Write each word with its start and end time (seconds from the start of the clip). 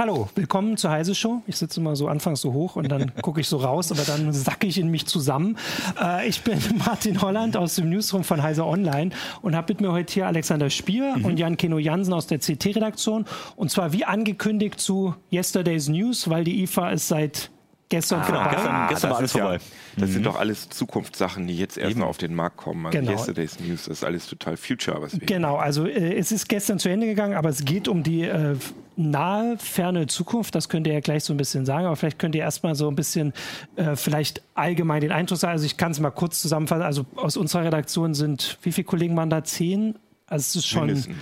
Hallo, 0.00 0.30
willkommen 0.34 0.78
zur 0.78 0.92
Heise 0.92 1.14
Show. 1.14 1.42
Ich 1.46 1.56
sitze 1.56 1.78
immer 1.78 1.94
so 1.94 2.08
anfangs 2.08 2.40
so 2.40 2.54
hoch 2.54 2.76
und 2.76 2.88
dann 2.88 3.14
gucke 3.20 3.42
ich 3.42 3.48
so 3.48 3.58
raus, 3.58 3.92
aber 3.92 4.00
dann 4.00 4.32
sacke 4.32 4.66
ich 4.66 4.78
in 4.78 4.88
mich 4.88 5.04
zusammen. 5.04 5.58
Äh, 6.02 6.26
ich 6.26 6.40
bin 6.40 6.58
Martin 6.78 7.20
Holland 7.20 7.54
aus 7.54 7.74
dem 7.74 7.90
Newsroom 7.90 8.24
von 8.24 8.42
Heise 8.42 8.64
Online 8.64 9.10
und 9.42 9.54
habe 9.54 9.74
mit 9.74 9.82
mir 9.82 9.92
heute 9.92 10.10
hier 10.10 10.26
Alexander 10.26 10.70
Spier 10.70 11.18
mhm. 11.18 11.26
und 11.26 11.38
Jan 11.38 11.58
Keno 11.58 11.76
Jansen 11.76 12.14
aus 12.14 12.26
der 12.26 12.38
CT-Redaktion. 12.38 13.26
Und 13.56 13.70
zwar 13.70 13.92
wie 13.92 14.06
angekündigt 14.06 14.80
zu 14.80 15.14
Yesterday's 15.30 15.90
News, 15.90 16.30
weil 16.30 16.44
die 16.44 16.62
IFA 16.62 16.92
ist 16.92 17.08
seit 17.08 17.50
gestern 17.90 18.20
ah, 18.20 18.26
genau. 18.26 18.50
Gestern, 18.50 18.88
gestern 18.88 19.10
war 19.10 19.18
alles 19.18 19.32
vorbei. 19.32 19.54
Ja, 19.54 19.60
das 19.96 20.08
mhm. 20.08 20.14
sind 20.14 20.26
doch 20.26 20.38
alles 20.38 20.70
Zukunftssachen, 20.70 21.46
die 21.46 21.56
jetzt 21.56 21.76
erst 21.76 21.96
mal 21.96 22.06
auf 22.06 22.16
den 22.16 22.34
Markt 22.34 22.56
kommen. 22.56 22.86
Also 22.86 22.98
genau. 22.98 23.12
Yesterday's 23.12 23.60
News 23.60 23.86
ist 23.86 24.02
alles 24.02 24.26
total 24.26 24.56
Future. 24.56 25.02
Was 25.02 25.12
wir 25.12 25.26
genau, 25.26 25.56
also 25.56 25.86
äh, 25.86 26.16
es 26.16 26.32
ist 26.32 26.48
gestern 26.48 26.78
zu 26.78 26.88
Ende 26.88 27.06
gegangen, 27.06 27.34
aber 27.34 27.50
es 27.50 27.64
geht 27.64 27.88
um 27.88 28.02
die 28.02 28.22
äh, 28.22 28.56
nahe, 28.96 29.58
ferne 29.58 30.06
Zukunft. 30.06 30.54
Das 30.54 30.70
könnt 30.70 30.86
ihr 30.86 30.94
ja 30.94 31.00
gleich 31.00 31.24
so 31.24 31.34
ein 31.34 31.36
bisschen 31.36 31.66
sagen, 31.66 31.86
aber 31.86 31.96
vielleicht 31.96 32.18
könnt 32.18 32.34
ihr 32.34 32.42
erstmal 32.42 32.74
so 32.74 32.88
ein 32.88 32.96
bisschen 32.96 33.34
äh, 33.76 33.96
vielleicht 33.96 34.42
allgemein 34.54 35.02
den 35.02 35.12
Eindruck 35.12 35.38
sagen. 35.38 35.52
Also 35.52 35.66
ich 35.66 35.76
kann 35.76 35.92
es 35.92 36.00
mal 36.00 36.10
kurz 36.10 36.40
zusammenfassen. 36.40 36.82
Also 36.82 37.04
aus 37.16 37.36
unserer 37.36 37.64
Redaktion 37.64 38.14
sind, 38.14 38.58
wie 38.62 38.72
viele 38.72 38.86
Kollegen 38.86 39.16
waren 39.16 39.30
da? 39.30 39.44
Zehn? 39.44 39.96
Also 40.26 40.42
es 40.42 40.56
ist 40.56 40.66
schon... 40.66 40.86
Mindestens 40.86 41.16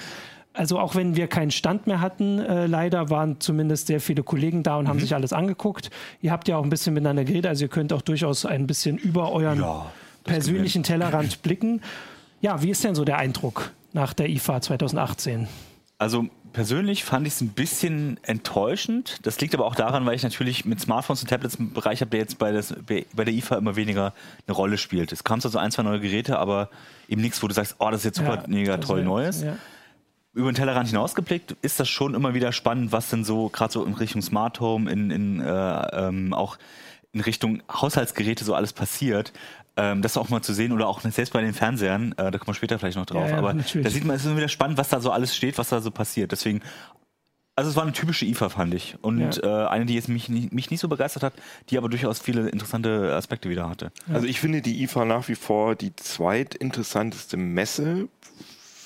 also 0.58 0.80
auch 0.80 0.96
wenn 0.96 1.14
wir 1.14 1.28
keinen 1.28 1.52
Stand 1.52 1.86
mehr 1.86 2.00
hatten, 2.00 2.40
äh, 2.40 2.66
leider 2.66 3.10
waren 3.10 3.40
zumindest 3.40 3.86
sehr 3.86 4.00
viele 4.00 4.24
Kollegen 4.24 4.64
da 4.64 4.76
und 4.76 4.84
mhm. 4.84 4.88
haben 4.88 5.00
sich 5.00 5.14
alles 5.14 5.32
angeguckt. 5.32 5.90
Ihr 6.20 6.32
habt 6.32 6.48
ja 6.48 6.56
auch 6.56 6.64
ein 6.64 6.70
bisschen 6.70 6.94
miteinander 6.94 7.24
geredet, 7.24 7.46
also 7.46 7.64
ihr 7.64 7.68
könnt 7.68 7.92
auch 7.92 8.02
durchaus 8.02 8.44
ein 8.44 8.66
bisschen 8.66 8.98
über 8.98 9.30
euren 9.32 9.60
ja, 9.60 9.86
persönlichen 10.24 10.82
Tellerrand 10.82 11.42
blicken. 11.44 11.80
Ja, 12.40 12.60
wie 12.60 12.70
ist 12.70 12.82
denn 12.82 12.96
so 12.96 13.04
der 13.04 13.18
Eindruck 13.18 13.70
nach 13.92 14.12
der 14.14 14.28
IFA 14.28 14.60
2018? 14.60 15.46
Also 15.98 16.26
persönlich 16.52 17.04
fand 17.04 17.28
ich 17.28 17.34
es 17.34 17.40
ein 17.40 17.50
bisschen 17.50 18.18
enttäuschend. 18.22 19.18
Das 19.22 19.40
liegt 19.40 19.54
aber 19.54 19.64
auch 19.64 19.76
daran, 19.76 20.06
weil 20.06 20.16
ich 20.16 20.24
natürlich 20.24 20.64
mit 20.64 20.80
Smartphones 20.80 21.22
und 21.22 21.28
Tablets 21.28 21.58
einen 21.58 21.72
Bereich 21.72 22.00
habe, 22.00 22.10
der 22.10 22.20
jetzt 22.20 22.38
bei, 22.38 22.50
das, 22.50 22.74
bei 22.84 23.24
der 23.24 23.32
IFA 23.32 23.56
immer 23.56 23.76
weniger 23.76 24.12
eine 24.46 24.56
Rolle 24.56 24.76
spielt. 24.76 25.12
Es 25.12 25.22
kam 25.22 25.40
zwar 25.40 25.52
so 25.52 25.58
ein, 25.58 25.70
zwei 25.70 25.84
neue 25.84 26.00
Geräte, 26.00 26.38
aber 26.38 26.68
eben 27.08 27.20
nichts, 27.20 27.42
wo 27.44 27.48
du 27.48 27.54
sagst, 27.54 27.76
oh, 27.78 27.90
das 27.90 28.00
ist 28.00 28.04
jetzt 28.06 28.18
super 28.18 28.36
ja, 28.36 28.44
mega 28.48 28.78
toll 28.78 29.04
Neues. 29.04 29.42
Ja 29.42 29.56
über 30.38 30.52
den 30.52 30.54
Tellerrand 30.54 30.88
hinausgeblickt 30.88 31.56
ist 31.62 31.80
das 31.80 31.88
schon 31.88 32.14
immer 32.14 32.32
wieder 32.32 32.52
spannend, 32.52 32.92
was 32.92 33.10
denn 33.10 33.24
so 33.24 33.48
gerade 33.48 33.72
so 33.72 33.84
in 33.84 33.94
Richtung 33.94 34.22
Smart 34.22 34.60
Home, 34.60 34.90
in, 34.90 35.10
in 35.10 35.40
äh, 35.40 36.08
ähm, 36.08 36.32
auch 36.32 36.58
in 37.12 37.20
Richtung 37.20 37.62
Haushaltsgeräte 37.70 38.44
so 38.44 38.54
alles 38.54 38.72
passiert. 38.72 39.32
Ähm, 39.76 40.00
das 40.00 40.16
auch 40.16 40.28
mal 40.28 40.40
zu 40.40 40.54
sehen 40.54 40.72
oder 40.72 40.86
auch 40.86 41.00
selbst 41.00 41.32
bei 41.32 41.40
den 41.40 41.54
Fernsehern, 41.54 42.12
äh, 42.12 42.30
da 42.30 42.38
kommen 42.38 42.48
wir 42.48 42.54
später 42.54 42.78
vielleicht 42.78 42.96
noch 42.96 43.06
drauf, 43.06 43.24
ja, 43.24 43.30
ja, 43.30 43.38
aber 43.38 43.52
natürlich. 43.52 43.84
da 43.84 43.90
sieht 43.90 44.04
man, 44.04 44.16
es 44.16 44.22
ist 44.22 44.26
immer 44.26 44.36
wieder 44.36 44.48
spannend, 44.48 44.78
was 44.78 44.88
da 44.88 45.00
so 45.00 45.10
alles 45.10 45.36
steht, 45.36 45.58
was 45.58 45.68
da 45.68 45.80
so 45.80 45.90
passiert. 45.90 46.32
Deswegen 46.32 46.62
also 47.56 47.70
es 47.70 47.76
war 47.76 47.82
eine 47.82 47.92
typische 47.92 48.24
IFA, 48.24 48.50
fand 48.50 48.72
ich. 48.72 48.94
Und 49.02 49.42
ja. 49.42 49.64
äh, 49.64 49.68
eine, 49.68 49.84
die 49.84 49.94
jetzt 49.94 50.08
mich, 50.08 50.28
mich 50.28 50.70
nicht 50.70 50.78
so 50.78 50.86
begeistert 50.86 51.24
hat, 51.24 51.32
die 51.70 51.78
aber 51.78 51.88
durchaus 51.88 52.20
viele 52.20 52.48
interessante 52.50 53.12
Aspekte 53.12 53.50
wieder 53.50 53.68
hatte. 53.68 53.90
Also 54.12 54.28
ich 54.28 54.38
finde 54.38 54.62
die 54.62 54.84
IFA 54.84 55.04
nach 55.04 55.26
wie 55.26 55.34
vor 55.34 55.74
die 55.74 55.96
zweitinteressanteste 55.96 57.36
Messe 57.36 58.06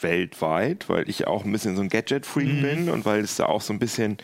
weltweit, 0.02 0.88
weil 0.88 1.08
ich 1.08 1.26
auch 1.26 1.44
ein 1.44 1.52
bisschen 1.52 1.76
so 1.76 1.82
ein 1.82 1.88
Gadget-Freak 1.88 2.48
mhm. 2.48 2.62
bin 2.62 2.88
und 2.90 3.04
weil 3.04 3.20
es 3.20 3.36
da 3.36 3.46
auch 3.46 3.60
so 3.60 3.72
ein 3.72 3.78
bisschen 3.78 4.18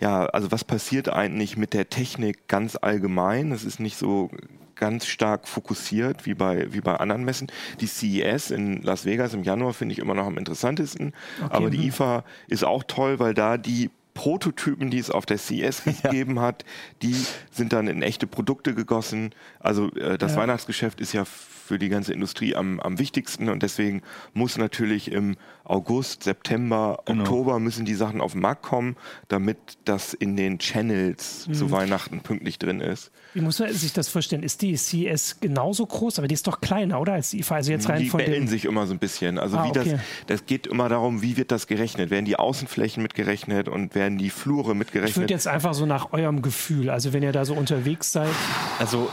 ja, 0.00 0.26
also 0.26 0.50
was 0.52 0.64
passiert 0.64 1.08
eigentlich 1.08 1.56
mit 1.56 1.72
der 1.72 1.88
Technik 1.88 2.48
ganz 2.48 2.76
allgemein? 2.76 3.52
Es 3.52 3.64
ist 3.64 3.80
nicht 3.80 3.96
so 3.96 4.30
ganz 4.74 5.06
stark 5.06 5.48
fokussiert 5.48 6.26
wie 6.26 6.34
bei, 6.34 6.72
wie 6.72 6.80
bei 6.80 6.96
anderen 6.96 7.24
Messen. 7.24 7.46
Die 7.80 7.86
CES 7.86 8.50
in 8.50 8.82
Las 8.82 9.04
Vegas 9.04 9.34
im 9.34 9.44
Januar 9.44 9.72
finde 9.72 9.92
ich 9.92 9.98
immer 9.98 10.14
noch 10.14 10.26
am 10.26 10.36
interessantesten. 10.36 11.12
Okay. 11.42 11.54
Aber 11.54 11.70
die 11.70 11.78
mhm. 11.78 11.88
IFA 11.88 12.24
ist 12.48 12.64
auch 12.64 12.84
toll, 12.84 13.18
weil 13.18 13.34
da 13.34 13.56
die 13.56 13.90
Prototypen, 14.14 14.90
die 14.90 14.98
es 14.98 15.10
auf 15.10 15.26
der 15.26 15.38
CES 15.38 15.84
gegeben 16.02 16.40
hat, 16.40 16.64
die 17.02 17.16
sind 17.50 17.72
dann 17.72 17.88
in 17.88 18.02
echte 18.02 18.26
Produkte 18.26 18.74
gegossen. 18.74 19.34
Also 19.60 19.90
äh, 19.92 20.18
das 20.18 20.32
ja. 20.32 20.38
Weihnachtsgeschäft 20.38 21.00
ist 21.00 21.12
ja 21.12 21.24
für 21.64 21.78
die 21.78 21.88
ganze 21.88 22.12
Industrie 22.12 22.54
am, 22.54 22.78
am 22.80 22.98
wichtigsten 22.98 23.48
und 23.48 23.62
deswegen 23.62 24.02
muss 24.34 24.58
natürlich 24.58 25.10
im 25.10 25.36
August, 25.64 26.24
September, 26.24 27.02
genau. 27.06 27.22
Oktober 27.22 27.58
müssen 27.58 27.86
die 27.86 27.94
Sachen 27.94 28.20
auf 28.20 28.32
den 28.32 28.42
Markt 28.42 28.62
kommen, 28.62 28.96
damit 29.28 29.56
das 29.86 30.12
in 30.12 30.36
den 30.36 30.58
Channels 30.58 31.48
mhm. 31.48 31.54
zu 31.54 31.70
Weihnachten 31.70 32.20
pünktlich 32.20 32.58
drin 32.58 32.80
ist. 32.80 33.10
Wie 33.32 33.40
muss 33.40 33.58
man 33.58 33.72
sich 33.72 33.94
das 33.94 34.08
vorstellen? 34.08 34.42
Ist 34.42 34.60
die 34.60 34.76
CES 34.76 35.40
genauso 35.40 35.86
groß, 35.86 36.18
aber 36.18 36.28
die 36.28 36.34
ist 36.34 36.46
doch 36.46 36.60
kleiner, 36.60 37.00
oder? 37.00 37.14
Als 37.14 37.30
die 37.30 37.40
IFA? 37.40 37.54
Also 37.54 37.72
jetzt 37.72 37.88
rein 37.88 38.02
die 38.02 38.10
von 38.10 38.18
bellen 38.18 38.46
sich 38.46 38.66
immer 38.66 38.86
so 38.86 38.92
ein 38.92 38.98
bisschen. 38.98 39.38
Also 39.38 39.56
ah, 39.56 39.64
wie 39.64 39.70
okay. 39.70 39.92
das, 39.92 40.00
das 40.26 40.46
geht 40.46 40.66
immer 40.66 40.90
darum, 40.90 41.22
wie 41.22 41.38
wird 41.38 41.50
das 41.50 41.66
gerechnet? 41.66 42.10
Werden 42.10 42.26
die 42.26 42.36
Außenflächen 42.36 43.02
mitgerechnet 43.02 43.68
und 43.68 43.94
werden 43.94 44.18
die 44.18 44.28
Flure 44.28 44.74
mitgerechnet? 44.74 45.10
Ich 45.10 45.16
würde 45.16 45.32
jetzt 45.32 45.48
einfach 45.48 45.72
so 45.72 45.86
nach 45.86 46.12
eurem 46.12 46.42
Gefühl, 46.42 46.90
also 46.90 47.14
wenn 47.14 47.22
ihr 47.22 47.32
da 47.32 47.46
so 47.46 47.54
unterwegs 47.54 48.12
seid. 48.12 48.28
Also 48.78 49.08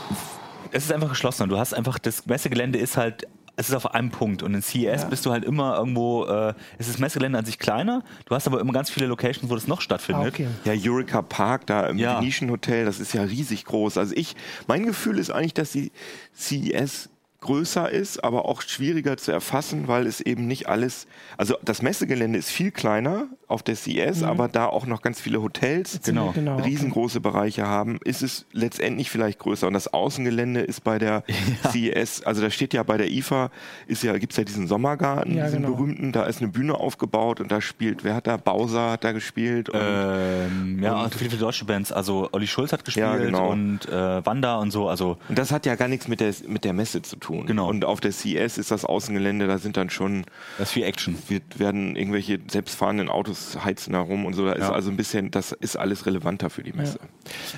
es 0.72 0.84
ist 0.84 0.92
einfach 0.92 1.10
geschlossen. 1.10 1.48
Du 1.48 1.58
hast 1.58 1.74
einfach, 1.74 1.98
das 1.98 2.26
Messegelände 2.26 2.78
ist 2.78 2.96
halt 2.96 3.26
es 3.56 3.68
ist 3.68 3.74
auf 3.74 3.94
einem 3.94 4.10
Punkt. 4.10 4.42
Und 4.42 4.54
in 4.54 4.62
CES 4.62 5.02
ja. 5.02 5.08
bist 5.08 5.26
du 5.26 5.30
halt 5.30 5.44
immer 5.44 5.76
irgendwo, 5.76 6.24
äh, 6.24 6.54
es 6.78 6.86
ist 6.86 6.94
das 6.94 6.98
Messegelände 6.98 7.38
an 7.38 7.44
sich 7.44 7.58
kleiner, 7.58 8.02
du 8.26 8.34
hast 8.34 8.46
aber 8.46 8.60
immer 8.60 8.72
ganz 8.72 8.90
viele 8.90 9.06
Locations, 9.06 9.50
wo 9.50 9.54
das 9.54 9.68
noch 9.68 9.80
stattfindet. 9.80 10.24
Ah, 10.24 10.28
okay. 10.28 10.46
Ja, 10.64 10.72
Eureka 10.74 11.22
Park 11.22 11.66
da 11.66 11.86
im 11.86 11.98
ja. 11.98 12.20
Nischenhotel, 12.20 12.84
das 12.84 12.98
ist 12.98 13.12
ja 13.12 13.22
riesig 13.22 13.64
groß. 13.64 13.98
Also 13.98 14.14
ich, 14.16 14.36
mein 14.66 14.86
Gefühl 14.86 15.18
ist 15.18 15.30
eigentlich, 15.30 15.54
dass 15.54 15.72
die 15.72 15.92
CES 16.34 17.10
größer 17.40 17.90
ist, 17.90 18.22
aber 18.24 18.46
auch 18.46 18.62
schwieriger 18.62 19.16
zu 19.16 19.32
erfassen, 19.32 19.88
weil 19.88 20.06
es 20.06 20.20
eben 20.20 20.46
nicht 20.46 20.68
alles, 20.68 21.06
also 21.36 21.56
das 21.62 21.82
Messegelände 21.82 22.38
ist 22.38 22.50
viel 22.50 22.70
kleiner 22.70 23.26
auf 23.52 23.62
der 23.62 23.76
CES, 23.76 24.20
mhm. 24.20 24.28
aber 24.28 24.48
da 24.48 24.66
auch 24.66 24.86
noch 24.86 25.02
ganz 25.02 25.20
viele 25.20 25.42
Hotels, 25.42 26.00
genau. 26.04 26.32
genau 26.32 26.56
riesengroße 26.56 27.18
okay. 27.18 27.30
Bereiche 27.30 27.66
haben, 27.66 27.98
ist 28.04 28.22
es 28.22 28.46
letztendlich 28.52 29.10
vielleicht 29.10 29.38
größer. 29.38 29.66
Und 29.66 29.74
das 29.74 29.92
Außengelände 29.92 30.60
ist 30.60 30.84
bei 30.84 30.98
der 30.98 31.24
ja. 31.64 31.70
CES, 31.70 32.22
also 32.22 32.42
da 32.42 32.50
steht 32.50 32.74
ja 32.74 32.82
bei 32.82 32.96
der 32.96 33.10
IFA, 33.10 33.50
ist 33.86 34.02
ja, 34.02 34.16
gibt 34.18 34.32
es 34.32 34.36
ja 34.36 34.44
diesen 34.44 34.68
Sommergarten, 34.68 35.36
ja, 35.36 35.44
diesen 35.44 35.62
genau. 35.62 35.74
berühmten, 35.74 36.12
da 36.12 36.24
ist 36.24 36.40
eine 36.40 36.50
Bühne 36.50 36.74
aufgebaut 36.74 37.40
und 37.40 37.50
da 37.50 37.60
spielt, 37.60 38.04
wer 38.04 38.14
hat 38.14 38.26
da, 38.26 38.36
Bowser 38.36 38.92
hat 38.92 39.04
da 39.04 39.12
gespielt? 39.12 39.68
Und, 39.68 39.80
ähm, 39.82 40.82
ja, 40.82 41.02
und 41.02 41.14
viele, 41.14 41.30
viele 41.30 41.40
deutsche 41.40 41.64
Bands, 41.64 41.92
also 41.92 42.28
Olli 42.32 42.46
Schulz 42.46 42.72
hat 42.72 42.84
gespielt 42.84 43.06
ja, 43.06 43.16
genau. 43.16 43.50
und 43.50 43.88
äh, 43.88 44.24
Wanda 44.24 44.58
und 44.58 44.70
so, 44.70 44.88
also. 44.88 45.18
Und 45.28 45.38
das 45.38 45.50
hat 45.50 45.66
ja 45.66 45.74
gar 45.74 45.88
nichts 45.88 46.08
mit 46.08 46.20
der, 46.20 46.32
mit 46.46 46.64
der 46.64 46.72
Messe 46.72 47.02
zu 47.02 47.16
tun 47.16 47.32
tun. 47.32 47.46
Genau. 47.46 47.68
Und 47.68 47.84
auf 47.84 48.00
der 48.00 48.12
CES 48.12 48.58
ist 48.58 48.70
das 48.70 48.84
Außengelände, 48.84 49.46
da 49.46 49.58
sind 49.58 49.76
dann 49.76 49.90
schon. 49.90 50.24
Das 50.58 50.68
ist 50.68 50.72
viel 50.74 50.84
Action. 50.84 51.16
Wird, 51.28 51.58
werden 51.58 51.96
irgendwelche 51.96 52.38
selbstfahrenden 52.48 53.08
Autos 53.08 53.41
heizen 53.64 53.94
herum 53.94 54.26
und 54.26 54.34
so. 54.34 54.44
Da 54.46 54.56
ja. 54.56 54.64
ist 54.64 54.70
also 54.70 54.90
ein 54.90 54.96
bisschen, 54.96 55.30
das 55.30 55.52
ist 55.52 55.76
alles 55.76 56.06
relevanter 56.06 56.50
für 56.50 56.62
die 56.62 56.72
Messe. 56.72 56.98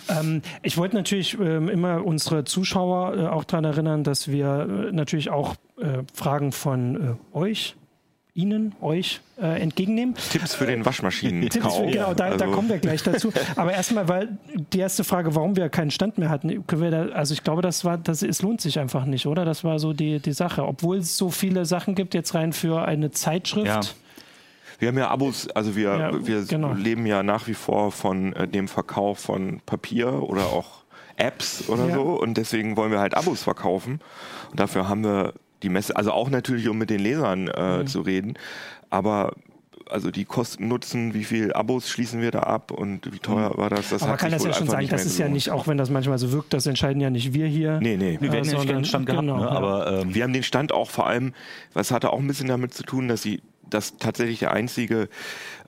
Ja. 0.08 0.20
Ähm, 0.20 0.42
ich 0.62 0.76
wollte 0.76 0.96
natürlich 0.96 1.38
ähm, 1.38 1.68
immer 1.68 2.04
unsere 2.04 2.44
Zuschauer 2.44 3.16
äh, 3.16 3.26
auch 3.26 3.44
daran 3.44 3.64
erinnern, 3.64 4.04
dass 4.04 4.28
wir 4.28 4.88
äh, 4.88 4.92
natürlich 4.92 5.30
auch 5.30 5.54
äh, 5.78 6.02
Fragen 6.12 6.52
von 6.52 7.18
äh, 7.34 7.36
euch 7.36 7.76
Ihnen, 8.36 8.74
euch 8.80 9.20
äh, 9.40 9.62
entgegennehmen. 9.62 10.16
Tipps 10.32 10.56
für 10.56 10.66
den 10.66 10.84
Waschmaschinen. 10.84 11.48
Tipps 11.50 11.76
für, 11.76 11.86
genau, 11.86 12.14
da, 12.14 12.24
also. 12.24 12.38
da, 12.38 12.46
kommen 12.48 12.68
wir 12.68 12.78
gleich 12.78 13.00
dazu. 13.04 13.32
Aber 13.56 13.72
erstmal, 13.72 14.08
weil 14.08 14.38
die 14.72 14.80
erste 14.80 15.04
Frage, 15.04 15.36
warum 15.36 15.54
wir 15.54 15.68
keinen 15.68 15.92
Stand 15.92 16.18
mehr 16.18 16.30
hatten, 16.30 16.66
können 16.66 16.82
wir 16.82 16.90
da, 16.90 17.02
also 17.14 17.32
ich 17.32 17.44
glaube, 17.44 17.62
das 17.62 17.84
war, 17.84 17.96
das, 17.96 18.22
es 18.22 18.42
lohnt 18.42 18.60
sich 18.60 18.80
einfach 18.80 19.04
nicht, 19.04 19.26
oder? 19.26 19.44
Das 19.44 19.62
war 19.62 19.78
so 19.78 19.92
die, 19.92 20.18
die 20.18 20.32
Sache. 20.32 20.66
Obwohl 20.66 20.98
es 20.98 21.16
so 21.16 21.30
viele 21.30 21.64
Sachen 21.64 21.94
gibt, 21.94 22.12
jetzt 22.12 22.34
rein 22.34 22.52
für 22.52 22.84
eine 22.84 23.12
Zeitschrift. 23.12 23.66
Ja. 23.66 23.80
Wir 24.84 24.88
haben 24.88 24.98
ja 24.98 25.08
Abos, 25.08 25.48
also 25.48 25.76
wir, 25.76 25.96
ja, 25.96 26.26
wir 26.26 26.44
genau. 26.44 26.74
leben 26.74 27.06
ja 27.06 27.22
nach 27.22 27.46
wie 27.46 27.54
vor 27.54 27.90
von 27.90 28.34
äh, 28.34 28.46
dem 28.46 28.68
Verkauf 28.68 29.18
von 29.18 29.62
Papier 29.64 30.22
oder 30.22 30.42
auch 30.42 30.84
Apps 31.16 31.70
oder 31.70 31.88
ja. 31.88 31.94
so 31.94 32.02
und 32.20 32.34
deswegen 32.36 32.76
wollen 32.76 32.92
wir 32.92 33.00
halt 33.00 33.16
Abos 33.16 33.42
verkaufen. 33.42 34.00
Und 34.50 34.60
dafür 34.60 34.86
haben 34.86 35.02
wir 35.02 35.32
die 35.62 35.70
Messe, 35.70 35.96
also 35.96 36.12
auch 36.12 36.28
natürlich, 36.28 36.68
um 36.68 36.76
mit 36.76 36.90
den 36.90 37.00
Lesern 37.00 37.48
äh, 37.48 37.78
mhm. 37.78 37.86
zu 37.86 38.02
reden, 38.02 38.34
aber 38.90 39.32
also 39.88 40.10
die 40.10 40.26
Kosten 40.26 40.68
nutzen, 40.68 41.14
wie 41.14 41.24
viel 41.24 41.54
Abos 41.54 41.88
schließen 41.88 42.20
wir 42.20 42.30
da 42.30 42.40
ab 42.40 42.70
und 42.70 43.10
wie 43.10 43.20
teuer 43.20 43.54
mhm. 43.54 43.56
war 43.56 43.70
das? 43.70 43.88
das 43.88 44.02
Aber 44.02 44.10
man 44.10 44.18
kann 44.18 44.32
das 44.32 44.44
ja 44.44 44.52
schon 44.52 44.68
sagen, 44.68 44.86
das 44.88 45.06
ist 45.06 45.16
ja 45.16 45.30
nicht, 45.30 45.48
auch 45.48 45.66
wenn 45.66 45.78
das 45.78 45.88
manchmal 45.88 46.18
so 46.18 46.30
wirkt, 46.30 46.52
das 46.52 46.66
entscheiden 46.66 47.00
ja 47.00 47.08
nicht 47.08 47.32
wir 47.32 47.46
hier. 47.46 47.80
Nee, 47.80 47.96
nee. 47.96 48.18
Wir 48.20 48.32
werden 48.32 48.50
ja 48.50 48.58
nicht 48.58 48.68
den 48.68 48.84
Stand 48.84 49.06
gehabt, 49.06 49.22
genau, 49.22 49.38
ne? 49.38 49.50
aber 49.50 50.02
ähm, 50.02 50.14
wir 50.14 50.24
haben 50.24 50.34
den 50.34 50.42
Stand 50.42 50.72
auch 50.72 50.90
vor 50.90 51.06
allem, 51.06 51.32
was 51.72 51.90
hatte 51.90 52.12
auch 52.12 52.18
ein 52.18 52.26
bisschen 52.26 52.48
damit 52.48 52.74
zu 52.74 52.82
tun, 52.82 53.08
dass 53.08 53.22
sie 53.22 53.40
das 53.70 53.96
tatsächlich 53.98 54.40
der 54.40 54.52
einzige 54.52 55.08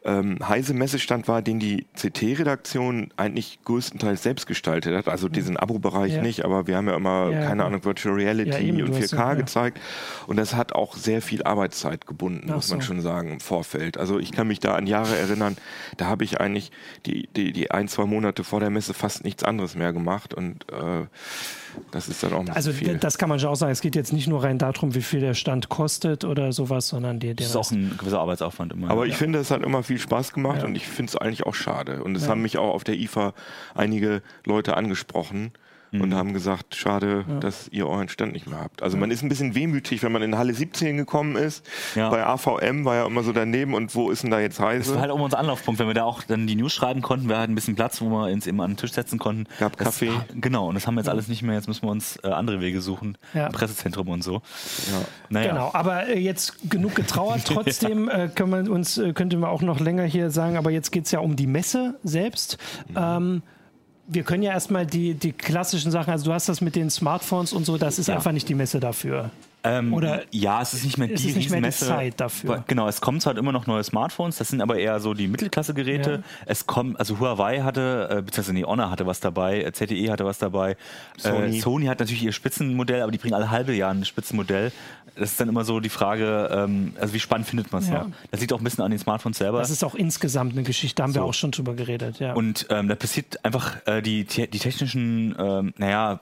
ähm, 0.06 0.38
heise 0.48 0.72
Messestand 0.72 1.26
war, 1.28 1.42
den 1.42 1.58
die 1.58 1.84
CT-Redaktion 2.00 3.08
eigentlich 3.16 3.58
größtenteils 3.64 4.22
selbst 4.22 4.46
gestaltet 4.46 4.96
hat. 4.96 5.08
Also 5.08 5.28
diesen 5.28 5.56
Abo-Bereich 5.56 6.14
ja. 6.14 6.22
nicht, 6.22 6.44
aber 6.44 6.66
wir 6.66 6.76
haben 6.76 6.88
ja 6.88 6.94
immer, 6.96 7.30
ja, 7.30 7.44
keine 7.44 7.64
Ahnung, 7.64 7.84
Virtual 7.84 8.14
Reality 8.14 8.82
und 8.82 8.94
4K 8.94 9.34
gezeigt. 9.36 9.80
Und 10.26 10.36
das 10.36 10.54
hat 10.54 10.72
auch 10.72 10.94
sehr 10.96 11.20
viel 11.22 11.42
Arbeitszeit 11.42 12.06
gebunden, 12.06 12.46
Ach 12.50 12.56
muss 12.56 12.70
man 12.70 12.80
so. 12.80 12.86
schon 12.86 13.00
sagen, 13.00 13.32
im 13.32 13.40
Vorfeld. 13.40 13.98
Also 13.98 14.18
ich 14.18 14.32
kann 14.32 14.46
mich 14.46 14.60
da 14.60 14.74
an 14.76 14.86
Jahre 14.86 15.16
erinnern, 15.16 15.56
da 15.96 16.06
habe 16.06 16.24
ich 16.24 16.40
eigentlich 16.40 16.70
die, 17.06 17.28
die, 17.36 17.52
die 17.52 17.70
ein, 17.72 17.88
zwei 17.88 18.04
Monate 18.04 18.44
vor 18.44 18.60
der 18.60 18.70
Messe 18.70 18.94
fast 18.94 19.24
nichts 19.24 19.42
anderes 19.42 19.74
mehr 19.74 19.92
gemacht 19.92 20.34
und 20.34 20.64
äh, 20.72 21.06
Das 21.90 22.08
ist 22.08 22.22
dann 22.22 22.32
auch 22.32 22.40
ein 22.40 22.48
Also 22.50 22.70
bisschen 22.70 22.86
viel. 22.86 22.98
das 22.98 23.18
kann 23.18 23.28
man 23.28 23.38
schon 23.40 23.50
auch 23.50 23.56
sagen. 23.56 23.72
Es 23.72 23.80
geht 23.80 23.96
jetzt 23.96 24.12
nicht 24.12 24.28
nur 24.28 24.42
rein 24.44 24.58
darum, 24.58 24.94
wie 24.94 25.02
viel 25.02 25.20
der 25.20 25.34
Stand 25.34 25.68
kostet 25.68 26.24
oder 26.24 26.52
sowas, 26.52 26.88
sondern 26.88 27.18
der 27.20 27.34
Das 27.34 27.46
ist 27.48 27.56
auch 27.56 27.70
ein 27.70 27.94
gewisser 27.98 28.20
Arbeitsaufwand 28.20 28.72
immer. 28.72 28.90
Aber 28.90 29.06
ich 29.06 29.16
finde, 29.16 29.38
es 29.40 29.50
hat 29.50 29.62
immer 29.62 29.82
viel 29.82 29.95
Spaß 29.98 30.32
gemacht 30.32 30.62
und 30.62 30.74
ich 30.74 30.86
finde 30.86 31.10
es 31.10 31.16
eigentlich 31.16 31.44
auch 31.44 31.54
schade. 31.54 32.02
Und 32.02 32.16
es 32.16 32.28
haben 32.28 32.42
mich 32.42 32.58
auch 32.58 32.72
auf 32.72 32.84
der 32.84 32.96
IFA 32.96 33.34
einige 33.74 34.22
Leute 34.44 34.76
angesprochen 34.76 35.52
und 35.92 36.14
haben 36.14 36.32
gesagt, 36.32 36.74
schade, 36.74 37.24
dass 37.40 37.68
ihr 37.68 37.86
euren 37.86 38.08
Stand 38.08 38.32
nicht 38.32 38.46
mehr 38.46 38.60
habt. 38.60 38.82
Also 38.82 38.96
man 38.96 39.10
ist 39.10 39.22
ein 39.22 39.28
bisschen 39.28 39.54
wehmütig, 39.54 40.02
wenn 40.02 40.12
man 40.12 40.22
in 40.22 40.36
Halle 40.36 40.54
17 40.54 40.96
gekommen 40.96 41.36
ist. 41.36 41.64
Ja. 41.94 42.10
Bei 42.10 42.26
AVM 42.26 42.84
war 42.84 42.96
ja 42.96 43.06
immer 43.06 43.22
so 43.22 43.32
daneben 43.32 43.74
und 43.74 43.94
wo 43.94 44.10
ist 44.10 44.22
denn 44.22 44.30
da 44.30 44.40
jetzt 44.40 44.56
Das 44.58 44.62
war 44.64 44.70
Heise? 44.70 45.00
halt 45.00 45.10
auch 45.10 45.18
unser 45.18 45.38
Anlaufpunkt, 45.38 45.80
wenn 45.80 45.86
wir 45.86 45.94
da 45.94 46.04
auch 46.04 46.22
dann 46.22 46.46
die 46.46 46.56
News 46.56 46.72
schreiben 46.72 47.02
konnten, 47.02 47.28
wir 47.28 47.38
hatten 47.38 47.52
ein 47.52 47.54
bisschen 47.54 47.76
Platz, 47.76 48.00
wo 48.00 48.08
wir 48.08 48.30
uns 48.32 48.46
eben 48.46 48.60
an 48.60 48.72
den 48.72 48.76
Tisch 48.76 48.92
setzen 48.92 49.18
konnten. 49.18 49.46
Gab 49.58 49.76
das, 49.76 49.86
Kaffee. 49.86 50.12
Genau, 50.34 50.68
und 50.68 50.74
das 50.74 50.86
haben 50.86 50.94
wir 50.94 51.00
jetzt 51.00 51.08
alles 51.08 51.28
nicht 51.28 51.42
mehr. 51.42 51.54
Jetzt 51.54 51.68
müssen 51.68 51.82
wir 51.82 51.90
uns 51.90 52.18
äh, 52.22 52.28
andere 52.28 52.60
Wege 52.60 52.80
suchen. 52.80 53.16
Ja. 53.34 53.48
Pressezentrum 53.48 54.08
und 54.08 54.22
so. 54.22 54.34
Ja. 54.34 54.40
Naja. 55.28 55.52
Genau, 55.52 55.70
aber 55.72 56.08
äh, 56.08 56.18
jetzt 56.18 56.70
genug 56.70 56.94
getrauert. 56.94 57.42
Trotzdem 57.44 58.08
äh, 58.08 58.28
können 58.28 58.66
wir 58.66 58.72
uns, 58.72 58.98
äh, 58.98 59.12
könnte 59.12 59.36
man 59.36 59.50
auch 59.50 59.62
noch 59.62 59.80
länger 59.80 60.04
hier 60.04 60.30
sagen, 60.30 60.56
aber 60.56 60.70
jetzt 60.70 60.92
geht 60.92 61.06
es 61.06 61.12
ja 61.12 61.20
um 61.20 61.36
die 61.36 61.46
Messe 61.46 61.98
selbst. 62.02 62.58
Mhm. 62.88 62.96
Ähm, 62.96 63.42
wir 64.08 64.22
können 64.22 64.42
ja 64.42 64.52
erstmal 64.52 64.86
die, 64.86 65.14
die 65.14 65.32
klassischen 65.32 65.90
Sachen, 65.90 66.10
also 66.12 66.24
du 66.26 66.32
hast 66.32 66.48
das 66.48 66.60
mit 66.60 66.76
den 66.76 66.90
Smartphones 66.90 67.52
und 67.52 67.64
so, 67.66 67.76
das 67.78 67.98
ist 67.98 68.08
Ja. 68.08 68.14
einfach 68.16 68.32
nicht 68.32 68.48
die 68.48 68.54
Messe 68.54 68.80
dafür. 68.80 69.30
Ähm, 69.64 69.92
Oder 69.94 70.22
ja, 70.30 70.62
es 70.62 70.74
ist 70.74 70.84
nicht 70.84 70.96
mehr 70.96 71.10
ist 71.10 71.24
die 71.24 71.30
es 71.30 71.34
nicht 71.36 71.50
mehr 71.50 71.60
die. 71.60 71.70
Zeit 71.70 72.20
dafür? 72.20 72.62
Genau, 72.68 72.86
es 72.86 73.00
kommen 73.00 73.20
zwar 73.20 73.36
immer 73.36 73.50
noch 73.50 73.66
neue 73.66 73.82
Smartphones, 73.82 74.36
das 74.36 74.48
sind 74.48 74.60
aber 74.60 74.76
eher 74.78 75.00
so 75.00 75.12
die 75.12 75.26
Mittelklasse-Geräte. 75.26 76.10
Ja. 76.12 76.18
Es 76.44 76.68
kommt, 76.68 77.00
also 77.00 77.18
Huawei 77.18 77.62
hatte, 77.62 78.06
äh, 78.10 78.22
beziehungsweise 78.22 78.52
nee, 78.52 78.62
Honor 78.64 78.92
hatte 78.92 79.06
was 79.06 79.18
dabei, 79.18 79.62
äh, 79.64 79.72
ZTE 79.72 80.12
hatte 80.12 80.24
was 80.24 80.38
dabei. 80.38 80.76
Sony. 81.16 81.56
Äh, 81.56 81.60
Sony 81.60 81.86
hat 81.86 81.98
natürlich 81.98 82.22
ihr 82.22 82.30
Spitzenmodell, 82.32 83.02
aber 83.02 83.10
die 83.10 83.18
bringen 83.18 83.34
alle 83.34 83.50
halbe 83.50 83.74
Jahr 83.74 83.90
ein 83.92 84.04
Spitzenmodell. 84.04 84.70
Das 85.18 85.30
ist 85.32 85.40
dann 85.40 85.48
immer 85.48 85.64
so 85.64 85.80
die 85.80 85.88
Frage, 85.88 86.50
ähm, 86.52 86.92
also 87.00 87.14
wie 87.14 87.20
spannend 87.20 87.46
findet 87.48 87.72
man 87.72 87.82
es 87.82 87.88
Ja. 87.88 88.04
noch? 88.04 88.10
Das 88.30 88.40
liegt 88.40 88.52
auch 88.52 88.58
ein 88.60 88.64
bisschen 88.64 88.84
an 88.84 88.90
den 88.90 89.00
Smartphones 89.00 89.38
selber. 89.38 89.58
Das 89.60 89.70
ist 89.70 89.82
auch 89.84 89.94
insgesamt 89.94 90.52
eine 90.52 90.62
Geschichte, 90.62 90.96
da 90.96 91.04
haben 91.04 91.14
wir 91.14 91.22
So. 91.22 91.28
auch 91.28 91.34
schon 91.34 91.50
drüber 91.52 91.74
geredet. 91.74 92.18
Ja. 92.20 92.34
Und 92.34 92.66
ähm, 92.70 92.88
da 92.88 92.94
passiert 92.94 93.44
einfach, 93.44 93.76
äh, 93.86 94.02
die, 94.02 94.24
die 94.24 94.58
technischen, 94.58 95.34
ähm, 95.38 95.72
naja, 95.78 96.20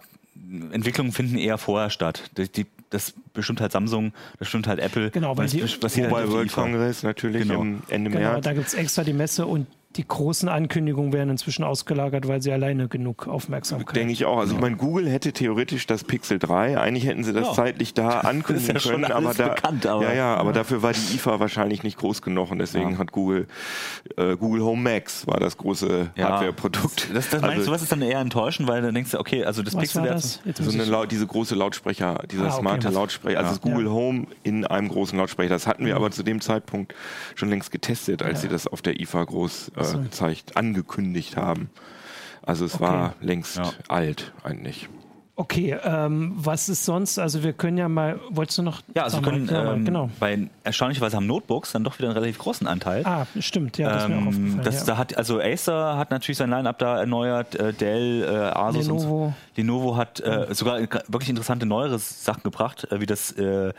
Entwicklungen 0.72 1.12
finden 1.12 1.38
eher 1.38 1.58
vorher 1.58 1.90
statt. 1.90 2.30
Die, 2.36 2.48
die, 2.48 2.66
das 2.90 3.14
bestimmt 3.32 3.60
halt 3.60 3.72
Samsung, 3.72 4.12
das 4.32 4.38
bestimmt 4.40 4.66
halt 4.66 4.78
Apple. 4.78 5.10
Genau, 5.10 5.36
weil 5.36 5.44
Und 5.46 5.52
die- 5.52 5.60
Mobile 5.62 6.14
halt 6.16 6.30
World. 6.30 6.52
Congress 6.52 7.02
natürlich 7.02 7.42
Genau. 7.48 7.62
im 7.62 7.82
Ende 7.88 8.10
genau, 8.10 8.32
März. 8.32 8.44
da 8.44 8.52
gibt 8.52 8.66
es 8.68 8.74
extra 8.74 9.02
die 9.04 9.12
Messe 9.12 9.46
und 9.46 9.66
die 9.96 10.06
großen 10.06 10.48
Ankündigungen 10.48 11.12
werden 11.12 11.30
inzwischen 11.30 11.64
ausgelagert, 11.64 12.26
weil 12.28 12.42
sie 12.42 12.52
alleine 12.52 12.88
genug 12.88 13.28
Aufmerksamkeit 13.28 13.94
Denke 13.94 14.12
ich 14.12 14.24
auch. 14.24 14.38
Also 14.38 14.54
ich 14.54 14.60
meine, 14.60 14.76
Google 14.76 15.08
hätte 15.08 15.32
theoretisch 15.32 15.86
das 15.86 16.04
Pixel 16.04 16.38
3. 16.38 16.78
Eigentlich 16.78 17.06
hätten 17.06 17.22
sie 17.24 17.32
das 17.32 17.46
Ja. 17.48 17.52
zeitlich 17.54 17.94
da 17.94 18.08
ankündigen 18.20 18.74
ja 18.74 18.80
schon 18.80 18.92
können, 18.92 19.04
aber 19.06 19.16
alles 19.26 19.36
da, 19.36 19.48
bekannt, 19.48 19.86
aber- 19.86 20.02
ja, 20.04 20.12
ja, 20.14 20.34
aber 20.36 20.52
dafür 20.52 20.82
war 20.82 20.92
die 20.92 21.14
IFA 21.14 21.38
wahrscheinlich 21.40 21.82
nicht 21.82 21.98
groß 21.98 22.22
genug 22.22 22.50
und 22.50 22.58
deswegen 22.58 22.92
Ja. 22.92 22.98
hat 22.98 23.12
Google 23.12 23.46
äh, 24.16 24.36
Google 24.36 24.62
Home 24.62 24.82
Max 24.82 25.26
war 25.26 25.38
das 25.40 25.56
große 25.56 26.10
Ja. 26.16 26.28
Hardware-Produkt. 26.28 27.08
Das, 27.14 27.30
das 27.30 27.40
meinst 27.42 27.56
Also- 27.58 27.66
du, 27.66 27.72
was 27.72 27.82
ist 27.82 27.92
dann 27.92 28.02
eher 28.02 28.18
enttäuschend, 28.18 28.68
weil 28.68 28.82
dann 28.82 28.94
denkst 28.94 29.12
du, 29.12 29.18
okay, 29.20 29.44
also 29.44 29.62
das 29.62 29.76
Pixel 29.76 30.02
das? 30.04 30.40
So 30.58 30.72
eine 30.72 30.84
Lau 30.84 31.06
diese 31.06 31.26
große 31.26 31.54
Lautsprecher, 31.54 32.22
dieser 32.30 32.44
Ah, 32.44 32.48
okay. 32.48 32.56
smarte 32.60 32.88
Lautsprecher, 32.88 33.38
also 33.38 33.50
das 33.50 33.60
Google 33.60 33.86
Ja. 33.86 33.92
Home 33.92 34.26
in 34.42 34.66
einem 34.66 34.88
großen 34.88 35.16
Lautsprecher. 35.18 35.50
Das 35.50 35.66
hatten 35.66 35.86
wir 35.86 35.96
aber 35.96 36.10
zu 36.10 36.22
dem 36.22 36.40
Zeitpunkt 36.40 36.94
schon 37.34 37.48
längst 37.50 37.70
getestet, 37.70 38.22
als 38.22 38.38
Ja. 38.38 38.42
sie 38.42 38.48
das 38.48 38.66
auf 38.66 38.82
der 38.82 39.00
IFA 39.00 39.24
groß 39.24 39.72
äh, 39.76 39.83
so. 39.84 39.98
gezeigt, 40.00 40.56
angekündigt 40.56 41.36
haben. 41.36 41.70
Also 42.42 42.64
es 42.66 42.80
war 42.80 43.14
längst 43.20 43.56
Ja. 43.56 43.72
alt 43.88 44.32
eigentlich. 44.42 44.88
okay, 45.36 45.76
ähm, 45.82 46.32
was 46.36 46.68
ist 46.68 46.84
sonst? 46.84 47.18
Also 47.18 47.42
wir 47.42 47.52
können 47.54 47.76
ja 47.76 47.88
mal, 47.88 48.20
wolltest 48.30 48.58
du 48.58 48.62
noch? 48.62 48.82
Ja, 48.94 49.02
also 49.04 49.16
wir 49.20 49.28
können, 49.32 49.46
mal, 49.46 49.74
ähm, 49.74 49.84
genau. 49.84 50.08
bei 50.20 50.48
erstaunlicherweise 50.62 51.16
haben 51.16 51.26
Notebooks 51.26 51.72
dann 51.72 51.82
doch 51.82 51.98
wieder 51.98 52.08
einen 52.08 52.16
relativ 52.16 52.38
großen 52.38 52.66
Anteil. 52.68 53.04
Ah, 53.04 53.26
stimmt, 53.40 53.76
ja, 53.78 53.88
das 53.88 54.02
ist 54.04 54.08
mir 54.10 54.14
auch 54.14 54.20
Ähm, 54.20 54.28
aufgefallen. 54.28 54.60
das, 54.62 54.80
ja. 54.80 54.84
da 54.86 54.96
hat, 54.98 55.16
also 55.18 55.40
Acer 55.40 55.96
hat 55.98 56.10
natürlich 56.12 56.38
sein 56.38 56.50
Line-Up 56.50 56.78
da 56.78 57.00
erneuert, 57.00 57.56
äh, 57.56 57.72
Dell, 57.72 58.22
äh, 58.22 58.28
Asus 58.28 58.88
und 58.88 58.98
Lenovo. 58.98 59.34
so. 59.56 59.60
Lenovo 59.60 59.96
hat 59.96 60.20
äh, 60.20 60.46
sogar 60.54 60.78
wirklich 60.80 61.30
interessante 61.30 61.66
neuere 61.66 61.98
Sachen 61.98 62.42
gebracht, 62.44 62.86
äh, 62.92 63.00
wie 63.00 63.06
das 63.06 63.32
äh, 63.32 63.72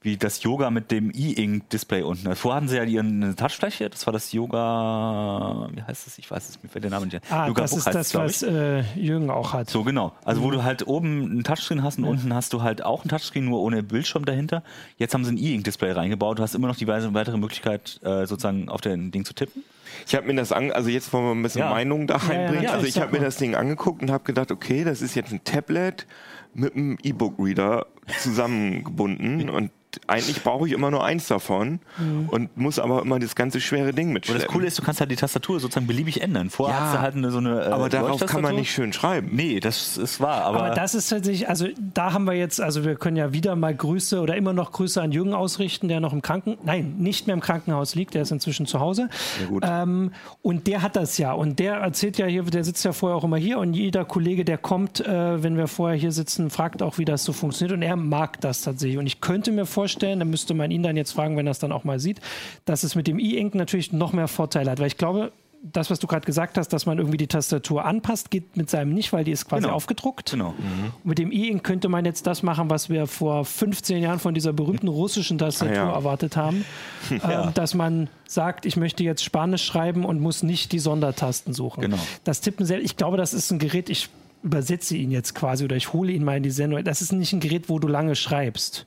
wie 0.00 0.16
das 0.16 0.42
Yoga 0.44 0.70
mit 0.70 0.90
dem 0.92 1.10
E-Ink-Display 1.12 2.02
unten. 2.02 2.34
Vorher 2.36 2.56
hatten 2.58 2.68
sie 2.68 2.76
ja 2.76 2.84
ihren 2.84 3.34
Touchfläche, 3.34 3.90
das 3.90 4.06
war 4.06 4.12
das 4.12 4.30
Yoga, 4.32 5.68
wie 5.72 5.82
heißt 5.82 6.06
das? 6.06 6.18
Ich 6.18 6.30
weiß 6.30 6.48
es, 6.48 6.62
mir 6.62 6.68
fällt 6.68 6.84
der 6.84 6.90
Name 6.92 7.06
nicht 7.06 7.16
ein. 7.16 7.22
ah, 7.30 7.48
Yoga 7.48 7.62
das 7.62 7.70
Book 7.72 7.78
ist 7.80 7.86
heißt 7.86 7.96
das, 7.96 8.06
es, 8.08 8.14
was 8.14 8.42
äh, 8.44 8.82
Jürgen 8.96 9.28
auch 9.30 9.52
hat. 9.52 9.68
so, 9.70 9.82
genau. 9.82 10.12
Also, 10.24 10.40
Mhm. 10.40 10.44
wo 10.44 10.50
du 10.52 10.62
halt 10.62 10.86
oben 10.86 11.24
einen 11.24 11.44
Touchscreen 11.44 11.82
hast 11.82 11.98
und 11.98 12.04
unten 12.04 12.32
hast 12.32 12.52
du 12.52 12.62
halt 12.62 12.84
auch 12.84 13.02
einen 13.02 13.10
Touchscreen, 13.10 13.44
nur 13.44 13.60
ohne 13.60 13.82
Bildschirm 13.82 14.24
dahinter. 14.24 14.62
Jetzt 14.98 15.14
haben 15.14 15.24
sie 15.24 15.32
ein 15.32 15.38
E-Ink-Display 15.38 15.90
reingebaut. 15.92 16.38
Du 16.38 16.42
hast 16.44 16.54
immer 16.54 16.68
noch 16.68 16.76
die 16.76 16.86
weitere 16.86 17.36
Möglichkeit, 17.36 17.98
äh, 18.04 18.24
sozusagen 18.26 18.68
auf 18.68 18.80
den 18.80 19.10
Ding 19.10 19.24
zu 19.24 19.34
tippen. 19.34 19.64
Ich 20.06 20.14
habe 20.14 20.26
mir 20.26 20.34
das 20.34 20.52
an, 20.52 20.70
also 20.70 20.90
jetzt 20.90 21.12
wollen 21.12 21.24
wir 21.24 21.32
ein 21.34 21.42
bisschen 21.42 21.60
Ja. 21.62 21.70
Meinung 21.70 22.06
da 22.06 22.18
Ja, 22.18 22.22
ja, 22.22 22.28
reinbringen. 22.28 22.62
ja, 22.64 22.70
also 22.72 22.86
ich 22.86 23.00
habe 23.00 23.12
mir 23.18 23.24
das 23.24 23.36
Ding 23.36 23.54
angeguckt 23.56 24.00
und 24.02 24.10
habe 24.12 24.22
gedacht, 24.22 24.52
okay, 24.52 24.84
das 24.84 25.02
ist 25.02 25.14
jetzt 25.16 25.32
ein 25.32 25.42
Tablet 25.44 26.06
mit 26.54 26.74
einem 26.76 26.98
E-Book-Reader 27.02 27.86
zusammengebunden 28.20 29.50
und 29.50 29.70
eigentlich 30.06 30.42
brauche 30.42 30.66
ich 30.66 30.72
immer 30.72 30.90
nur 30.90 31.04
eins 31.04 31.28
davon 31.28 31.80
und 32.28 32.56
muss 32.56 32.78
aber 32.78 33.02
immer 33.02 33.18
das 33.18 33.34
ganze 33.34 33.60
schwere 33.60 33.92
Ding 33.92 34.08
Und 34.08 34.14
mitschleppen. 34.14 34.42
das 34.42 34.52
Coole 34.52 34.66
ist, 34.66 34.78
du 34.78 34.82
kannst 34.82 35.00
halt 35.00 35.10
die 35.10 35.16
Tastatur 35.16 35.60
sozusagen 35.60 35.86
beliebig 35.86 36.20
ändern. 36.22 36.50
Vorher 36.50 36.76
Ja, 36.78 36.84
hast 36.84 36.94
du 36.94 37.00
halt 37.00 37.14
eine, 37.16 37.30
so 37.30 37.38
eine. 37.38 37.62
Äh, 37.62 37.66
aber 37.68 37.88
darauf 37.88 38.24
kann 38.26 38.42
man 38.42 38.54
nicht 38.54 38.70
schön 38.72 38.92
schreiben. 38.92 39.30
Nee, 39.32 39.60
das 39.60 39.96
ist 39.96 40.20
wahr. 40.20 40.44
Aber, 40.44 40.64
Aber 40.64 40.74
das 40.74 40.94
ist 40.94 41.08
tatsächlich, 41.08 41.48
also 41.48 41.66
da 41.94 42.12
haben 42.12 42.24
wir 42.24 42.34
jetzt, 42.34 42.60
also 42.60 42.84
wir 42.84 42.94
können 42.96 43.16
ja 43.16 43.32
wieder 43.32 43.56
mal 43.56 43.74
Grüße 43.74 44.20
oder 44.20 44.36
immer 44.36 44.52
noch 44.52 44.72
Grüße 44.72 45.00
an 45.00 45.12
Jürgen 45.12 45.34
ausrichten, 45.34 45.88
der 45.88 46.00
noch 46.00 46.12
im 46.12 46.22
Kranken, 46.22 46.58
nein, 46.64 46.96
nicht 46.98 47.26
mehr 47.26 47.34
im 47.34 47.40
Krankenhaus 47.40 47.94
liegt, 47.94 48.14
der 48.14 48.22
ist 48.22 48.30
inzwischen 48.30 48.66
zu 48.66 48.80
Hause. 48.80 49.08
gut. 49.48 49.64
Ähm, 49.66 50.12
und 50.42 50.66
der 50.66 50.82
hat 50.82 50.96
das 50.96 51.18
ja 51.18 51.32
und 51.32 51.58
der 51.58 51.74
erzählt 51.76 52.18
ja 52.18 52.26
hier, 52.26 52.42
der 52.42 52.64
sitzt 52.64 52.84
ja 52.84 52.92
vorher 52.92 53.16
auch 53.16 53.24
immer 53.24 53.36
hier 53.36 53.58
und 53.58 53.74
jeder 53.74 54.04
Kollege, 54.04 54.44
der 54.44 54.58
kommt, 54.58 55.00
äh, 55.00 55.42
wenn 55.42 55.56
wir 55.56 55.66
vorher 55.68 55.98
hier 55.98 56.12
sitzen, 56.12 56.50
fragt 56.50 56.82
auch, 56.82 56.98
wie 56.98 57.04
das 57.04 57.24
so 57.24 57.32
funktioniert 57.32 57.76
und 57.76 57.82
er 57.82 57.96
mag 57.96 58.40
das 58.40 58.62
tatsächlich. 58.62 58.98
Und 58.98 59.06
ich 59.06 59.20
könnte 59.20 59.50
mir 59.52 59.66
vorstellen, 59.66 59.87
da 59.96 60.24
müsste 60.24 60.54
man 60.54 60.70
ihn 60.70 60.82
dann 60.82 60.96
jetzt 60.96 61.12
fragen, 61.12 61.36
wenn 61.36 61.46
er 61.46 61.52
es 61.52 61.58
dann 61.58 61.72
auch 61.72 61.84
mal 61.84 61.98
sieht, 61.98 62.20
dass 62.64 62.82
es 62.82 62.94
mit 62.94 63.06
dem 63.06 63.18
E-Ink 63.18 63.54
natürlich 63.54 63.92
noch 63.92 64.12
mehr 64.12 64.28
Vorteile 64.28 64.70
hat, 64.70 64.78
weil 64.80 64.86
ich 64.88 64.96
glaube, 64.96 65.32
das, 65.60 65.90
was 65.90 65.98
du 65.98 66.06
gerade 66.06 66.24
gesagt 66.24 66.56
hast, 66.56 66.68
dass 66.68 66.86
man 66.86 66.98
irgendwie 66.98 67.16
die 67.16 67.26
Tastatur 67.26 67.84
anpasst, 67.84 68.30
geht 68.30 68.56
mit 68.56 68.70
seinem 68.70 68.94
nicht, 68.94 69.12
weil 69.12 69.24
die 69.24 69.32
ist 69.32 69.48
quasi 69.48 69.62
Genau. 69.64 69.74
aufgedruckt. 69.74 70.30
genau. 70.30 70.54
Mit 71.02 71.18
dem 71.18 71.32
E-Ink 71.32 71.64
könnte 71.64 71.88
man 71.88 72.04
jetzt 72.04 72.28
das 72.28 72.44
machen, 72.44 72.70
was 72.70 72.90
wir 72.90 73.08
vor 73.08 73.44
15 73.44 74.00
Jahren 74.00 74.20
von 74.20 74.34
dieser 74.34 74.52
berühmten 74.52 74.86
russischen 74.86 75.36
Tastatur 75.36 75.72
Ah, 75.72 75.76
ja. 75.88 75.92
erwartet 75.92 76.36
haben. 76.36 76.64
ähm, 77.10 77.50
dass 77.54 77.74
man 77.74 78.08
sagt, 78.28 78.66
ich 78.66 78.76
möchte 78.76 79.02
jetzt 79.02 79.24
Spanisch 79.24 79.64
schreiben 79.64 80.04
und 80.04 80.20
muss 80.20 80.44
nicht 80.44 80.70
die 80.70 80.78
Sondertasten 80.78 81.52
suchen. 81.52 81.80
Genau. 81.80 81.98
Das 82.22 82.40
Tippen 82.40 82.64
selbst, 82.64 82.84
ich 82.84 82.96
glaube, 82.96 83.16
das 83.16 83.34
ist 83.34 83.50
ein 83.50 83.58
Gerät, 83.58 83.90
ich 83.90 84.08
übersetze 84.44 84.96
ihn 84.96 85.10
jetzt 85.10 85.34
quasi 85.34 85.64
oder 85.64 85.74
ich 85.74 85.92
hole 85.92 86.12
ihn 86.12 86.22
mal 86.22 86.36
in 86.36 86.44
die 86.44 86.50
Sendung. 86.50 86.84
Das 86.84 87.02
ist 87.02 87.10
nicht 87.12 87.32
ein 87.32 87.40
Gerät, 87.40 87.68
wo 87.68 87.80
du 87.80 87.88
lange 87.88 88.14
schreibst, 88.14 88.86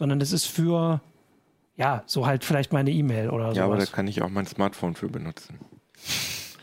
sondern 0.00 0.18
das 0.18 0.32
ist 0.32 0.46
für, 0.46 1.02
ja, 1.76 2.02
so 2.06 2.26
halt 2.26 2.42
vielleicht 2.42 2.72
meine 2.72 2.90
E-Mail 2.90 3.28
oder 3.28 3.52
Ja, 3.52 3.66
aber 3.66 3.76
da 3.76 3.84
kann 3.84 4.08
ich 4.08 4.22
auch 4.22 4.30
mein 4.30 4.46
Smartphone 4.46 4.94
für 4.94 5.08
benutzen. 5.08 5.60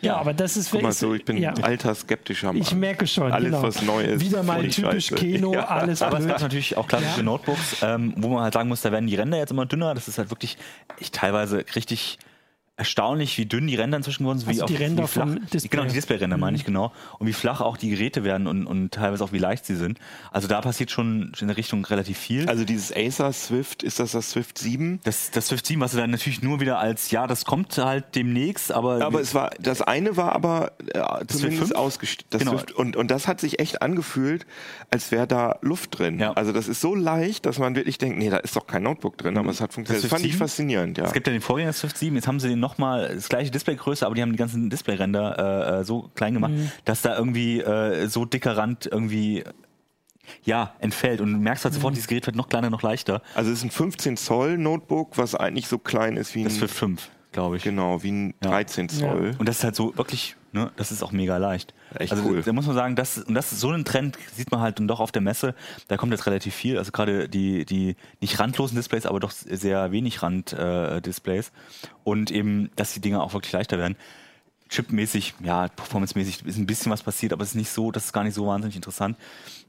Ja, 0.01 0.17
aber 0.17 0.33
das 0.33 0.57
ist 0.57 0.71
Guck 0.71 0.81
mal 0.81 0.91
so, 0.91 1.13
ich 1.13 1.23
bin 1.23 1.37
ja. 1.37 1.51
ein 1.53 1.63
alter 1.63 1.93
skeptischer 1.93 2.47
Mann. 2.47 2.57
Ich 2.61 2.73
merke 2.73 3.05
schon. 3.05 3.31
Alles, 3.31 3.51
genau. 3.51 3.61
was 3.63 3.81
neu 3.83 4.03
ist, 4.03 4.21
Wieder 4.25 4.41
mal 4.41 4.67
typisch 4.67 5.07
Scheiße. 5.07 5.15
Keno, 5.15 5.53
Ja. 5.53 5.67
alles 5.67 6.01
Aber 6.01 6.17
es 6.17 6.23
blöd. 6.23 6.33
gab 6.33 6.41
natürlich 6.41 6.77
auch 6.77 6.87
klassische 6.87 7.17
Ja. 7.17 7.23
Notebooks, 7.23 7.77
ähm, 7.83 8.13
wo 8.17 8.29
man 8.29 8.43
halt 8.43 8.53
sagen 8.55 8.69
muss, 8.69 8.81
da 8.81 8.91
werden 8.91 9.05
die 9.07 9.15
Ränder 9.15 9.37
jetzt 9.37 9.51
immer 9.51 9.65
dünner. 9.67 9.93
Das 9.93 10.07
ist 10.07 10.17
halt 10.17 10.31
wirklich 10.31 10.57
ich, 10.99 11.11
teilweise 11.11 11.63
richtig 11.75 12.17
erstaunlich, 12.77 13.37
wie 13.39 13.45
dünn 13.45 13.67
die 13.67 13.75
Ränder 13.75 13.97
inzwischen 13.97 14.23
geworden 14.23 14.37
sind. 14.39 14.49
Also 14.49 14.63
wie 14.63 14.67
die 14.67 14.75
auch, 14.75 14.79
Ränder 14.79 15.03
wie 15.03 15.07
flach, 15.07 15.27
vom 15.27 15.45
Display. 15.47 15.59
Mhm. 15.63 15.69
Genau, 15.69 15.83
die 15.85 15.93
Displayränder 15.93 16.37
meine 16.37 16.57
ich 16.57 16.63
genau. 16.63 16.93
Und 17.17 17.27
wie 17.27 17.33
flach 17.33 17.59
auch 17.59 17.75
die 17.75 17.89
Geräte 17.89 18.23
werden 18.23 18.45
und, 18.47 18.67
und 18.67 18.93
teilweise 18.93 19.23
auch 19.23 19.31
wie 19.31 19.39
leicht 19.39 19.65
sie 19.65 19.75
sind. 19.75 19.99
Also 20.31 20.47
da 20.47 20.61
passiert 20.61 20.91
schon 20.91 21.33
in 21.39 21.47
der 21.47 21.57
Richtung 21.57 21.83
relativ 21.85 22.17
viel. 22.19 22.47
Also 22.47 22.65
dieses 22.65 22.95
Acer 22.95 23.33
Swift, 23.33 23.81
ist 23.81 23.99
das 23.99 24.11
das 24.11 24.29
Swift 24.29 24.59
7? 24.59 24.99
das, 25.03 25.31
das 25.31 25.47
Swift 25.47 25.65
7, 25.65 25.81
was 25.81 25.91
du 25.91 25.97
dann 25.97 26.11
natürlich 26.11 26.41
nur 26.41 26.59
wieder 26.59 26.79
als, 26.79 27.09
ja, 27.09 27.25
das 27.25 27.45
kommt 27.45 27.75
halt 27.77 28.15
demnächst, 28.15 28.71
aber, 28.71 29.03
Aber 29.03 29.21
es 29.21 29.33
war, 29.33 29.49
das 29.59 29.81
eine 29.81 30.15
war 30.15 30.33
aber 30.33 30.73
äh, 30.93 31.25
zumindest 31.27 31.69
5? 31.69 31.71
ausgestellt. 31.71 32.27
Genau. 32.43 32.61
Und, 32.75 32.95
und 32.95 33.09
das 33.09 33.27
hat 33.27 33.41
sich 33.41 33.59
echt 33.59 33.81
angefühlt, 33.81 34.45
als 34.91 35.11
wäre 35.11 35.25
da 35.25 35.57
Luft 35.61 35.97
drin. 35.97 36.19
Ja. 36.19 36.33
Also 36.33 36.51
das 36.51 36.67
ist 36.67 36.81
so 36.81 36.93
leicht, 36.93 37.47
dass 37.47 37.57
man 37.57 37.75
wirklich 37.75 37.97
denkt, 37.97 38.19
nee, 38.19 38.29
da 38.29 38.37
ist 38.37 38.55
doch 38.55 38.67
kein 38.67 38.83
Notebook 38.83 39.17
drin, 39.17 39.37
aber 39.37 39.49
es 39.49 39.61
hat 39.61 39.73
funktioniert. 39.73 40.03
Das, 40.03 40.09
Swift 40.09 40.21
fand 40.21 40.25
ich 40.25 40.33
7? 40.33 40.39
faszinierend, 40.39 40.97
ja. 40.99 41.05
Es 41.05 41.13
gibt 41.13 41.25
ja 41.25 41.33
den 41.33 41.41
Vorgänger 41.41 41.73
Swift 41.73 41.97
7, 41.97 42.15
jetzt 42.15 42.27
haben 42.27 42.39
sie 42.39 42.49
den 42.49 42.59
nochmal, 42.67 43.13
das 43.15 43.29
gleiche 43.29 43.51
Displaygröße, 43.51 44.05
aber 44.05 44.15
die 44.15 44.21
haben 44.21 44.31
die 44.31 44.37
ganzen 44.37 44.69
Displayränder 44.69 45.77
äh, 45.77 45.79
äh, 45.79 45.83
so 45.83 46.09
klein 46.15 46.33
gemacht, 46.33 46.51
Mhm. 46.51 46.71
dass 46.85 47.01
da 47.01 47.17
irgendwie 47.17 47.61
äh, 47.61 48.07
so 48.07 48.25
dicker 48.25 48.57
Rand 48.57 48.85
irgendwie 48.85 49.43
ja, 50.43 50.73
entfällt 50.79 51.21
und 51.21 51.31
du 51.31 51.37
merkst 51.39 51.63
halt 51.63 51.73
Mhm. 51.73 51.77
sofort, 51.77 51.95
dieses 51.95 52.07
Gerät 52.07 52.25
wird 52.25 52.35
noch 52.35 52.49
kleiner, 52.49 52.69
noch 52.69 52.81
leichter. 52.81 53.21
Also 53.33 53.49
es 53.51 53.59
ist 53.59 53.63
ein 53.63 53.71
15 53.71 54.17
Zoll 54.17 54.57
Notebook, 54.57 55.17
was 55.17 55.35
eigentlich 55.35 55.67
so 55.67 55.77
klein 55.77 56.17
ist 56.17 56.35
wie 56.35 56.43
Das 56.43 56.53
ein, 56.53 56.59
Swift 56.59 56.75
5, 56.75 57.09
glaube 57.31 57.55
ich. 57.57 57.63
genau, 57.63 58.03
wie 58.03 58.11
ein 58.11 58.33
Ja. 58.43 58.49
13 58.49 58.89
Zoll. 58.89 59.35
Und 59.39 59.47
das 59.47 59.59
ist 59.59 59.63
halt 59.63 59.75
so 59.75 59.95
wirklich 59.97 60.35
Ne? 60.57 60.71
Das 60.75 60.91
ist 60.91 61.03
auch 61.03 61.11
mega 61.11 61.37
leicht. 61.37 61.73
Echt 61.95 62.11
also 62.11 62.23
cool. 62.25 62.41
da 62.41 62.51
muss 62.51 62.65
man 62.65 62.75
sagen, 62.75 62.95
das, 62.95 63.19
und 63.19 63.35
das 63.35 63.51
ist 63.51 63.59
so 63.59 63.69
ein 63.69 63.85
Trend, 63.85 64.17
sieht 64.33 64.51
man 64.51 64.59
halt 64.59 64.79
dann 64.79 64.87
doch 64.87 64.99
auf 64.99 65.11
der 65.11 65.21
Messe. 65.21 65.53
Da 65.87 65.97
kommt 65.97 66.11
jetzt 66.11 66.25
relativ 66.25 66.55
viel. 66.55 66.77
Also 66.77 66.91
gerade 66.91 67.29
die, 67.29 67.65
die 67.65 67.95
nicht 68.21 68.39
randlosen 68.39 68.75
Displays, 68.75 69.05
aber 69.05 69.19
doch 69.19 69.31
sehr 69.31 69.91
wenig 69.91 70.23
Rand-Displays. 70.23 71.51
und 72.03 72.31
eben, 72.31 72.71
dass 72.75 72.93
die 72.93 73.01
Dinger 73.01 73.21
auch 73.21 73.33
wirklich 73.33 73.53
leichter 73.53 73.77
werden. 73.77 73.95
Chipmäßig, 74.69 75.33
ja, 75.43 75.69
performancemäßig 75.69 76.45
ist 76.45 76.57
ein 76.57 76.67
bisschen 76.67 76.91
was 76.91 77.01
passiert, 77.01 77.31
aber 77.31 77.43
es 77.43 77.49
ist 77.49 77.55
nicht 77.55 77.69
so, 77.69 77.91
das 77.91 78.05
ist 78.05 78.13
gar 78.13 78.23
nicht 78.23 78.33
so 78.33 78.47
wahnsinnig 78.47 78.75
interessant, 78.75 79.17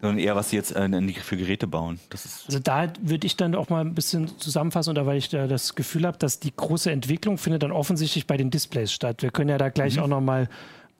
sondern 0.01 0.19
eher, 0.19 0.35
was 0.35 0.51
sie 0.51 0.57
jetzt 0.57 0.75
äh, 0.75 1.13
für 1.21 1.37
Geräte 1.37 1.69
bauen. 1.69 2.01
Das 2.11 2.25
ist 2.25 2.47
Also 2.47 2.59
da 2.59 2.93
würde 3.01 3.27
ich 3.27 3.37
dann 3.37 3.55
auch 3.55 3.69
mal 3.69 3.83
ein 3.83 3.95
bisschen 3.95 4.39
zusammenfassen, 4.39 4.91
oder 4.91 5.07
weil 5.07 5.19
ich 5.19 5.29
da 5.29 5.47
das 5.47 5.77
Gefühl 5.77 6.05
habe, 6.05 6.19
dass 6.19 6.41
die 6.41 6.55
große 6.55 6.91
Entwicklung 6.91 7.39
findet 7.39 7.63
dann 7.63 7.71
offensichtlich 7.71 8.27
bei 8.27 8.37
den 8.37 8.51
Displays 8.51 8.93
statt. 8.93 9.23
Wir 9.23 9.31
können 9.31 9.51
ja 9.51 9.59
da 9.59 9.69
gleich 9.69 10.01
auch 10.01 10.09
noch 10.09 10.21
mal 10.21 10.49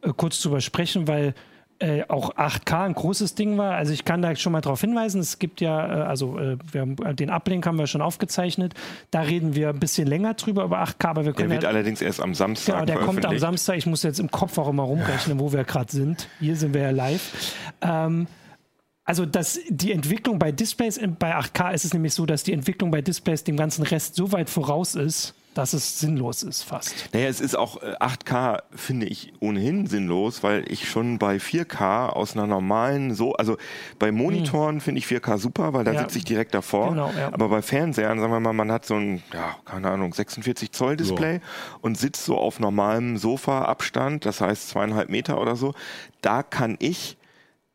äh, 0.03 0.13
kurz 0.17 0.41
drüber 0.41 0.61
sprechen, 0.61 1.09
weil 1.09 1.35
äh, 1.81 2.03
auch 2.09 2.35
8K 2.35 2.87
ein 2.87 2.95
großes 2.95 3.37
Ding 3.37 3.57
war. 3.57 3.75
Also 3.77 3.93
ich 3.93 4.05
kann 4.05 4.21
da 4.21 4.35
schon 4.35 4.51
mal 4.53 4.61
darauf 4.61 4.81
hinweisen, 4.81 5.21
es 5.21 5.39
gibt 5.39 5.61
ja, 5.61 5.87
äh, 5.87 6.03
also 6.03 6.37
äh, 6.37 6.57
wir 6.73 6.81
haben, 6.81 6.97
äh, 7.05 7.15
den 7.15 7.31
Uplink 7.31 7.65
haben 7.67 7.79
wir 7.79 7.87
schon 7.87 8.03
aufgezeichnet. 8.03 8.75
Da 9.13 9.21
reden 9.21 9.55
wir 9.55 9.69
ein 9.69 9.79
bisschen 9.79 10.09
länger 10.09 10.35
drüber 10.35 10.65
über 10.65 10.83
8K, 10.83 11.07
aber 11.09 11.21
wir 11.25 11.33
Der 11.33 11.33
können 11.35 11.51
wird 11.51 11.63
ja, 11.63 11.69
allerdings 11.69 12.01
erst 12.03 12.21
am 12.21 12.35
Samstag 12.35 12.75
Genau, 12.75 12.85
der 12.85 12.97
kommt 12.97 13.25
am. 13.25 13.39
Samstag. 13.39 13.77
Ich 13.77 13.87
muss 13.87 14.03
jetzt 14.03 14.19
im 14.19 14.29
Kopf 14.31 14.59
auch 14.59 14.69
immer 14.69 14.83
rumrechnen, 14.83 15.39
wo 15.39 15.53
wir 15.53 15.63
gerade 15.63 15.93
sind. 15.93 16.29
Hier 16.41 16.57
sind 16.57 16.75
wir 16.75 16.81
ja 16.83 16.91
live. 16.91 17.55
Ähm, 17.81 18.27
also 19.05 19.25
das, 19.25 19.61
die 19.71 19.93
Entwicklung 19.93 20.39
bei 20.41 20.51
Displays, 20.53 20.97
in- 20.97 21.15
bei 21.15 21.35
8K 21.37 21.71
ist 21.75 21.85
es 21.85 21.95
nämlich 21.95 22.13
so, 22.13 22.27
dass 22.27 22.43
die 22.43 22.53
Entwicklung 22.53 22.91
bei 22.91 23.03
Displays 23.03 23.45
dem 23.45 23.57
ganzen 23.57 23.85
Rest 23.85 24.17
so 24.17 24.33
weit 24.33 24.51
voraus 24.51 24.97
ist, 24.97 25.33
dass 25.59 25.73
es 25.73 25.99
sinnlos 25.99 26.45
ist 26.45 26.63
fast. 26.63 27.09
Naja, 27.13 27.27
es 27.27 27.41
ist 27.41 27.57
auch 27.59 27.83
äh, 27.83 27.97
8K, 27.97 28.63
finde 28.75 29.07
ich 29.07 29.33
ohnehin 29.41 29.87
sinnlos, 29.87 30.45
weil 30.45 30.65
ich 30.71 30.89
schon 30.89 31.19
bei 31.19 31.37
4K 31.39 32.11
aus 32.11 32.35
einer 32.35 32.47
normalen, 32.47 33.13
so, 33.13 33.33
also 33.35 33.57
bei 33.99 34.13
Monitoren 34.13 34.81
finde 34.81 35.01
ich 35.01 35.07
4K 35.07 35.37
super, 35.37 35.73
weil 35.73 35.83
da 35.85 35.91
Hm. 35.91 35.97
Ja. 35.97 36.03
sitze 36.05 36.19
ich 36.19 36.25
direkt 36.25 36.55
davor. 36.55 36.91
Genau, 36.91 37.11
ja. 37.19 37.33
Aber 37.33 37.49
bei 37.49 37.61
Fernsehern, 37.61 38.21
sagen 38.21 38.33
wir 38.33 38.39
mal, 38.41 38.53
man 38.53 38.71
hat 38.71 38.87
so 38.87 38.95
ein, 38.95 39.21
ja, 39.35 39.57
keine 39.65 39.91
Ahnung, 39.91 40.15
46 40.15 40.71
Zoll 40.71 40.97
Display 40.97 41.41
und 41.81 41.99
sitzt 41.99 42.25
so 42.25 42.39
auf 42.39 42.61
normalem 42.61 43.17
Sofa-Abstand, 43.17 44.27
das 44.27 44.41
heißt 44.41 44.69
zweieinhalb 44.69 45.09
Meter 45.11 45.41
oder 45.41 45.57
so. 45.57 45.75
Da 46.23 46.43
kann 46.45 46.77
ich 46.79 47.17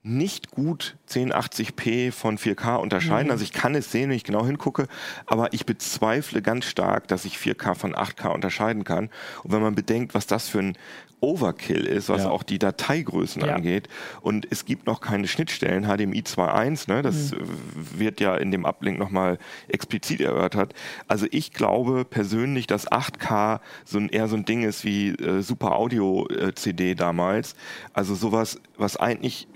nicht 0.06 0.52
gut 0.52 0.98
1080p 1.10 2.12
von 2.12 2.38
4K 2.38 2.76
unterscheiden. 2.76 3.32
Also 3.32 3.44
ich 3.44 3.54
kann 3.54 3.74
es 3.74 3.90
sehen, 3.92 4.10
wenn 4.10 4.18
ich 4.18 4.26
genau 4.26 4.46
hingucke, 4.46 4.88
aber 5.26 5.54
ich 5.54 5.66
bezweifle 5.66 6.42
ganz 6.42 6.66
stark, 6.66 7.08
dass 7.08 7.24
ich 7.24 7.38
4K 7.38 7.74
von 7.74 7.96
8K 7.96 8.28
unterscheiden 8.34 8.84
kann. 8.84 9.10
Und 9.44 9.54
wenn 9.54 9.62
man 9.62 9.76
bedenkt, 9.76 10.14
was 10.14 10.28
das 10.28 10.50
für 10.50 10.60
ein 10.60 10.78
Overkill 11.22 11.86
ist, 11.86 12.10
was 12.10 12.24
Ja. 12.24 12.32
auch 12.32 12.44
die 12.44 12.60
Dateigrößen 12.60 13.46
Ja. 13.46 13.56
angeht. 13.56 13.88
Und 14.20 14.46
es 14.52 14.66
gibt 14.66 14.88
noch 14.88 15.00
keine 15.00 15.26
Schnittstellen, 15.30 15.86
HDMI 15.86 16.22
2.1, 16.24 16.90
ne? 16.92 17.02
das 17.02 17.32
äh, 17.32 17.38
wird 17.96 18.20
ja 18.20 18.36
in 18.36 18.52
dem 18.52 18.66
Uplink 18.66 19.00
nochmal 19.00 19.38
explizit 19.70 20.20
erörtert. 20.20 20.74
Also 21.08 21.26
ich 21.32 21.54
glaube 21.54 22.04
persönlich, 22.04 22.68
dass 22.68 22.92
8K 22.92 23.62
so 23.86 24.00
ein, 24.00 24.10
eher 24.10 24.28
so 24.28 24.36
ein 24.36 24.44
Ding 24.44 24.64
ist 24.64 24.84
wie 24.84 25.12
äh, 25.12 25.42
Super 25.42 25.78
Audio 25.78 26.28
äh, 26.28 26.54
CD 26.56 26.94
damals. 26.94 27.56
Also 27.94 28.16
sowas, 28.16 28.60
was 28.76 28.98
eigentlich 28.98 29.48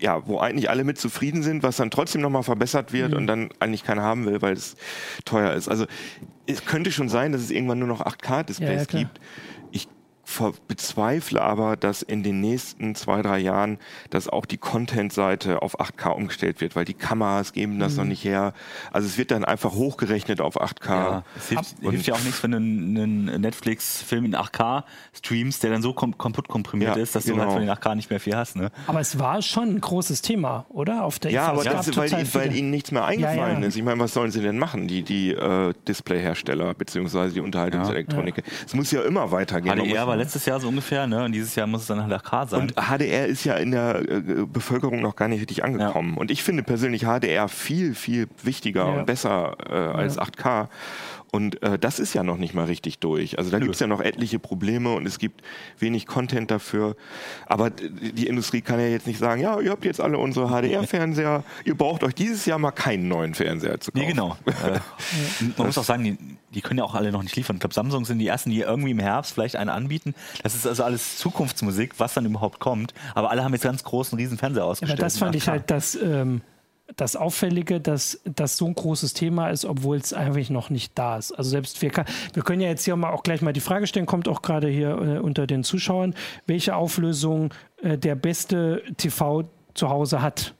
ja, 0.00 0.26
wo 0.26 0.38
eigentlich 0.38 0.70
alle 0.70 0.84
mit 0.84 0.98
zufrieden 0.98 1.42
sind, 1.42 1.62
was 1.62 1.76
dann 1.76 1.90
trotzdem 1.90 2.20
nochmal 2.20 2.42
verbessert 2.42 2.92
wird 2.92 3.14
und 3.14 3.26
dann 3.26 3.50
eigentlich 3.60 3.84
keiner 3.84 4.02
haben 4.02 4.26
will, 4.26 4.42
weil 4.42 4.54
es 4.54 4.76
teuer 5.24 5.54
ist. 5.54 5.68
Also 5.68 5.86
es 6.46 6.64
könnte 6.64 6.92
schon 6.92 7.08
sein, 7.08 7.32
dass 7.32 7.40
es 7.40 7.50
irgendwann 7.50 7.78
nur 7.78 7.88
noch 7.88 8.00
8K-Displays 8.02 8.86
Ja, 8.92 8.98
ja, 8.98 9.04
gibt. 9.04 9.20
Bezweifle 10.68 11.40
aber, 11.40 11.76
dass 11.76 12.02
in 12.02 12.22
den 12.22 12.40
nächsten 12.40 12.94
zwei, 12.94 13.22
drei 13.22 13.38
Jahren, 13.38 13.78
dass 14.10 14.28
auch 14.28 14.46
die 14.46 14.58
Content-Seite 14.58 15.62
auf 15.62 15.80
8K 15.80 16.10
umgestellt 16.10 16.60
wird, 16.60 16.76
weil 16.76 16.84
die 16.84 16.94
Kameras 16.94 17.52
geben 17.52 17.78
das 17.78 17.96
noch 17.96 18.04
nicht 18.04 18.24
her. 18.24 18.52
Also 18.92 19.06
es 19.08 19.18
wird 19.18 19.30
dann 19.30 19.44
einfach 19.44 19.72
hochgerechnet 19.72 20.40
auf 20.40 20.60
8K. 20.60 20.88
Ja, 20.88 21.24
es 21.36 21.48
hilft, 21.48 21.78
hilft 21.80 22.06
ja 22.06 22.14
auch 22.14 22.22
nichts, 22.22 22.42
wenn 22.42 22.50
du 22.52 22.56
einen, 22.58 23.40
Netflix-Film 23.40 24.24
in 24.26 24.36
8K 24.36 24.84
streamst, 25.14 25.62
der 25.62 25.70
dann 25.70 25.82
so 25.82 25.92
kom 25.92 26.16
kaputt 26.16 26.48
komprimiert 26.48 26.96
Ja, 26.96 27.02
ist, 27.02 27.14
dass 27.14 27.24
du 27.24 27.32
genau. 27.32 27.44
halt 27.44 27.52
von 27.52 27.60
den 27.60 27.70
8K 27.70 27.94
nicht 27.94 28.10
mehr 28.10 28.20
viel 28.20 28.36
hast. 28.36 28.56
Ne? 28.56 28.70
Aber 28.86 29.00
es 29.00 29.18
war 29.18 29.42
schon 29.42 29.68
ein 29.74 29.80
großes 29.80 30.22
Thema, 30.22 30.66
oder? 30.68 31.04
Auf 31.04 31.18
der 31.18 31.30
Ja, 31.32 31.48
aber 31.48 31.64
das, 31.64 31.96
weil, 31.96 32.08
ihnen- 32.12 32.34
weil 32.34 32.42
viele. 32.42 32.56
ihnen 32.56 32.70
nichts 32.70 32.92
mehr 32.92 33.04
eingefallen 33.04 33.62
ja. 33.62 33.68
ist. 33.68 33.76
Ich 33.76 33.82
meine, 33.82 34.00
was 34.00 34.14
sollen 34.14 34.30
sie 34.30 34.40
denn 34.40 34.58
machen, 34.58 34.86
die, 34.88 35.02
die 35.02 35.32
äh, 35.32 35.72
Displayhersteller 35.88 36.74
beziehungsweise 36.74 37.34
die 37.34 37.40
Unterhaltungselektroniker? 37.40 38.42
Es 38.66 38.74
muss 38.74 38.90
ja 38.90 39.02
immer 39.02 39.30
weitergehen. 39.32 39.78
HDR 39.78 40.06
war 40.06 40.16
letztes 40.20 40.46
Jahr 40.46 40.60
so 40.60 40.68
ungefähr, 40.68 41.06
ne? 41.06 41.24
Und 41.24 41.32
dieses 41.32 41.54
Jahr 41.54 41.66
muss 41.66 41.82
es 41.82 41.86
dann 41.88 42.02
halt 42.02 42.12
8K 42.12 42.48
sein. 42.48 42.60
Und 42.60 42.74
HDR 42.76 43.26
ist 43.26 43.44
ja 43.44 43.54
in 43.54 43.70
der 43.72 43.96
äh, 44.08 44.20
Bevölkerung 44.46 45.00
noch 45.00 45.16
gar 45.16 45.28
nicht 45.28 45.40
richtig 45.40 45.64
angekommen. 45.64 46.16
Und 46.16 46.30
ich 46.30 46.42
finde 46.42 46.62
persönlich 46.62 47.02
HDR 47.04 47.48
viel, 47.48 47.94
viel 47.94 48.28
wichtiger 48.42 48.84
Ja. 48.86 48.92
und 49.00 49.06
besser 49.06 49.56
äh, 49.68 49.72
als 49.74 50.18
8K. 50.18 50.68
Und 51.32 51.62
äh, 51.62 51.78
das 51.78 51.98
ist 51.98 52.14
ja 52.14 52.22
noch 52.22 52.36
nicht 52.36 52.54
mal 52.54 52.64
richtig 52.64 52.98
durch. 52.98 53.38
Also 53.38 53.50
da 53.50 53.58
gibt 53.58 53.74
es 53.74 53.80
ja 53.80 53.86
noch 53.86 54.00
etliche 54.00 54.38
Probleme 54.38 54.92
und 54.94 55.06
es 55.06 55.18
gibt 55.18 55.42
wenig 55.78 56.06
Content 56.06 56.50
dafür. 56.50 56.96
Aber 57.46 57.70
die 57.70 58.26
Industrie 58.26 58.60
kann 58.62 58.80
ja 58.80 58.86
jetzt 58.86 59.06
nicht 59.06 59.18
sagen, 59.18 59.40
ja, 59.40 59.60
ihr 59.60 59.70
habt 59.70 59.84
jetzt 59.84 60.00
alle 60.00 60.18
unsere 60.18 60.48
HDR-Fernseher, 60.48 61.44
ihr 61.64 61.74
braucht 61.76 62.02
euch 62.02 62.14
dieses 62.14 62.46
Jahr 62.46 62.58
mal 62.58 62.72
keinen 62.72 63.08
neuen 63.08 63.34
Fernseher 63.34 63.80
zu 63.80 63.92
kaufen. 63.92 64.04
Nee, 64.04 64.12
genau. 64.12 64.36
äh, 64.46 64.80
man 65.56 65.66
muss 65.68 65.78
auch 65.78 65.84
sagen, 65.84 66.04
die, 66.04 66.18
die 66.52 66.60
können 66.60 66.78
ja 66.78 66.84
auch 66.84 66.94
alle 66.94 67.12
noch 67.12 67.22
nicht 67.22 67.36
liefern. 67.36 67.56
Ich 67.56 67.60
glaube, 67.60 67.74
Samsung 67.74 68.04
sind 68.04 68.18
die 68.18 68.26
ersten, 68.26 68.50
die 68.50 68.60
irgendwie 68.60 68.90
im 68.90 68.98
Herbst 68.98 69.34
vielleicht 69.34 69.56
einen 69.56 69.70
anbieten. 69.70 70.14
Das 70.42 70.54
ist 70.54 70.66
also 70.66 70.82
alles 70.82 71.18
Zukunftsmusik, 71.18 71.94
was 71.98 72.14
dann 72.14 72.26
überhaupt 72.26 72.58
kommt. 72.58 72.92
Aber 73.14 73.30
alle 73.30 73.44
haben 73.44 73.52
jetzt 73.52 73.62
ganz 73.62 73.84
großen, 73.84 74.18
riesen 74.18 74.36
Fernseher 74.36 74.64
ausgestellt. 74.64 75.00
das 75.00 75.18
fand 75.18 75.36
ich 75.36 75.44
8K. 75.44 75.46
halt 75.48 75.70
das, 75.70 75.94
ähm, 75.94 76.42
das 76.96 77.16
Auffällige, 77.16 77.80
dass 77.80 78.20
das 78.24 78.56
so 78.56 78.66
ein 78.66 78.74
großes 78.74 79.14
Thema 79.14 79.48
ist, 79.50 79.64
obwohl 79.64 79.96
es 79.96 80.12
eigentlich 80.12 80.50
noch 80.50 80.70
nicht 80.70 80.92
da 80.98 81.16
ist. 81.18 81.32
Also 81.32 81.50
selbst 81.50 81.78
4K. 81.78 82.04
Wir 82.34 82.42
können 82.42 82.60
ja 82.60 82.68
jetzt 82.68 82.84
hier 82.84 82.96
mal 82.96 83.10
auch 83.12 83.22
gleich 83.22 83.42
mal 83.42 83.52
die 83.52 83.60
Frage 83.60 83.86
stellen, 83.86 84.06
kommt 84.06 84.28
auch 84.28 84.42
gerade 84.42 84.68
hier 84.68 84.90
äh, 84.90 85.18
unter 85.18 85.46
den 85.46 85.64
Zuschauern, 85.64 86.14
welche 86.46 86.74
Auflösung 86.76 87.52
äh, 87.82 87.96
der 87.98 88.14
beste 88.14 88.82
TV 88.96 89.44
zu 89.74 89.88
Hause 89.88 90.20
hat. 90.22 90.54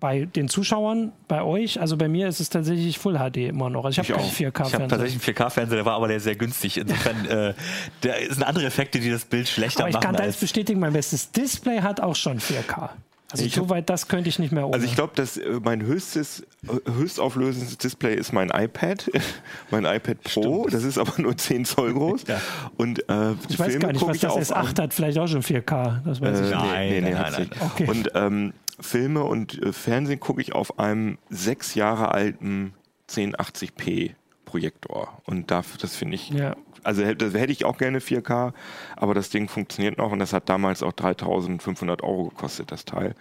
Bei 0.00 0.24
den 0.24 0.48
Zuschauern, 0.48 1.12
bei 1.28 1.42
euch, 1.44 1.80
also 1.80 1.96
bei 1.96 2.08
mir 2.08 2.26
ist 2.26 2.40
es 2.40 2.50
tatsächlich 2.50 2.98
Full 2.98 3.16
HD 3.18 3.36
immer 3.48 3.70
noch. 3.70 3.84
Also 3.84 4.00
ich 4.02 4.08
Ich 4.08 4.12
habe 4.14 4.20
auch. 4.24 4.24
keinen 4.24 4.32
Ich 4.32 4.44
habe 4.46 4.64
4K-Fernseher. 4.64 4.88
tatsächlich 4.88 5.28
einen 5.28 5.36
4K-Fernseher, 5.36 5.76
der 5.76 5.84
war 5.86 5.94
aber 5.94 6.08
der 6.08 6.18
sehr 6.18 6.34
günstig. 6.34 6.76
Insofern, 6.78 7.24
äh, 7.28 7.54
da 8.00 8.10
sind 8.28 8.42
andere 8.42 8.64
Effekte, 8.66 8.98
die 8.98 9.10
das 9.10 9.24
Bild 9.24 9.48
schlechter 9.48 9.80
Aber 9.82 9.90
ich 9.90 9.94
machen. 9.94 10.02
kann 10.04 10.16
da 10.16 10.24
als- 10.24 10.34
jetzt 10.34 10.40
bestätigen, 10.40 10.80
mein 10.80 10.92
bestes 10.92 11.30
Display 11.30 11.82
hat 11.82 12.00
auch 12.00 12.16
schon 12.16 12.40
4K. 12.40 12.90
Also 13.32 13.44
Ich 13.44 13.54
so 13.54 13.62
hab- 13.62 13.70
weit, 13.70 13.90
das 13.90 14.08
könnte 14.08 14.28
ich 14.28 14.38
nicht 14.38 14.52
mehr 14.52 14.64
ohne. 14.66 14.74
Also 14.74 14.86
ich 14.86 14.94
glaube, 14.94 15.12
dass 15.16 15.36
äh, 15.38 15.58
mein 15.64 15.82
höchstes, 15.82 16.40
äh, 16.68 16.90
höchstauflösendes 16.90 17.78
Display 17.78 18.14
ist 18.14 18.32
mein 18.32 18.50
iPad, 18.50 19.10
mein 19.70 19.84
iPad 19.84 20.22
Pro. 20.22 20.66
Das 20.68 20.84
ist 20.84 20.98
aber 20.98 21.20
nur 21.20 21.36
10 21.36 21.64
Zoll 21.64 21.92
groß. 21.94 22.22
Ja. 22.28 22.40
Und 22.76 23.08
äh, 23.08 23.32
ich 23.48 23.58
weiß 23.58 23.78
gar 23.78 23.92
nicht, 23.92 24.06
was 24.06 24.16
ich 24.16 24.22
das 24.22 24.32
auf 24.32 24.42
S8 24.50 24.80
hat, 24.80 24.94
vielleicht 24.94 25.18
auch 25.18 25.26
schon 25.26 25.42
4K. 25.42 26.02
Das 26.04 26.20
weiß 26.20 26.40
ich 26.40 26.46
Äh, 26.46 26.50
nicht. 26.50 26.54
Nein, 26.64 26.88
nee, 26.90 27.00
nee, 27.00 27.10
nein, 27.10 27.32
nein, 27.32 27.50
nein. 27.50 27.70
Okay. 27.72 27.86
Und 27.88 28.10
ähm, 28.14 28.52
Filme 28.80 29.24
und 29.24 29.62
äh, 29.62 29.72
Fernsehen 29.72 30.20
gucke 30.20 30.40
ich 30.40 30.54
auf 30.54 30.78
einem 30.78 31.18
sechs 31.30 31.74
Jahre 31.74 32.12
alten 32.12 32.74
1080p 33.10 34.12
Projektor. 34.44 35.20
Und 35.24 35.50
dafür, 35.50 35.78
das 35.80 35.96
finde 35.96 36.16
ich, 36.16 36.30
Ja. 36.30 36.54
Also 36.82 37.02
hätte, 37.04 37.30
das 37.30 37.34
hätte 37.40 37.52
ich 37.52 37.64
auch 37.64 37.78
gerne 37.78 37.98
4K, 38.00 38.52
aber 38.96 39.14
das 39.14 39.30
Ding 39.30 39.48
funktioniert 39.48 39.98
noch 39.98 40.10
und 40.12 40.18
das 40.18 40.32
hat 40.32 40.48
damals 40.48 40.82
auch 40.82 40.92
3500 40.92 42.02
Euro 42.02 42.28
gekostet, 42.28 42.72
das 42.72 42.84
Teil. 42.84 43.14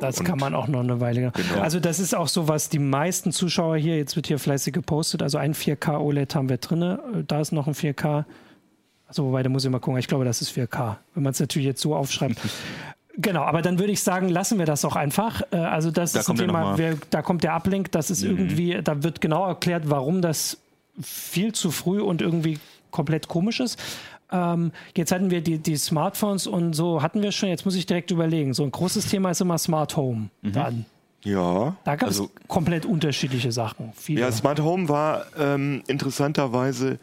Das 0.00 0.18
Und- 0.18 0.24
kann 0.26 0.38
man 0.38 0.54
auch 0.54 0.68
noch 0.68 0.80
eine 0.80 1.00
Weile. 1.00 1.32
Genau. 1.34 1.60
Also 1.60 1.78
das 1.78 2.00
ist 2.00 2.14
auch 2.14 2.28
so, 2.28 2.48
was 2.48 2.68
die 2.70 2.78
meisten 2.78 3.30
Zuschauer 3.32 3.76
hier, 3.76 3.96
jetzt 3.98 4.16
wird 4.16 4.26
hier 4.26 4.38
fleißig 4.38 4.72
gepostet, 4.72 5.22
also 5.22 5.36
ein 5.38 5.54
4K 5.54 5.98
OLED 6.00 6.34
haben 6.34 6.48
wir 6.48 6.56
drin, 6.56 6.98
da 7.28 7.40
ist 7.40 7.52
noch 7.52 7.66
ein 7.66 7.74
4K. 7.74 8.24
Also 9.06 9.24
wobei, 9.26 9.42
da 9.42 9.50
muss 9.50 9.64
ich 9.64 9.70
mal 9.70 9.78
gucken, 9.80 9.98
ich 9.98 10.08
glaube, 10.08 10.24
das 10.24 10.40
ist 10.40 10.50
4K, 10.56 10.96
wenn 11.14 11.22
man 11.22 11.32
es 11.32 11.40
natürlich 11.40 11.66
jetzt 11.66 11.80
so 11.82 11.94
aufschreibt. 11.94 12.38
Genau, 13.18 13.42
aber 13.42 13.60
dann 13.60 13.78
würde 13.78 13.92
ich 13.92 14.02
sagen, 14.02 14.30
lassen 14.30 14.58
wir 14.58 14.64
das 14.64 14.86
auch 14.86 14.96
einfach. 14.96 15.42
Äh, 15.50 15.56
Also 15.56 15.90
das 15.90 16.12
Da 16.12 16.20
ist 16.20 16.30
ein 16.30 16.36
Thema, 16.36 16.78
wer, 16.78 16.96
da 17.10 17.20
kommt 17.20 17.44
der 17.44 17.54
Uplink, 17.54 17.92
das 17.92 18.10
ist 18.10 18.22
irgendwie, 18.22 18.80
da 18.82 19.02
wird 19.02 19.20
genau 19.20 19.46
erklärt, 19.46 19.90
warum 19.90 20.22
das 20.22 20.56
viel 21.00 21.52
zu 21.52 21.70
früh 21.70 22.00
und 22.00 22.20
irgendwie 22.22 22.58
komplett 22.90 23.28
komisch 23.28 23.60
ist. 23.60 23.78
Ähm, 24.30 24.72
jetzt 24.96 25.12
hatten 25.12 25.30
wir 25.30 25.40
die, 25.42 25.58
die 25.58 25.76
Smartphones 25.76 26.46
und 26.46 26.72
so 26.74 27.02
hatten 27.02 27.22
wir 27.22 27.32
schon, 27.32 27.48
jetzt 27.48 27.64
muss 27.64 27.74
ich 27.74 27.86
direkt 27.86 28.10
überlegen. 28.10 28.54
So 28.54 28.62
ein 28.62 28.70
großes 28.70 29.06
Thema 29.08 29.30
ist 29.30 29.40
immer 29.40 29.58
Smart 29.58 29.96
Home. 29.96 30.30
Dann. 30.42 30.86
Ja. 31.24 31.76
Da 31.84 31.96
gab 31.96 32.08
es 32.10 32.18
Also- 32.18 32.30
komplett 32.48 32.84
unterschiedliche 32.86 33.52
Sachen. 33.52 33.92
Viele. 33.94 34.22
Ja, 34.22 34.32
Smart 34.32 34.60
Home 34.60 34.88
war 34.88 35.26
ähm, 35.38 35.82
interessanterweise 35.86 36.98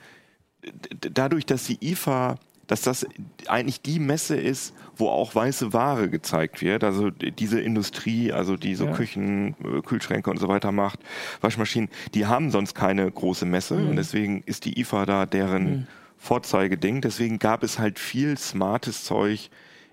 dadurch, 1.13 1.45
dass 1.45 1.65
die 1.65 1.77
IFA, 1.81 2.35
dass 2.69 2.81
das 2.81 3.05
eigentlich 3.47 3.81
die 3.81 3.99
Messe 3.99 4.37
ist, 4.37 4.73
wo 4.95 5.09
auch 5.09 5.33
weiße 5.35 5.73
Ware 5.73 6.07
gezeigt 6.09 6.61
wird. 6.61 6.83
Also 6.83 7.09
diese 7.09 7.59
Industrie, 7.59 8.31
also 8.31 8.55
die 8.57 8.75
so 8.75 8.85
Ja. 8.85 8.91
Küchen, 8.93 9.55
äh, 9.63 9.81
Kühlschränke 9.81 10.29
und 10.29 10.37
so 10.37 10.47
weiter 10.47 10.71
macht, 10.71 10.99
Waschmaschinen, 11.41 11.89
die 12.13 12.25
haben 12.27 12.51
sonst 12.51 12.75
keine 12.75 13.09
große 13.11 13.45
Messe 13.45 13.75
Mhm. 13.75 13.89
und 13.89 13.95
deswegen 13.97 14.43
ist 14.45 14.65
die 14.65 14.79
IFA 14.79 15.05
da 15.05 15.25
deren 15.25 15.87
Vorzeigeding. 16.17 17.01
Deswegen 17.01 17.39
gab 17.39 17.63
es 17.63 17.79
halt 17.79 17.97
viel 17.97 18.37
smartes 18.37 19.03
Zeug 19.03 19.49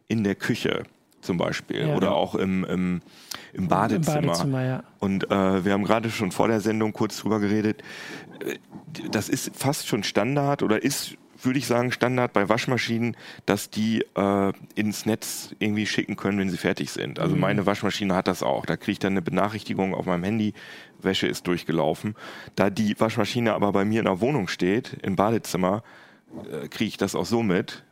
in 0.09 0.23
der 0.23 0.35
Küche 0.35 0.83
zum 1.23 1.39
Beispiel 1.39 1.89
Ja. 1.89 1.97
oder 1.97 2.15
auch 2.15 2.35
im, 2.35 2.65
im, 2.65 3.01
im 3.53 3.69
Badezimmer. 3.69 4.19
Im 4.19 4.27
Badezimmer, 4.27 4.65
ja. 4.65 4.83
Und 4.99 5.31
äh, 5.31 5.65
wir 5.65 5.73
haben 5.73 5.85
gerade 5.85 6.11
schon 6.11 6.31
vor 6.31 6.49
der 6.49 6.61
Sendung 6.61 6.93
kurz 6.93 7.17
drüber 7.19 7.41
geredet. 7.41 7.83
Äh, 8.45 8.59
Das 9.11 9.29
ist 9.29 9.51
fast 9.57 9.87
schon 9.89 10.03
Standard 10.05 10.63
oder 10.63 10.83
ist, 10.83 11.17
würde 11.43 11.59
ich 11.59 11.67
sagen, 11.67 11.93
Standard 11.93 12.33
bei 12.33 12.49
Waschmaschinen, 12.49 13.17
dass 13.45 13.71
die 13.71 14.05
äh, 14.15 14.53
ins 14.75 15.07
Netz 15.07 15.55
irgendwie 15.59 15.87
schicken 15.87 16.17
können, 16.17 16.39
wenn 16.39 16.51
sie 16.51 16.57
fertig 16.57 16.91
sind. 16.91 17.19
Also 17.19 17.37
meine 17.37 17.67
Waschmaschine 17.67 18.15
hat 18.15 18.29
das 18.29 18.43
auch. 18.43 18.67
Da 18.67 18.77
kriege 18.77 18.93
ich 18.93 18.99
dann 18.99 19.13
eine 19.13 19.23
Benachrichtigung 19.23 19.95
auf 19.95 20.07
meinem 20.07 20.25
Handy, 20.25 20.55
Wäsche 20.99 21.27
ist 21.27 21.47
durchgelaufen. 21.47 22.15
Da 22.55 22.71
die 22.71 22.99
Waschmaschine 22.99 23.55
aber 23.55 23.73
bei 23.73 23.85
mir 23.85 24.01
in 24.01 24.07
der 24.07 24.21
Wohnung 24.21 24.49
steht, 24.49 24.97
im 25.03 25.17
Badezimmer, 25.17 25.83
äh, 26.51 26.69
kriege 26.69 26.89
ich 26.89 26.97
das 26.97 27.15
auch 27.15 27.27
so 27.27 27.43
mit. 27.43 27.85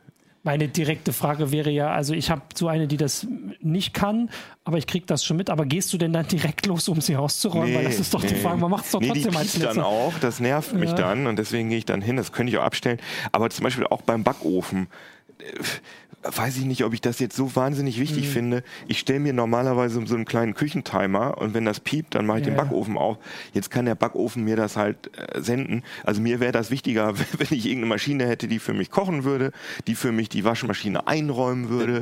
Meine 0.45 0.67
direkte 0.67 1.11
Frage 1.11 1.51
wäre 1.51 1.71
ja, 1.71 1.91
also 1.91 2.13
ich 2.13 2.29
habe 2.29 2.43
so 2.53 2.67
eine, 2.67 2.87
die 2.87 2.97
das 2.97 3.25
nicht 3.61 3.95
kann, 3.95 4.29
aber 4.63 4.77
ich 4.77 4.85
kriege 4.85 5.03
das 5.07 5.25
schon 5.25 5.37
mit. 5.37 5.49
Aber 5.49 5.65
gehst 5.65 5.91
du 5.91 5.97
denn 5.97 6.13
dann 6.13 6.27
direkt 6.27 6.67
los, 6.67 6.87
um 6.87 7.01
sie 7.01 7.15
auszuräumen? 7.17 7.73
Weil 7.73 7.83
das 7.85 7.99
ist 7.99 8.13
doch 8.13 8.21
die 8.23 8.35
nee. 8.35 8.39
Frage, 8.39 8.57
man 8.59 8.69
macht 8.69 8.85
es 8.85 8.91
doch 8.91 9.01
nee, 9.01 9.07
die 9.11 9.23
trotzdem 9.23 9.37
als 9.37 9.51
piept 9.53 9.65
dann 9.65 9.75
Letzter. 9.77 9.87
auch, 9.87 10.13
das 10.21 10.39
nervt 10.39 10.73
mich 10.73 10.91
Ja. 10.91 10.95
dann 10.95 11.25
und 11.25 11.39
deswegen 11.39 11.69
gehe 11.69 11.79
ich 11.79 11.85
dann 11.85 12.01
hin, 12.01 12.15
das 12.15 12.31
könnte 12.31 12.51
ich 12.51 12.59
auch 12.59 12.63
abstellen. 12.63 12.99
Aber 13.31 13.49
zum 13.49 13.63
Beispiel 13.63 13.87
auch 13.87 14.03
beim 14.03 14.23
Backofen, 14.23 14.85
äh, 15.39 15.43
weiß 16.33 16.57
ich 16.57 16.65
nicht, 16.65 16.83
ob 16.83 16.93
ich 16.93 17.01
das 17.01 17.19
jetzt 17.19 17.35
so 17.35 17.55
wahnsinnig 17.55 17.97
Mhm. 17.97 18.01
wichtig 18.01 18.27
finde. 18.29 18.63
Ich 18.87 18.99
stelle 18.99 19.19
mir 19.19 19.33
normalerweise 19.33 20.01
so 20.05 20.15
einen 20.15 20.25
kleinen 20.25 20.53
Küchentimer 20.53 21.37
und 21.37 21.53
wenn 21.53 21.65
das 21.65 21.79
piept, 21.79 22.15
dann 22.15 22.25
mache 22.25 22.39
ich 22.39 22.45
Ja, 22.45 22.51
den 22.51 22.57
ja. 22.57 22.63
Backofen 22.63 22.97
auf. 22.97 23.17
Jetzt 23.53 23.69
kann 23.71 23.85
der 23.85 23.95
Backofen 23.95 24.43
mir 24.43 24.55
das 24.55 24.75
halt 24.77 25.11
äh, 25.17 25.41
senden. 25.41 25.83
Also 26.03 26.21
mir 26.21 26.39
wäre 26.39 26.51
das 26.51 26.71
wichtiger, 26.71 27.13
wenn 27.37 27.47
ich 27.51 27.65
irgendeine 27.65 27.85
Maschine 27.87 28.27
hätte, 28.27 28.47
die 28.47 28.59
für 28.59 28.73
mich 28.73 28.91
kochen 28.91 29.23
würde, 29.23 29.51
die 29.87 29.95
für 29.95 30.11
mich 30.11 30.29
die 30.29 30.43
Waschmaschine 30.43 31.07
einräumen 31.07 31.69
würde, 31.69 32.01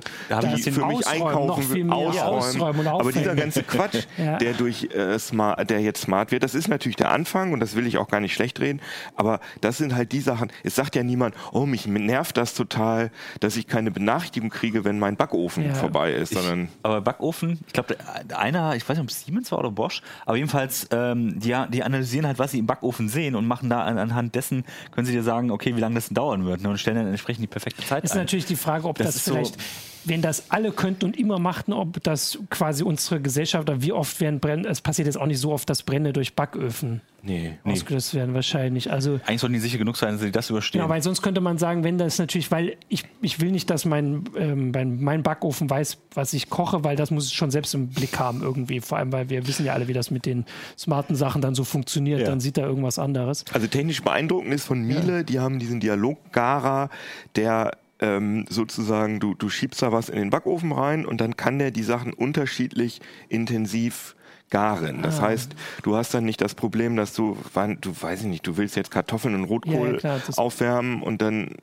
ich 0.55 0.63
die 0.63 0.71
für 0.71 0.85
mich 0.85 1.05
Ausräumen, 1.07 1.27
einkaufen 1.27 1.69
würde, 1.69 1.93
ausräumen 1.93 2.79
und 2.79 2.87
Aber 2.87 3.11
dieser 3.11 3.35
ganze 3.35 3.63
Quatsch, 3.63 4.03
Ja. 4.17 4.37
der 4.37 4.53
durch 4.53 4.85
äh, 4.93 5.17
smart, 5.19 5.69
der 5.69 5.79
jetzt 5.81 6.01
smart 6.01 6.31
wird, 6.31 6.43
das 6.43 6.55
ist 6.55 6.67
natürlich 6.67 6.95
der 6.97 7.11
Anfang 7.11 7.51
und 7.53 7.59
das 7.59 7.75
will 7.75 7.87
ich 7.87 7.97
auch 7.97 8.07
gar 8.07 8.19
nicht 8.19 8.33
schlecht 8.33 8.59
reden, 8.59 8.79
aber 9.15 9.39
das 9.61 9.77
sind 9.77 9.95
halt 9.95 10.11
die 10.11 10.19
Sachen, 10.21 10.51
es 10.63 10.75
sagt 10.75 10.95
ja 10.95 11.03
niemand, 11.03 11.35
oh, 11.51 11.65
mich 11.65 11.87
nervt 11.87 12.37
das 12.37 12.53
total, 12.53 13.11
dass 13.39 13.55
ich 13.55 13.67
keine 13.67 13.91
Benachrichtigung 13.91 14.12
kriege, 14.49 14.83
wenn 14.85 14.99
mein 14.99 15.15
Backofen 15.15 15.65
Ja. 15.65 15.73
vorbei 15.73 16.11
ist, 16.13 16.33
sondern 16.33 16.69
Aber 16.83 17.01
Backofen, 17.01 17.59
ich 17.67 17.73
glaube, 17.73 17.95
einer, 18.35 18.75
ich 18.75 18.83
weiß 18.87 18.97
nicht, 18.97 19.03
ob 19.03 19.09
es 19.09 19.25
Siemens 19.25 19.51
war 19.51 19.59
oder 19.59 19.71
Bosch, 19.71 20.01
aber 20.25 20.37
jedenfalls, 20.37 20.87
ähm, 20.91 21.39
die, 21.39 21.55
die 21.69 21.83
analysieren 21.83 22.25
halt, 22.27 22.39
was 22.39 22.51
sie 22.51 22.59
im 22.59 22.65
Backofen 22.67 23.09
sehen 23.09 23.35
und 23.35 23.45
machen 23.47 23.69
da 23.69 23.83
an, 23.83 23.97
anhand 23.97 24.35
dessen, 24.35 24.63
können 24.91 25.05
sie 25.07 25.13
dir 25.13 25.23
sagen, 25.23 25.51
okay, 25.51 25.75
wie 25.75 25.79
lange 25.81 25.95
das 25.95 26.07
denn 26.07 26.15
dauern 26.15 26.45
wird 26.45 26.61
ne, 26.61 26.69
und 26.69 26.77
stellen 26.77 26.97
dann 26.97 27.07
entsprechend 27.07 27.43
die 27.43 27.47
perfekte 27.47 27.83
Zeit 27.83 28.03
Ist 28.03 28.11
ein. 28.13 28.19
natürlich 28.19 28.45
die 28.45 28.55
Frage, 28.55 28.87
ob 28.87 28.97
Das 28.97 29.07
das, 29.07 29.15
ist 29.17 29.25
so- 29.25 29.33
vielleicht, 29.33 29.57
wenn 30.05 30.21
das 30.21 30.51
alle 30.51 30.71
könnten 30.71 31.05
und 31.05 31.17
immer 31.17 31.39
machten, 31.39 31.73
ob 31.73 32.03
das 32.03 32.39
quasi 32.49 32.83
unsere 32.83 33.21
Gesellschaft, 33.21 33.69
oder 33.69 33.81
wie 33.81 33.91
oft 33.91 34.19
werden 34.21 34.39
Brände, 34.39 34.69
es 34.69 34.81
passiert 34.81 35.07
jetzt 35.07 35.17
auch 35.17 35.25
nicht 35.25 35.39
so 35.39 35.51
oft, 35.51 35.69
dass 35.69 35.83
Brände 35.83 36.13
durch 36.13 36.35
Backöfen 36.35 37.01
nee. 37.21 37.57
ausgelöst 37.63 38.13
werden, 38.13 38.33
wahrscheinlich. 38.33 38.91
Also 38.91 39.19
Eigentlich 39.25 39.41
sollten 39.41 39.53
die 39.53 39.59
sicher 39.59 39.77
genug 39.77 39.97
sein, 39.97 40.13
dass 40.13 40.21
sie 40.21 40.31
das 40.31 40.49
überstehen. 40.49 40.81
Ja, 40.81 40.89
weil 40.89 41.01
sonst 41.01 41.21
könnte 41.21 41.41
man 41.41 41.57
sagen, 41.57 41.83
wenn 41.83 41.97
das 41.97 42.19
natürlich, 42.19 42.51
weil 42.51 42.75
ich, 42.89 43.05
ich 43.21 43.39
will 43.39 43.51
nicht, 43.51 43.69
dass 43.69 43.85
mein, 43.85 44.25
ähm, 44.37 44.71
mein, 44.71 45.01
mein 45.01 45.23
Backofen 45.23 45.69
weiß, 45.69 45.97
was 46.13 46.33
ich 46.33 46.49
koche, 46.49 46.83
weil 46.83 46.95
das 46.95 47.11
muss 47.11 47.25
es 47.25 47.33
schon 47.33 47.51
selbst 47.51 47.73
im 47.73 47.89
Blick 47.89 48.19
haben 48.19 48.41
irgendwie. 48.41 48.81
Vor 48.81 48.97
allem, 48.97 49.11
weil 49.11 49.29
wir 49.29 49.47
wissen 49.47 49.65
ja 49.65 49.73
alle, 49.73 49.87
wie 49.87 49.93
das 49.93 50.11
mit 50.11 50.25
den 50.25 50.45
smarten 50.77 51.15
Sachen 51.15 51.41
dann 51.41 51.55
so 51.55 51.63
funktioniert. 51.63 52.21
Ja. 52.21 52.27
Dann 52.27 52.39
sieht 52.39 52.57
er 52.57 52.67
irgendwas 52.67 52.99
anderes. 52.99 53.45
Also 53.53 53.67
technisch 53.67 54.01
beeindruckend 54.01 54.53
ist 54.53 54.65
von 54.65 54.81
Miele, 54.81 55.23
die 55.23 55.39
haben 55.39 55.59
diesen 55.59 55.79
Dialog-Gara, 55.79 56.89
der 57.35 57.71
ähm, 58.03 58.45
sozusagen, 58.49 59.19
du, 59.19 59.33
du 59.33 59.49
schiebst 59.49 59.81
da 59.81 59.91
was 59.91 60.09
in 60.09 60.19
den 60.19 60.29
Backofen 60.29 60.71
rein 60.73 61.05
und 61.05 61.21
dann 61.21 61.37
kann 61.37 61.57
der 61.57 61.71
die 61.71 61.83
Sachen 61.83 62.13
unterschiedlich 62.13 62.99
intensiv 63.29 64.15
garen. 64.49 65.01
Das 65.01 65.19
Ah. 65.19 65.23
heißt, 65.23 65.55
du 65.83 65.95
hast 65.95 66.13
dann 66.13 66.25
nicht 66.25 66.41
das 66.41 66.53
Problem, 66.53 66.95
dass 66.95 67.13
du, 67.13 67.37
du 67.81 67.95
weiß 68.01 68.21
ich 68.21 68.27
nicht, 68.27 68.45
du 68.45 68.57
willst 68.57 68.75
jetzt 68.75 68.91
Kartoffeln 68.91 69.33
und 69.35 69.45
Rotkohl 69.45 69.93
Ja, 69.93 69.97
klar, 69.99 70.21
aufwärmen 70.37 71.01
und 71.01 71.21
dann 71.21 71.55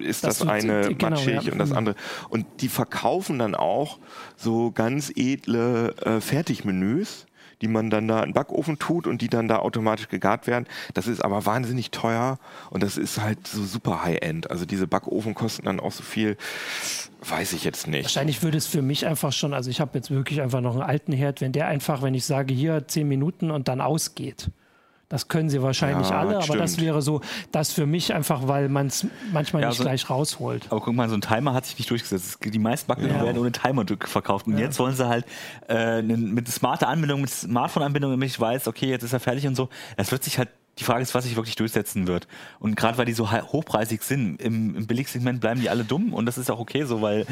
ist 0.00 0.24
Das 0.24 0.38
das, 0.38 0.48
eine 0.48 0.88
genau, 0.88 1.10
matschig 1.10 1.44
ja. 1.46 1.52
und 1.52 1.58
das 1.58 1.70
Mhm. 1.70 1.76
andere. 1.76 1.94
Und 2.28 2.46
die 2.60 2.68
verkaufen 2.68 3.38
dann 3.38 3.54
auch 3.54 3.98
so 4.36 4.70
ganz 4.72 5.10
edle 5.14 5.94
äh, 6.04 6.20
Fertigmenüs, 6.20 7.26
die 7.62 7.68
man 7.68 7.90
dann 7.90 8.08
da 8.08 8.20
in 8.20 8.30
den 8.30 8.34
Backofen 8.34 8.78
tut 8.78 9.06
und 9.06 9.22
die 9.22 9.28
dann 9.28 9.48
da 9.48 9.58
automatisch 9.58 10.08
gegart 10.08 10.46
werden. 10.46 10.66
Das 10.94 11.06
ist 11.06 11.24
aber 11.24 11.46
wahnsinnig 11.46 11.90
teuer 11.90 12.38
und 12.70 12.82
das 12.82 12.96
ist 12.96 13.20
halt 13.20 13.46
so 13.46 13.64
super 13.64 14.04
High-End. 14.04 14.50
Also 14.50 14.64
diese 14.66 14.86
Backofen 14.86 15.34
kosten 15.34 15.66
dann 15.66 15.80
auch 15.80 15.92
so 15.92 16.02
viel, 16.02 16.36
weiß 17.22 17.52
ich 17.52 17.64
jetzt 17.64 17.86
nicht. 17.86 18.04
Wahrscheinlich 18.04 18.42
würde 18.42 18.58
es 18.58 18.66
für 18.66 18.82
mich 18.82 19.06
einfach 19.06 19.32
schon, 19.32 19.54
also 19.54 19.70
ich 19.70 19.80
habe 19.80 19.90
jetzt 19.94 20.10
wirklich 20.10 20.40
einfach 20.40 20.60
noch 20.60 20.72
einen 20.72 20.82
alten 20.82 21.12
Herd, 21.12 21.40
wenn 21.40 21.52
der 21.52 21.66
einfach, 21.66 22.02
wenn 22.02 22.14
ich 22.14 22.24
sage, 22.24 22.54
hier 22.54 22.86
zehn 22.86 23.08
Minuten 23.08 23.50
und 23.50 23.68
dann 23.68 23.80
ausgeht. 23.80 24.50
Das 25.10 25.28
können 25.28 25.48
sie 25.48 25.62
wahrscheinlich 25.62 26.10
Ja, 26.10 26.20
alle, 26.20 26.36
aber 26.38 26.56
das 26.58 26.78
wäre 26.80 27.00
so, 27.00 27.22
das 27.50 27.72
für 27.72 27.86
mich 27.86 28.12
einfach, 28.12 28.46
weil 28.46 28.68
man 28.68 28.88
es 28.88 29.06
manchmal 29.32 29.62
Ja, 29.62 29.68
nicht 29.68 29.78
so- 29.78 29.84
gleich 29.84 30.10
rausholt. 30.10 30.66
Aber 30.68 30.80
guck 30.82 30.94
mal, 30.94 31.08
so 31.08 31.14
ein 31.14 31.22
Timer 31.22 31.54
hat 31.54 31.64
sich 31.64 31.78
nicht 31.78 31.88
durchgesetzt. 31.90 32.38
Es- 32.44 32.50
Die 32.50 32.58
meisten 32.58 32.88
Backmittel 32.88 33.16
Ja. 33.16 33.24
werden 33.24 33.38
ohne 33.38 33.50
Timer 33.52 33.84
verkauft. 34.00 34.46
Und 34.46 34.58
jetzt 34.58 34.78
wollen 34.78 34.94
sie 34.94 35.08
halt 35.08 35.24
äh, 35.68 36.02
mit 36.02 36.46
smarter 36.48 36.88
Anbindung, 36.88 37.22
mit 37.22 37.30
Smartphone-Anbindung, 37.30 38.10
damit 38.10 38.28
ich 38.28 38.38
weiß, 38.38 38.68
okay, 38.68 38.90
jetzt 38.90 39.02
ist 39.02 39.12
er 39.14 39.20
fertig 39.20 39.46
und 39.46 39.54
so. 39.54 39.70
Das 39.96 40.12
wird 40.12 40.24
sich 40.24 40.36
halt, 40.38 40.50
die 40.78 40.84
Frage 40.84 41.02
ist, 41.02 41.14
was 41.14 41.24
sich 41.24 41.36
wirklich 41.36 41.56
durchsetzen 41.56 42.06
wird. 42.06 42.28
Und 42.60 42.76
gerade 42.76 42.98
weil 42.98 43.06
die 43.06 43.12
so 43.12 43.30
hochpreisig 43.30 44.02
sind, 44.02 44.40
im, 44.40 44.76
im 44.76 44.86
Billigsegment 44.86 45.40
bleiben 45.40 45.60
die 45.60 45.70
alle 45.70 45.84
dumm 45.84 46.12
und 46.12 46.26
das 46.26 46.38
ist 46.38 46.50
auch 46.50 46.60
okay 46.60 46.84
so, 46.84 47.02
weil 47.02 47.26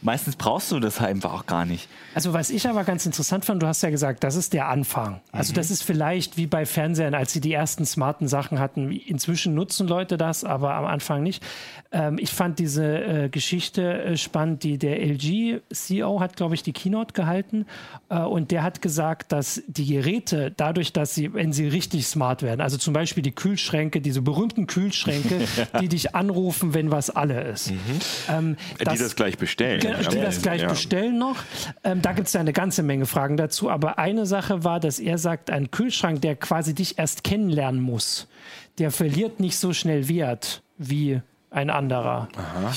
meistens 0.00 0.36
brauchst 0.36 0.70
du 0.72 0.80
das 0.80 1.00
halt 1.00 1.10
einfach 1.10 1.32
auch 1.32 1.46
gar 1.46 1.64
nicht. 1.64 1.88
Also 2.14 2.32
was 2.32 2.50
ich 2.50 2.68
aber 2.68 2.84
ganz 2.84 3.06
interessant 3.06 3.44
fand, 3.44 3.62
du 3.62 3.66
hast 3.66 3.82
ja 3.82 3.90
gesagt, 3.90 4.24
das 4.24 4.36
ist 4.36 4.52
der 4.52 4.68
Anfang. 4.68 5.20
Also 5.32 5.52
das 5.52 5.70
ist 5.70 5.82
vielleicht 5.82 6.36
wie 6.36 6.46
bei 6.46 6.66
Fernsehern, 6.66 7.14
als 7.14 7.32
sie 7.32 7.40
die 7.40 7.52
ersten 7.52 7.86
smarten 7.86 8.28
Sachen 8.28 8.58
hatten. 8.58 8.92
Inzwischen 8.92 9.54
nutzen 9.54 9.88
Leute 9.88 10.16
das, 10.16 10.44
aber 10.44 10.74
am 10.74 10.86
Anfang 10.86 11.22
nicht. 11.22 11.42
Ähm, 11.90 12.18
ich 12.18 12.30
fand 12.30 12.58
diese 12.58 12.84
äh, 12.84 13.28
Geschichte 13.28 14.02
äh, 14.02 14.16
spannend, 14.16 14.62
die 14.62 14.78
der 14.78 15.00
LG-CEO 15.00 16.20
hat, 16.20 16.36
glaube 16.36 16.54
ich, 16.54 16.62
die 16.62 16.72
Keynote 16.72 17.12
gehalten 17.12 17.66
äh, 18.08 18.18
und 18.18 18.50
der 18.50 18.62
hat 18.62 18.82
gesagt, 18.82 19.32
dass 19.32 19.62
die 19.66 19.86
Geräte 19.86 20.52
dadurch, 20.56 20.92
dass 20.92 21.14
sie, 21.14 21.34
wenn 21.34 21.52
sie 21.52 21.68
richtig 21.68 22.06
smart 22.06 22.42
werden, 22.42 22.60
also 22.60 22.78
zum 22.78 22.91
Beispiel 22.92 23.22
die 23.22 23.32
Kühlschränke, 23.34 24.00
diese 24.00 24.22
berühmten 24.22 24.66
Kühlschränke, 24.66 25.40
die 25.80 25.88
dich 25.88 26.14
anrufen, 26.14 26.74
wenn 26.74 26.90
was 26.90 27.10
alle 27.10 27.42
ist. 27.42 27.72
Ähm, 28.30 28.56
die 28.80 28.84
das 28.84 29.16
gleich 29.16 29.38
bestellen. 29.38 29.80
Die 29.80 30.16
das 30.20 30.42
gleich 30.42 30.62
Ja. 30.62 30.68
bestellen 30.68 31.18
noch. 31.18 31.36
Ähm, 31.84 32.02
da 32.02 32.12
gibt 32.12 32.26
es 32.28 32.32
ja 32.34 32.40
eine 32.40 32.52
ganze 32.52 32.82
Menge 32.82 33.06
Fragen 33.06 33.36
dazu. 33.36 33.70
Aber 33.70 33.98
eine 33.98 34.26
Sache 34.26 34.64
war, 34.64 34.80
dass 34.80 34.98
er 34.98 35.18
sagt, 35.18 35.50
ein 35.50 35.70
Kühlschrank, 35.70 36.20
der 36.22 36.36
quasi 36.36 36.74
dich 36.74 36.98
erst 36.98 37.24
kennenlernen 37.24 37.80
muss, 37.80 38.28
der 38.78 38.90
verliert 38.90 39.40
nicht 39.40 39.56
so 39.58 39.72
schnell 39.72 40.08
Wert 40.08 40.62
wie 40.78 41.20
ein 41.52 41.70
anderer. 41.70 42.28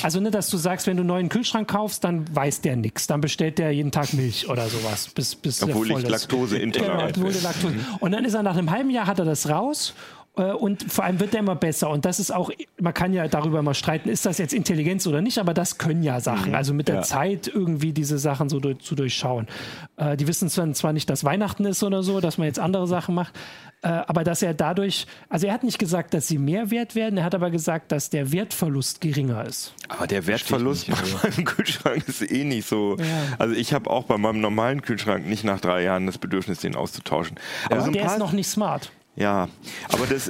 Also 0.03 0.19
nicht, 0.19 0.35
dass 0.35 0.49
du 0.49 0.57
sagst, 0.57 0.87
wenn 0.87 0.97
du 0.97 1.01
einen 1.01 1.07
neuen 1.07 1.29
Kühlschrank 1.29 1.67
kaufst, 1.67 2.03
dann 2.03 2.25
weiß 2.35 2.61
der 2.61 2.75
nichts. 2.75 3.07
Dann 3.07 3.21
bestellt 3.21 3.57
der 3.57 3.71
jeden 3.71 3.91
Tag 3.91 4.13
Milch 4.13 4.49
oder 4.49 4.67
sowas, 4.67 5.07
bis, 5.09 5.35
bis 5.35 5.63
Obwohl 5.63 5.91
ich 5.91 5.97
ist. 5.97 6.09
laktoseintolerant 6.09 7.13
Genau, 7.13 7.27
bin. 7.27 7.41
Laktose. 7.43 7.75
Und 7.99 8.11
dann 8.11 8.25
ist 8.25 8.33
er 8.33 8.43
nach 8.43 8.57
einem 8.57 8.71
halben 8.71 8.89
Jahr, 8.89 9.07
hat 9.07 9.19
er 9.19 9.25
das 9.25 9.49
raus. 9.49 9.93
Äh, 10.37 10.51
Und 10.51 10.91
vor 10.91 11.03
allem 11.05 11.19
wird 11.19 11.33
er 11.33 11.39
immer 11.41 11.55
besser. 11.55 11.89
Und 11.89 12.05
das 12.05 12.19
ist 12.19 12.31
auch, 12.31 12.49
man 12.79 12.93
kann 12.93 13.13
ja 13.13 13.27
darüber 13.27 13.61
mal 13.61 13.73
streiten, 13.73 14.09
ist 14.09 14.25
das 14.25 14.37
jetzt 14.37 14.53
Intelligenz 14.53 15.05
oder 15.07 15.21
nicht, 15.21 15.37
aber 15.39 15.53
das 15.53 15.77
können 15.77 16.03
ja 16.03 16.19
Sachen. 16.19 16.55
Also 16.55 16.73
mit 16.73 16.87
der 16.87 16.95
Ja. 16.95 17.01
Zeit 17.01 17.47
irgendwie 17.47 17.93
diese 17.93 18.17
Sachen 18.17 18.49
so 18.49 18.59
durch, 18.59 18.79
zu 18.79 18.95
durchschauen. 18.95 19.47
Äh, 19.97 20.17
die 20.17 20.27
wissen 20.27 20.49
zwar, 20.49 20.71
zwar 20.73 20.93
nicht, 20.93 21.09
dass 21.09 21.23
Weihnachten 21.23 21.65
ist 21.65 21.83
oder 21.83 22.03
so, 22.03 22.19
dass 22.21 22.37
man 22.37 22.47
jetzt 22.47 22.59
andere 22.59 22.87
Sachen 22.87 23.15
macht, 23.15 23.33
äh, 23.81 23.87
aber 23.87 24.23
dass 24.23 24.41
er 24.41 24.53
dadurch, 24.53 25.05
also 25.29 25.47
er 25.47 25.53
hat 25.53 25.63
nicht 25.63 25.79
gesagt, 25.79 26.13
dass 26.13 26.27
sie 26.27 26.37
mehr 26.37 26.71
wert 26.71 26.95
werden, 26.95 27.17
er 27.17 27.23
hat 27.23 27.35
aber 27.35 27.51
gesagt, 27.51 27.91
dass 27.91 28.09
der 28.09 28.31
Wertverlust 28.31 29.01
geringer 29.01 29.45
ist. 29.45 29.73
Aber 29.89 30.07
der 30.07 30.25
Wertverlust 30.27 30.87
bei 30.89 31.29
meinem 31.29 31.45
Kühlschrank 31.45 32.07
ist 32.07 32.21
eh 32.29 32.43
nicht 32.43 32.67
so. 32.67 32.97
Ja. 32.97 33.05
Also 33.37 33.53
ich 33.55 33.73
habe 33.73 33.89
auch 33.89 34.03
bei 34.05 34.17
meinem 34.17 34.41
normalen 34.41 34.81
Kühlschrank 34.81 35.27
nicht 35.27 35.43
nach 35.43 35.59
drei 35.59 35.83
Jahren 35.83 36.05
das 36.07 36.17
Bedürfnis, 36.17 36.59
den 36.59 36.75
auszutauschen. 36.75 37.37
Aber 37.69 37.81
so 37.81 37.87
ein 37.87 37.93
der 37.93 38.05
ist 38.07 38.17
noch 38.17 38.31
nicht 38.31 38.47
smart. 38.47 38.91
Ja, 39.15 39.47
aber 39.89 40.07
das 40.07 40.29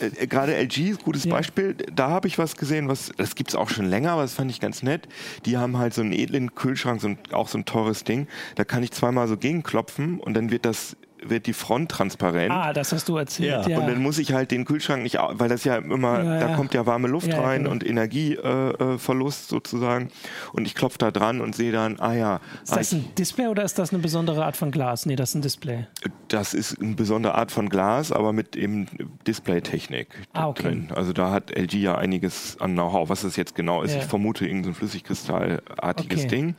äh, 0.00 0.26
gerade 0.26 0.54
LG 0.54 0.98
gutes 1.04 1.24
Ja. 1.24 1.32
Beispiel. 1.32 1.74
Da 1.94 2.08
habe 2.08 2.28
ich 2.28 2.38
was 2.38 2.56
gesehen, 2.56 2.88
was 2.88 3.12
das 3.16 3.34
gibt's 3.34 3.54
auch 3.54 3.68
schon 3.68 3.86
länger, 3.86 4.12
aber 4.12 4.22
das 4.22 4.34
fand 4.34 4.50
ich 4.50 4.60
ganz 4.60 4.82
nett. 4.82 5.08
Die 5.44 5.56
haben 5.56 5.76
halt 5.78 5.94
so 5.94 6.02
einen 6.02 6.12
edlen 6.12 6.54
Kühlschrank, 6.54 7.00
so 7.00 7.08
ein, 7.08 7.18
auch 7.32 7.48
so 7.48 7.58
ein 7.58 7.64
teures 7.64 8.04
Ding. 8.04 8.28
Da 8.54 8.64
kann 8.64 8.82
ich 8.82 8.92
zweimal 8.92 9.28
so 9.28 9.36
gegenklopfen 9.36 10.20
und 10.20 10.34
dann 10.34 10.50
wird 10.50 10.64
das 10.64 10.96
wird 11.30 11.46
die 11.46 11.52
Front 11.52 11.90
transparent. 11.90 12.50
Ah, 12.52 12.72
das 12.72 12.92
hast 12.92 13.08
du 13.08 13.16
erzählt. 13.16 13.66
Ja. 13.66 13.78
Und 13.78 13.86
dann 13.88 14.02
muss 14.02 14.18
ich 14.18 14.32
halt 14.32 14.50
den 14.50 14.64
Kühlschrank 14.64 15.02
nicht, 15.02 15.18
weil 15.32 15.48
das 15.48 15.64
ja 15.64 15.76
immer, 15.76 16.22
Ja, 16.22 16.40
da 16.40 16.48
ja. 16.50 16.56
kommt 16.56 16.74
ja 16.74 16.86
warme 16.86 17.08
Luft 17.08 17.28
Ja, 17.28 17.36
ja, 17.36 17.40
rein 17.42 17.58
genau. 17.62 17.72
und 17.72 17.86
Energieverlust 17.86 18.80
äh, 18.80 18.98
Verlust 18.98 19.48
sozusagen. 19.48 20.08
Und 20.52 20.66
ich 20.66 20.74
klopfe 20.74 20.98
da 20.98 21.10
dran 21.10 21.40
und 21.40 21.54
sehe 21.54 21.72
dann, 21.72 21.98
ah 22.00 22.12
ja, 22.14 22.40
Ist 22.62 22.76
das 22.76 22.92
ah, 22.92 22.96
ein 22.96 23.14
Display 23.16 23.46
oder 23.48 23.64
ist 23.64 23.78
das 23.78 23.92
eine 23.92 24.00
besondere 24.02 24.44
Art 24.44 24.56
von 24.56 24.70
Glas? 24.70 25.06
Nee, 25.06 25.16
das 25.16 25.30
ist 25.30 25.34
ein 25.36 25.42
Display. 25.42 25.86
das 26.28 26.54
ist 26.54 26.80
eine 26.80 26.94
besondere 26.94 27.34
Art 27.34 27.50
von 27.52 27.68
Glas, 27.68 28.12
aber 28.12 28.32
mit 28.32 28.56
eben 28.56 28.86
Displaytechnik 29.26 30.08
Ah, 30.32 30.48
okay. 30.48 30.62
drin. 30.62 30.88
Also 30.94 31.12
da 31.12 31.30
hat 31.30 31.50
LG 31.56 31.74
ja 31.74 31.96
einiges 31.96 32.56
an 32.60 32.72
Know-how. 32.74 33.08
Was 33.08 33.22
das 33.22 33.36
jetzt 33.36 33.54
genau 33.54 33.82
ist, 33.82 33.92
Ja. 33.92 33.98
ich 33.98 34.04
vermute 34.06 34.46
irgendein 34.46 34.74
Flüssigkristallartiges 34.74 36.20
Okay. 36.20 36.28
Ding. 36.28 36.54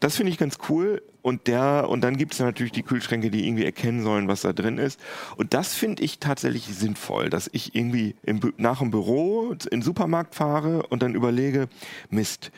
Das 0.00 0.16
finde 0.16 0.32
ich 0.32 0.38
ganz 0.38 0.56
cool. 0.68 1.02
Und 1.22 1.46
der, 1.46 1.88
und 1.90 2.00
dann 2.00 2.16
gibt 2.16 2.32
es 2.32 2.40
natürlich 2.40 2.72
die 2.72 2.82
Kühlschränke, 2.82 3.30
die 3.30 3.46
irgendwie 3.46 3.66
erkennen 3.66 4.02
sollen, 4.02 4.26
was 4.26 4.40
da 4.40 4.54
drin 4.54 4.78
ist. 4.78 4.98
Und 5.36 5.52
das 5.52 5.74
finde 5.74 6.02
ich 6.02 6.18
tatsächlich 6.18 6.64
sinnvoll, 6.64 7.28
dass 7.28 7.50
ich 7.52 7.74
irgendwie 7.74 8.14
im, 8.22 8.40
nach 8.56 8.78
dem 8.78 8.90
Büro 8.90 9.50
in 9.50 9.58
den 9.70 9.82
Supermarkt 9.82 10.34
fahre 10.34 10.86
und 10.86 11.02
dann 11.02 11.14
überlege, 11.14 11.68
Mist, 12.08 12.50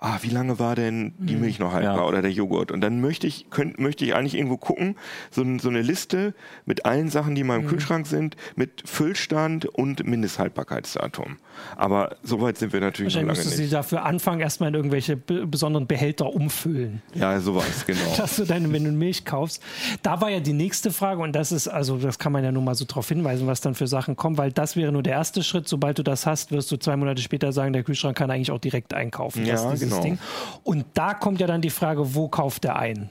ah, 0.00 0.18
wie 0.22 0.28
lange 0.30 0.58
war 0.58 0.74
denn 0.76 1.12
die 1.18 1.34
Mhm. 1.34 1.40
Milch 1.40 1.58
noch 1.58 1.72
haltbar 1.72 1.96
Ja. 1.98 2.04
oder 2.04 2.22
der 2.22 2.30
Joghurt? 2.32 2.72
Und 2.72 2.80
dann 2.80 3.00
möchte 3.00 3.26
ich, 3.26 3.50
könnt, 3.50 3.78
möchte 3.78 4.04
ich 4.04 4.14
eigentlich 4.14 4.34
irgendwo 4.34 4.56
gucken, 4.56 4.96
so, 5.30 5.44
so 5.58 5.68
eine 5.68 5.82
Liste 5.82 6.34
mit 6.66 6.84
allen 6.86 7.08
Sachen, 7.10 7.34
die 7.34 7.42
in 7.42 7.46
Mhm. 7.46 7.52
meinem 7.52 7.66
Kühlschrank 7.66 8.06
sind, 8.06 8.36
mit 8.56 8.82
Füllstand 8.86 9.66
und 9.66 10.06
Mindesthaltbarkeitsdatum. 10.06 11.36
Aber 11.76 12.16
so 12.22 12.40
weit 12.40 12.58
sind 12.58 12.72
wir 12.72 12.80
natürlich 12.80 13.14
noch 13.14 13.20
lange 13.22 13.32
müsstest 13.32 13.56
du 13.56 13.60
nicht. 13.60 13.70
sie 13.70 13.74
dafür 13.76 14.04
anfangen, 14.04 14.40
erstmal 14.40 14.68
in 14.70 14.74
irgendwelche 14.74 15.16
be 15.16 15.46
besonderen 15.46 15.86
Behälter 15.86 16.32
umfüllen. 16.32 17.02
Ja, 17.14 17.38
sowas, 17.40 17.84
genau. 17.86 18.00
dass 18.16 18.36
du 18.36 18.44
deine, 18.44 18.72
wenn 18.72 18.84
du 18.84 18.90
Milch 18.92 19.24
kaufst. 19.24 19.62
Da 20.02 20.20
war 20.20 20.30
ja 20.30 20.40
die 20.40 20.52
nächste 20.52 20.90
Frage 20.90 21.20
und 21.22 21.32
das 21.34 21.52
ist, 21.52 21.68
also 21.68 21.98
das 21.98 22.18
kann 22.18 22.32
man 22.32 22.44
ja 22.44 22.52
nur 22.52 22.62
mal 22.62 22.74
so 22.74 22.84
drauf 22.86 23.08
hinweisen, 23.08 23.46
was 23.46 23.60
dann 23.60 23.74
für 23.74 23.86
Sachen 23.86 24.16
kommen, 24.16 24.38
weil 24.38 24.52
das 24.52 24.76
wäre 24.76 24.92
nur 24.92 25.02
der 25.02 25.14
erste 25.14 25.42
Schritt. 25.42 25.68
Sobald 25.68 25.98
du 25.98 26.02
das 26.02 26.26
hast, 26.26 26.50
wirst 26.52 26.70
du 26.72 26.76
zwei 26.76 26.96
Monate 26.96 27.20
später 27.22 27.52
sagen, 27.52 27.72
der 27.72 27.82
Kühlschrank 27.82 28.16
kann 28.16 28.30
eigentlich 28.30 28.50
auch 28.50 28.58
direkt 28.58 28.94
einkaufen. 28.94 29.44
Ja, 29.44 29.56
genau. 29.90 30.02
Ding. 30.02 30.18
Und 30.62 30.86
da 30.94 31.14
kommt 31.14 31.40
ja 31.40 31.46
dann 31.46 31.60
die 31.60 31.70
Frage, 31.70 32.14
wo 32.14 32.28
kauft 32.28 32.64
er 32.64 32.76
ein? 32.76 33.10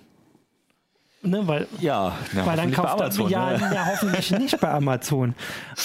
Ne, 1.21 1.45
weil, 1.45 1.67
Ja, 1.81 2.15
na, 2.31 2.45
weil 2.45 2.55
dann 2.55 2.71
kauft 2.71 2.87
er 2.87 2.93
Amazon, 3.05 3.29
ja, 3.29 3.51
ne? 3.57 3.71
ja, 3.75 3.85
hoffentlich 3.87 4.31
nicht 4.39 4.57
bei 4.61 4.69
Amazon. 4.71 5.35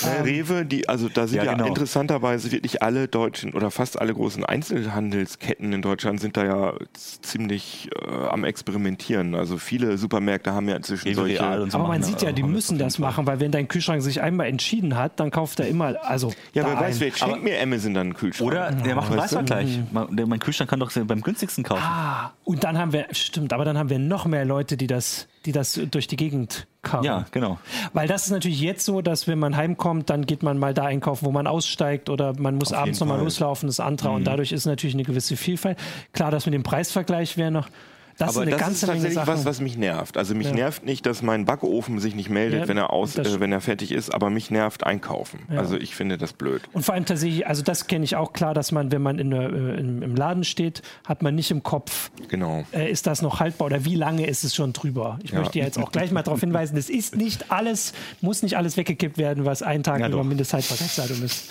Äh, 0.05 0.21
Rewe, 0.23 0.65
die, 0.65 0.89
also 0.89 1.09
da 1.09 1.27
sind 1.27 1.39
Ja, 1.39 1.45
ja, 1.45 1.53
genau. 1.55 1.67
interessanterweise 1.67 2.53
wirklich 2.53 2.83
alle 2.85 3.09
deutschen 3.09 3.53
oder 3.53 3.73
fast 3.73 4.01
alle 4.01 4.15
großen 4.15 4.45
Einzelhandelsketten 4.45 5.73
in 5.73 5.83
Deutschland 5.83 6.21
sind 6.21 6.37
da 6.37 6.45
ja 6.45 6.75
ziemlich 7.23 7.89
äh, 8.01 8.27
am 8.29 8.45
Experimentieren. 8.45 9.35
Also 9.35 9.59
viele 9.59 9.99
Supermärkte 9.99 10.53
haben 10.53 10.69
ja 10.69 10.77
inzwischen 10.77 11.09
Rewe, 11.09 11.15
solche. 11.17 11.41
Real 11.41 11.63
und 11.63 11.73
so 11.73 11.79
Aber 11.79 11.89
man 11.89 12.03
sieht 12.05 12.23
ja, 12.23 12.31
die 12.31 12.45
müssen 12.45 12.79
das 12.79 13.01
machen, 13.01 13.27
weil 13.27 13.41
wenn 13.41 13.51
dein 13.51 13.67
Kühlschrank 13.67 14.03
sich 14.03 14.21
einmal 14.21 14.47
entschieden 14.47 14.97
hat, 14.97 15.19
dann 15.19 15.33
kauft 15.33 15.59
er 15.59 15.67
immer, 15.67 15.97
also 16.05 16.33
ja, 16.53 16.65
wer 16.65 16.79
weiß, 16.79 17.01
wer 17.01 17.11
schenkt 17.13 17.43
mir 17.43 17.61
Amazon 17.61 17.93
dann 17.95 18.07
einen 18.09 18.15
Kühlschrank? 18.15 18.51
Oder 18.53 18.71
der 18.71 18.95
macht 18.95 19.09
einen? 19.11 19.19
Preisvergleich. 19.19 19.81
Man- 19.91 20.17
der- 20.17 20.27
Mein 20.27 20.39
Kühlschrank 20.39 20.71
kann 20.71 20.79
doch 20.81 20.93
beim 20.93 21.23
günstigsten 21.23 21.65
kaufen. 21.65 21.83
Ah, 21.85 22.33
und 22.45 22.63
dann 22.63 22.79
haben 22.79 22.93
wir, 22.93 23.07
stimmt, 23.11 23.53
aber 23.53 23.65
dann 23.65 23.77
haben 23.77 23.91
wir 23.91 23.99
noch 23.99 24.27
mehr 24.27 24.45
Leute, 24.45 24.77
die 24.77 24.87
das, 24.87 25.24
die 25.47 25.53
das 25.53 25.81
durch 25.91 26.07
die 26.07 26.17
Gegend 26.17 26.67
kamen. 26.83 27.05
Ja, 27.05 27.27
genau. 27.31 27.59
Weil 27.93 28.09
das 28.09 28.27
ist 28.27 28.31
natürlich 28.31 28.61
jetzt 28.61 28.85
so, 28.85 29.03
dass 29.03 29.27
wenn 29.27 29.39
man 29.39 29.57
heimkommt, 29.57 30.11
dann 30.11 30.27
geht 30.27 30.43
man 30.43 30.59
mal 30.59 30.75
da 30.75 30.85
einkaufen, 30.85 31.27
wo 31.27 31.33
man 31.33 31.47
aussteigt 31.47 32.09
oder 32.11 32.39
man 32.39 32.57
muss 32.57 32.73
Auf 32.73 32.81
abends 32.81 33.01
nochmal 33.01 33.19
loslaufen, 33.21 33.67
das 33.67 33.81
andere. 33.81 34.11
Mhm. 34.11 34.15
Und 34.17 34.25
dadurch 34.25 34.53
ist 34.53 34.67
natürlich 34.67 34.95
eine 34.95 35.05
gewisse 35.05 35.37
Vielfalt. 35.37 35.79
Klar, 36.13 36.31
das 36.31 36.47
mit 36.47 36.55
dem 36.55 36.63
Preisvergleich 36.63 37.37
wäre 37.37 37.51
noch, 37.51 37.69
das 38.19 38.31
ist 38.31 38.37
Aber 38.37 38.43
eine 38.43 38.51
das 38.53 38.61
ganze 38.61 38.75
ist 38.75 38.83
Menge 38.83 38.93
tatsächlich 39.03 39.15
Sachen. 39.15 39.35
was, 39.35 39.45
was 39.45 39.61
mich 39.61 39.77
nervt. 39.77 40.17
Also 40.17 40.35
mich 40.35 40.49
Ja. 40.49 40.55
nervt 40.55 40.85
nicht, 40.85 41.05
dass 41.07 41.23
mein 41.23 41.45
Backofen 41.45 41.99
sich 41.99 42.15
nicht 42.15 42.31
meldet, 42.31 42.61
Ja, 42.63 42.69
wenn 42.69 42.77
er 42.77 42.91
aus, 42.91 43.17
äh, 43.17 43.41
wenn 43.41 43.53
er 43.53 43.61
fertig 43.61 43.93
ist, 43.93 44.15
aber 44.15 44.31
mich 44.31 44.51
nervt 44.51 44.85
einkaufen. 44.85 45.41
Also 45.49 45.77
ich 45.77 45.95
finde 45.95 46.19
das 46.19 46.33
blöd. 46.33 46.63
Und 46.73 46.85
vor 46.85 46.95
allem 46.95 47.05
tatsächlich, 47.07 47.47
also 47.47 47.63
das 47.63 47.87
kenne 47.87 48.05
ich 48.05 48.17
auch 48.17 48.33
klar, 48.33 48.55
dass 48.55 48.73
man, 48.73 48.93
wenn 48.93 49.03
man 49.03 49.19
in 49.19 49.33
äh, 49.33 49.47
im, 49.79 50.15
Laden 50.17 50.45
steht, 50.45 50.83
hat 51.07 51.23
man 51.23 51.35
nicht 51.35 51.51
im 51.51 51.63
Kopf, 51.63 52.11
Genau. 52.29 52.65
äh, 52.73 52.91
ist 52.91 53.07
das 53.07 53.23
noch 53.23 53.41
haltbar 53.41 53.67
oder 53.67 53.85
wie 53.85 53.95
lange 53.97 54.27
ist 54.27 54.45
es 54.45 54.55
schon 54.55 54.73
drüber? 54.73 55.19
Ich 55.23 55.31
Ja. 55.33 55.41
möchte 55.41 55.59
ja 55.59 55.65
jetzt 55.65 55.79
auch 55.79 55.91
gleich 55.93 56.11
mal 56.13 56.23
darauf 56.23 56.41
hinweisen, 56.41 56.77
es 56.77 56.89
ist 56.91 57.17
nicht 57.17 57.51
alles, 57.51 57.93
muss 58.21 58.43
nicht 58.43 58.57
alles 58.57 58.77
weggekippt 58.77 59.19
werden, 59.19 59.45
was 59.45 59.63
einen 59.63 59.83
Tag 59.83 60.01
Ja, 60.01 60.09
über. 60.09 60.23
Mindesthaltbarkeitsdatum 60.25 61.23
ist. 61.25 61.51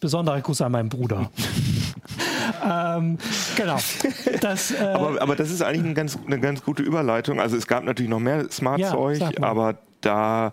Besonderer 0.00 0.40
Gruß 0.40 0.62
an 0.62 0.72
meinen 0.72 0.88
Bruder. 0.88 1.30
ähm, 2.64 3.18
genau. 3.56 3.76
Das, 4.40 4.70
äh, 4.70 4.78
Aber, 4.78 5.20
aber 5.20 5.36
das 5.36 5.50
ist 5.50 5.62
eigentlich 5.62 5.84
eine 5.84 5.94
ganz, 5.94 6.18
eine 6.26 6.40
ganz 6.40 6.62
gute 6.62 6.82
Überleitung. 6.82 7.40
Also 7.40 7.56
es 7.56 7.66
gab 7.66 7.84
natürlich 7.84 8.10
noch 8.10 8.20
mehr 8.20 8.42
Ja, 8.42 8.50
Smart-Zeug, 8.50 9.38
mal. 9.38 9.48
aber 9.48 9.78
da 10.00 10.52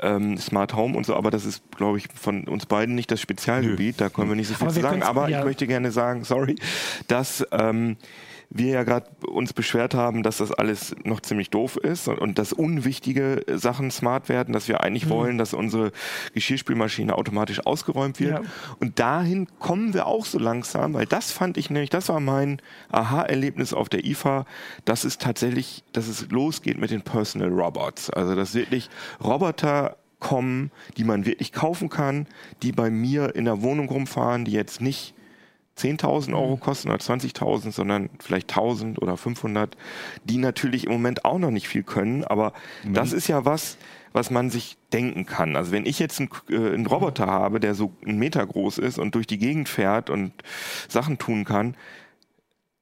ähm, 0.00 0.38
Smart 0.38 0.74
Home 0.74 0.96
und 0.96 1.06
so, 1.06 1.14
aber 1.14 1.30
das 1.30 1.44
ist, 1.44 1.62
glaube 1.76 1.98
ich, 1.98 2.08
von 2.14 2.48
uns 2.48 2.66
beiden 2.66 2.94
nicht 2.94 3.10
das 3.10 3.20
Spezialgebiet. 3.20 4.00
Da 4.00 4.08
können 4.08 4.28
wir 4.28 4.36
nicht 4.36 4.48
so 4.48 4.54
viel 4.54 4.66
Aber 4.66 4.74
zu 4.74 4.80
sagen. 4.80 5.02
Aber 5.02 5.28
ja. 5.28 5.38
ich 5.38 5.44
möchte 5.44 5.66
gerne 5.66 5.92
sagen, 5.92 6.24
sorry, 6.24 6.56
dass 7.06 7.46
ähm, 7.52 7.96
wir 8.50 8.72
ja 8.72 8.82
gerade 8.82 9.06
uns 9.26 9.52
beschwert 9.52 9.94
haben, 9.94 10.22
dass 10.22 10.38
das 10.38 10.52
alles 10.52 10.96
noch 11.04 11.20
ziemlich 11.20 11.50
doof 11.50 11.76
ist 11.76 12.08
und, 12.08 12.18
und 12.18 12.38
dass 12.38 12.52
unwichtige 12.52 13.44
Sachen 13.46 13.90
smart 13.90 14.28
werden, 14.28 14.52
dass 14.52 14.68
wir 14.68 14.82
eigentlich 14.82 15.08
wollen, 15.10 15.36
dass 15.36 15.52
unsere 15.52 15.92
Geschirrspülmaschine 16.32 17.16
automatisch 17.16 17.64
ausgeräumt 17.66 18.20
wird. 18.20 18.40
Mhm. 18.40 18.44
Ja. 18.44 18.50
Und 18.80 18.98
dahin 18.98 19.48
kommen 19.58 19.92
wir 19.92 20.06
auch 20.06 20.24
so 20.24 20.38
langsam, 20.38 20.94
weil 20.94 21.06
das 21.06 21.30
fand 21.30 21.58
ich 21.58 21.68
nämlich, 21.68 21.90
das 21.90 22.08
war 22.08 22.20
mein 22.20 22.62
Aha-Erlebnis 22.90 23.74
auf 23.74 23.88
der 23.88 24.04
IFA, 24.04 24.46
dass 24.84 25.04
es 25.04 25.18
tatsächlich, 25.18 25.84
dass 25.92 26.08
es 26.08 26.30
losgeht 26.30 26.78
mit 26.78 26.90
den 26.90 27.02
Personal 27.02 27.50
Robots. 27.50 28.08
Also 28.10 28.34
dass 28.34 28.54
wirklich 28.54 28.88
Roboter 29.22 29.96
kommen, 30.20 30.70
die 30.96 31.04
man 31.04 31.26
wirklich 31.26 31.52
kaufen 31.52 31.90
kann, 31.90 32.26
die 32.62 32.72
bei 32.72 32.90
mir 32.90 33.36
in 33.36 33.44
der 33.44 33.62
Wohnung 33.62 33.88
rumfahren, 33.88 34.44
die 34.44 34.52
jetzt 34.52 34.80
nicht 34.80 35.14
10.000 35.78 36.34
Euro 36.34 36.56
kosten 36.56 36.88
oder 36.88 36.98
20.000, 36.98 37.72
sondern 37.72 38.10
vielleicht 38.18 38.52
1.000 38.52 38.98
oder 38.98 39.16
500, 39.16 39.76
die 40.24 40.38
natürlich 40.38 40.84
im 40.84 40.92
Moment 40.92 41.24
auch 41.24 41.38
noch 41.38 41.50
nicht 41.50 41.68
viel 41.68 41.82
können, 41.82 42.24
aber 42.24 42.52
das 42.84 43.12
ist 43.12 43.28
ja 43.28 43.44
was, 43.44 43.78
was 44.12 44.30
man 44.30 44.50
sich 44.50 44.76
denken 44.92 45.26
kann. 45.26 45.56
Also 45.56 45.72
wenn 45.72 45.86
ich 45.86 45.98
jetzt 45.98 46.18
einen, 46.18 46.30
äh, 46.50 46.74
einen 46.74 46.86
Roboter 46.86 47.26
habe, 47.26 47.60
der 47.60 47.74
so 47.74 47.92
einen 48.04 48.18
Meter 48.18 48.44
groß 48.46 48.78
ist 48.78 48.98
und 48.98 49.14
durch 49.14 49.26
die 49.26 49.38
Gegend 49.38 49.68
fährt 49.68 50.10
und 50.10 50.32
Sachen 50.88 51.18
tun 51.18 51.44
kann, 51.44 51.76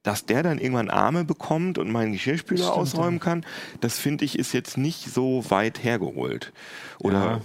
dass 0.03 0.25
der 0.25 0.41
dann 0.41 0.57
irgendwann 0.57 0.89
Arme 0.89 1.25
bekommt 1.25 1.77
und 1.77 1.91
meinen 1.91 2.13
Geschirrspüler 2.13 2.63
Stimmt, 2.63 2.77
ausräumen 2.77 3.19
kann, 3.19 3.45
das 3.81 3.99
finde 3.99 4.23
ich 4.23 4.39
ist 4.39 4.53
jetzt 4.53 4.77
nicht 4.77 5.13
so 5.13 5.43
weit 5.49 5.83
hergeholt. 5.83 6.53
Oder 6.99 7.23
Ja. 7.23 7.41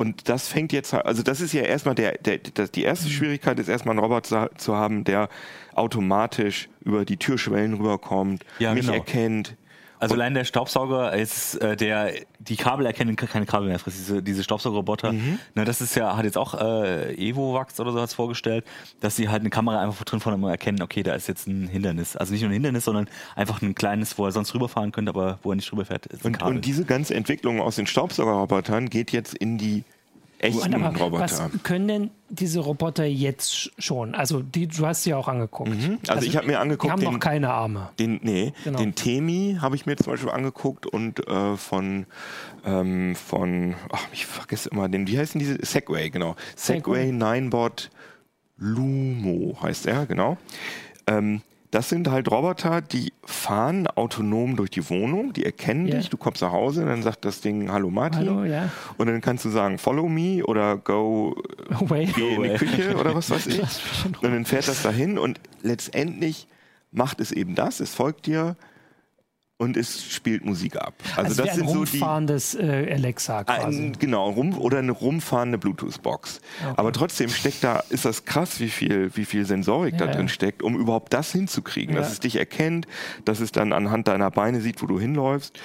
Und 0.00 0.30
das 0.30 0.48
fängt 0.48 0.72
jetzt, 0.72 0.94
also 0.94 1.22
das 1.22 1.42
ist 1.42 1.52
ja 1.52 1.60
erstmal 1.60 1.94
der, 1.94 2.16
der, 2.16 2.38
das, 2.38 2.70
die 2.70 2.84
erste 2.84 3.10
Schwierigkeit 3.10 3.58
ist 3.58 3.68
erstmal 3.68 3.92
einen 3.92 4.02
Roboter 4.02 4.48
zu, 4.56 4.56
zu 4.56 4.74
haben, 4.74 5.04
der 5.04 5.28
automatisch 5.74 6.70
über 6.82 7.04
die 7.04 7.18
Türschwellen 7.18 7.74
rüberkommt, 7.74 8.46
Ja, 8.60 8.72
mich 8.72 8.86
genau. 8.86 8.94
erkennt. 8.94 9.56
Also 10.00 10.14
allein 10.14 10.34
der 10.34 10.44
Staubsauger 10.44 11.12
ist 11.12 11.56
äh, 11.56 11.76
der 11.76 12.12
die 12.38 12.56
Kabel 12.56 12.86
erkennen 12.86 13.16
keine 13.16 13.44
Kabel 13.44 13.68
mehr 13.68 13.78
frisst, 13.78 13.98
diese, 13.98 14.22
diese 14.22 14.42
Staubsaugerroboter. 14.42 15.12
Na, 15.54 15.64
das 15.64 15.80
ist 15.80 15.94
ja, 15.94 16.16
hat 16.16 16.24
jetzt 16.24 16.38
auch 16.38 16.54
äh, 16.54 17.14
Evovax 17.14 17.78
oder 17.78 17.92
so 17.92 18.00
hat's 18.00 18.14
vorgestellt, 18.14 18.64
dass 19.00 19.16
sie 19.16 19.28
halt 19.28 19.40
eine 19.40 19.50
Kamera 19.50 19.80
einfach 19.80 20.04
drin 20.04 20.20
von 20.20 20.32
immer 20.32 20.50
erkennen, 20.50 20.80
okay, 20.82 21.02
da 21.02 21.14
ist 21.14 21.28
jetzt 21.28 21.46
ein 21.46 21.68
Hindernis. 21.68 22.16
Also 22.16 22.32
nicht 22.32 22.40
nur 22.40 22.50
ein 22.50 22.54
Hindernis, 22.54 22.86
sondern 22.86 23.08
einfach 23.36 23.60
ein 23.60 23.74
kleines, 23.74 24.16
wo 24.16 24.24
er 24.24 24.32
sonst 24.32 24.54
rüberfahren 24.54 24.90
könnte, 24.90 25.10
aber 25.10 25.38
wo 25.42 25.52
er 25.52 25.56
nicht 25.56 25.70
rüberfährt, 25.70 26.06
ist 26.06 26.24
Und, 26.24 26.42
und 26.42 26.64
diese 26.64 26.86
ganze 26.86 27.14
Entwicklung 27.14 27.60
aus 27.60 27.76
den 27.76 27.86
Staubsaugerrobotern 27.86 28.88
geht 28.88 29.12
jetzt 29.12 29.34
in 29.34 29.58
die 29.58 29.84
echten 30.40 30.74
aber 30.74 30.96
Roboter. 30.98 31.22
was 31.22 31.42
können 31.62 31.88
denn 31.88 32.10
diese 32.28 32.60
Roboter 32.60 33.04
jetzt 33.04 33.52
sch- 33.52 33.70
schon? 33.78 34.14
Also 34.14 34.40
die, 34.42 34.66
du 34.66 34.86
hast 34.86 35.02
sie 35.04 35.14
auch 35.14 35.28
angeguckt. 35.28 35.70
Also 36.08 36.26
ich 36.26 36.36
habe 36.36 36.46
mir 36.46 36.58
angeguckt, 36.60 36.86
Die 36.88 36.90
haben 36.92 37.00
den- 37.00 37.12
noch 37.12 37.20
keine 37.20 37.50
Arme. 37.50 37.90
Den, 37.98 38.20
nee, 38.22 38.52
Genau. 38.64 38.78
den 38.78 38.94
Temi 38.94 39.58
habe 39.60 39.76
ich 39.76 39.86
mir 39.86 39.96
zum 39.96 40.12
Beispiel 40.12 40.30
angeguckt 40.30 40.86
und 40.86 41.26
äh, 41.28 41.56
von, 41.56 42.06
ähm, 42.64 43.14
von, 43.16 43.74
ach, 43.92 44.06
ich 44.12 44.26
vergesse 44.26 44.70
immer 44.70 44.88
den, 44.88 45.06
wie 45.06 45.18
heißen 45.18 45.38
diese? 45.38 45.58
Segway, 45.64 46.10
genau. 46.10 46.36
Segway. 46.56 47.06
Segway 47.08 47.12
Ninebot 47.12 47.90
Lumo 48.56 49.56
heißt 49.62 49.86
er, 49.86 50.06
genau. 50.06 50.36
Ähm, 51.06 51.42
das 51.70 51.88
sind 51.88 52.08
halt 52.10 52.30
Roboter, 52.30 52.80
die 52.80 53.12
fahren 53.24 53.86
autonom 53.86 54.56
durch 54.56 54.70
die 54.70 54.88
Wohnung, 54.90 55.32
die 55.32 55.44
erkennen 55.44 55.86
Ja. 55.86 55.96
dich, 55.98 56.10
du 56.10 56.16
kommst 56.16 56.42
nach 56.42 56.50
Hause, 56.50 56.84
dann 56.84 57.02
sagt 57.02 57.24
das 57.24 57.40
Ding 57.40 57.70
Hallo 57.70 57.90
Martin. 57.90 58.20
Hallo, 58.28 58.44
ja. 58.44 58.70
Und 58.98 59.06
dann 59.06 59.20
kannst 59.20 59.44
du 59.44 59.50
sagen, 59.50 59.78
follow 59.78 60.08
me 60.08 60.44
oder 60.44 60.76
go 60.78 61.36
Away. 61.70 62.06
geh 62.06 62.34
in 62.34 62.42
die 62.42 62.48
away. 62.50 62.58
Küche 62.58 62.96
oder 62.96 63.14
was 63.14 63.30
weiß 63.30 63.46
ich. 63.48 63.60
Das 63.60 63.76
ist 63.76 63.96
schon- 64.02 64.14
Und 64.16 64.22
dann 64.32 64.44
fährt 64.44 64.66
das 64.66 64.82
dahin 64.82 65.16
und 65.18 65.38
letztendlich 65.62 66.48
macht 66.92 67.20
es 67.20 67.30
eben 67.30 67.54
das, 67.54 67.78
es 67.80 67.94
folgt 67.94 68.26
dir 68.26 68.56
und 69.60 69.76
es 69.76 70.10
spielt 70.10 70.44
Musik 70.44 70.76
ab. 70.76 70.94
Also, 71.16 71.42
Also, 71.42 71.44
das 71.44 71.54
sind 71.54 71.68
so 71.68 71.84
die 71.84 71.98
rumfahrendes 71.98 72.54
äh, 72.54 72.92
Alexa 72.94 73.44
quasi. 73.44 73.78
ein, 73.78 73.92
genau, 73.98 74.30
rum, 74.30 74.56
oder 74.58 74.78
eine 74.78 74.92
rumfahrende 74.92 75.58
Bluetooth-Box. 75.58 76.40
Aber 76.76 76.92
trotzdem 76.92 77.28
steckt 77.28 77.62
da, 77.62 77.82
ist 77.90 78.06
das 78.06 78.24
krass, 78.24 78.58
wie 78.58 78.70
viel, 78.70 79.10
wie 79.14 79.26
viel 79.26 79.44
Sensorik 79.44 79.98
da 79.98 80.06
Ja, 80.06 80.12
drin 80.12 80.26
ja. 80.26 80.32
steckt, 80.32 80.62
um 80.62 80.76
überhaupt 80.80 81.12
das 81.12 81.32
hinzukriegen, 81.32 81.94
Ja. 81.94 82.00
dass 82.00 82.12
es 82.12 82.20
dich 82.20 82.36
erkennt, 82.36 82.86
dass 83.26 83.40
es 83.40 83.52
dann 83.52 83.72
anhand 83.74 84.08
deiner 84.08 84.30
Beine 84.30 84.60
sieht, 84.62 84.80
wo 84.82 84.86
du 84.86 84.98
hinläufst. 84.98 85.58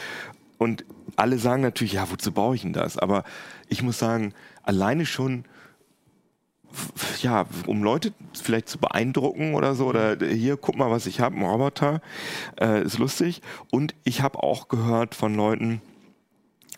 und 0.58 0.84
alle 1.18 1.38
sagen 1.38 1.62
natürlich, 1.62 1.94
ja, 1.94 2.10
wozu 2.12 2.32
brauche 2.34 2.56
ich 2.56 2.62
denn 2.64 2.74
das? 2.74 2.98
Aber 2.98 3.24
ich 3.70 3.82
muss 3.82 3.98
sagen, 4.00 4.34
alleine 4.64 5.06
schon 5.06 5.46
ja, 7.22 7.46
um 7.68 7.84
Leute 7.84 8.14
vielleicht 8.34 8.70
zu 8.70 8.78
beeindrucken 8.78 9.54
oder 9.54 9.76
so, 9.76 9.88
oder 9.88 10.18
hier, 10.26 10.58
guck 10.58 10.76
mal, 10.76 10.92
was 10.92 11.06
ich 11.06 11.20
habe, 11.20 11.36
ein 11.36 11.44
Roboter, 11.44 12.02
äh, 12.60 12.84
ist 12.84 12.98
lustig. 12.98 13.42
Und 13.72 13.96
ich 14.04 14.22
habe 14.22 14.42
auch 14.44 14.68
gehört 14.68 15.16
von 15.16 15.36
Leuten, 15.36 15.82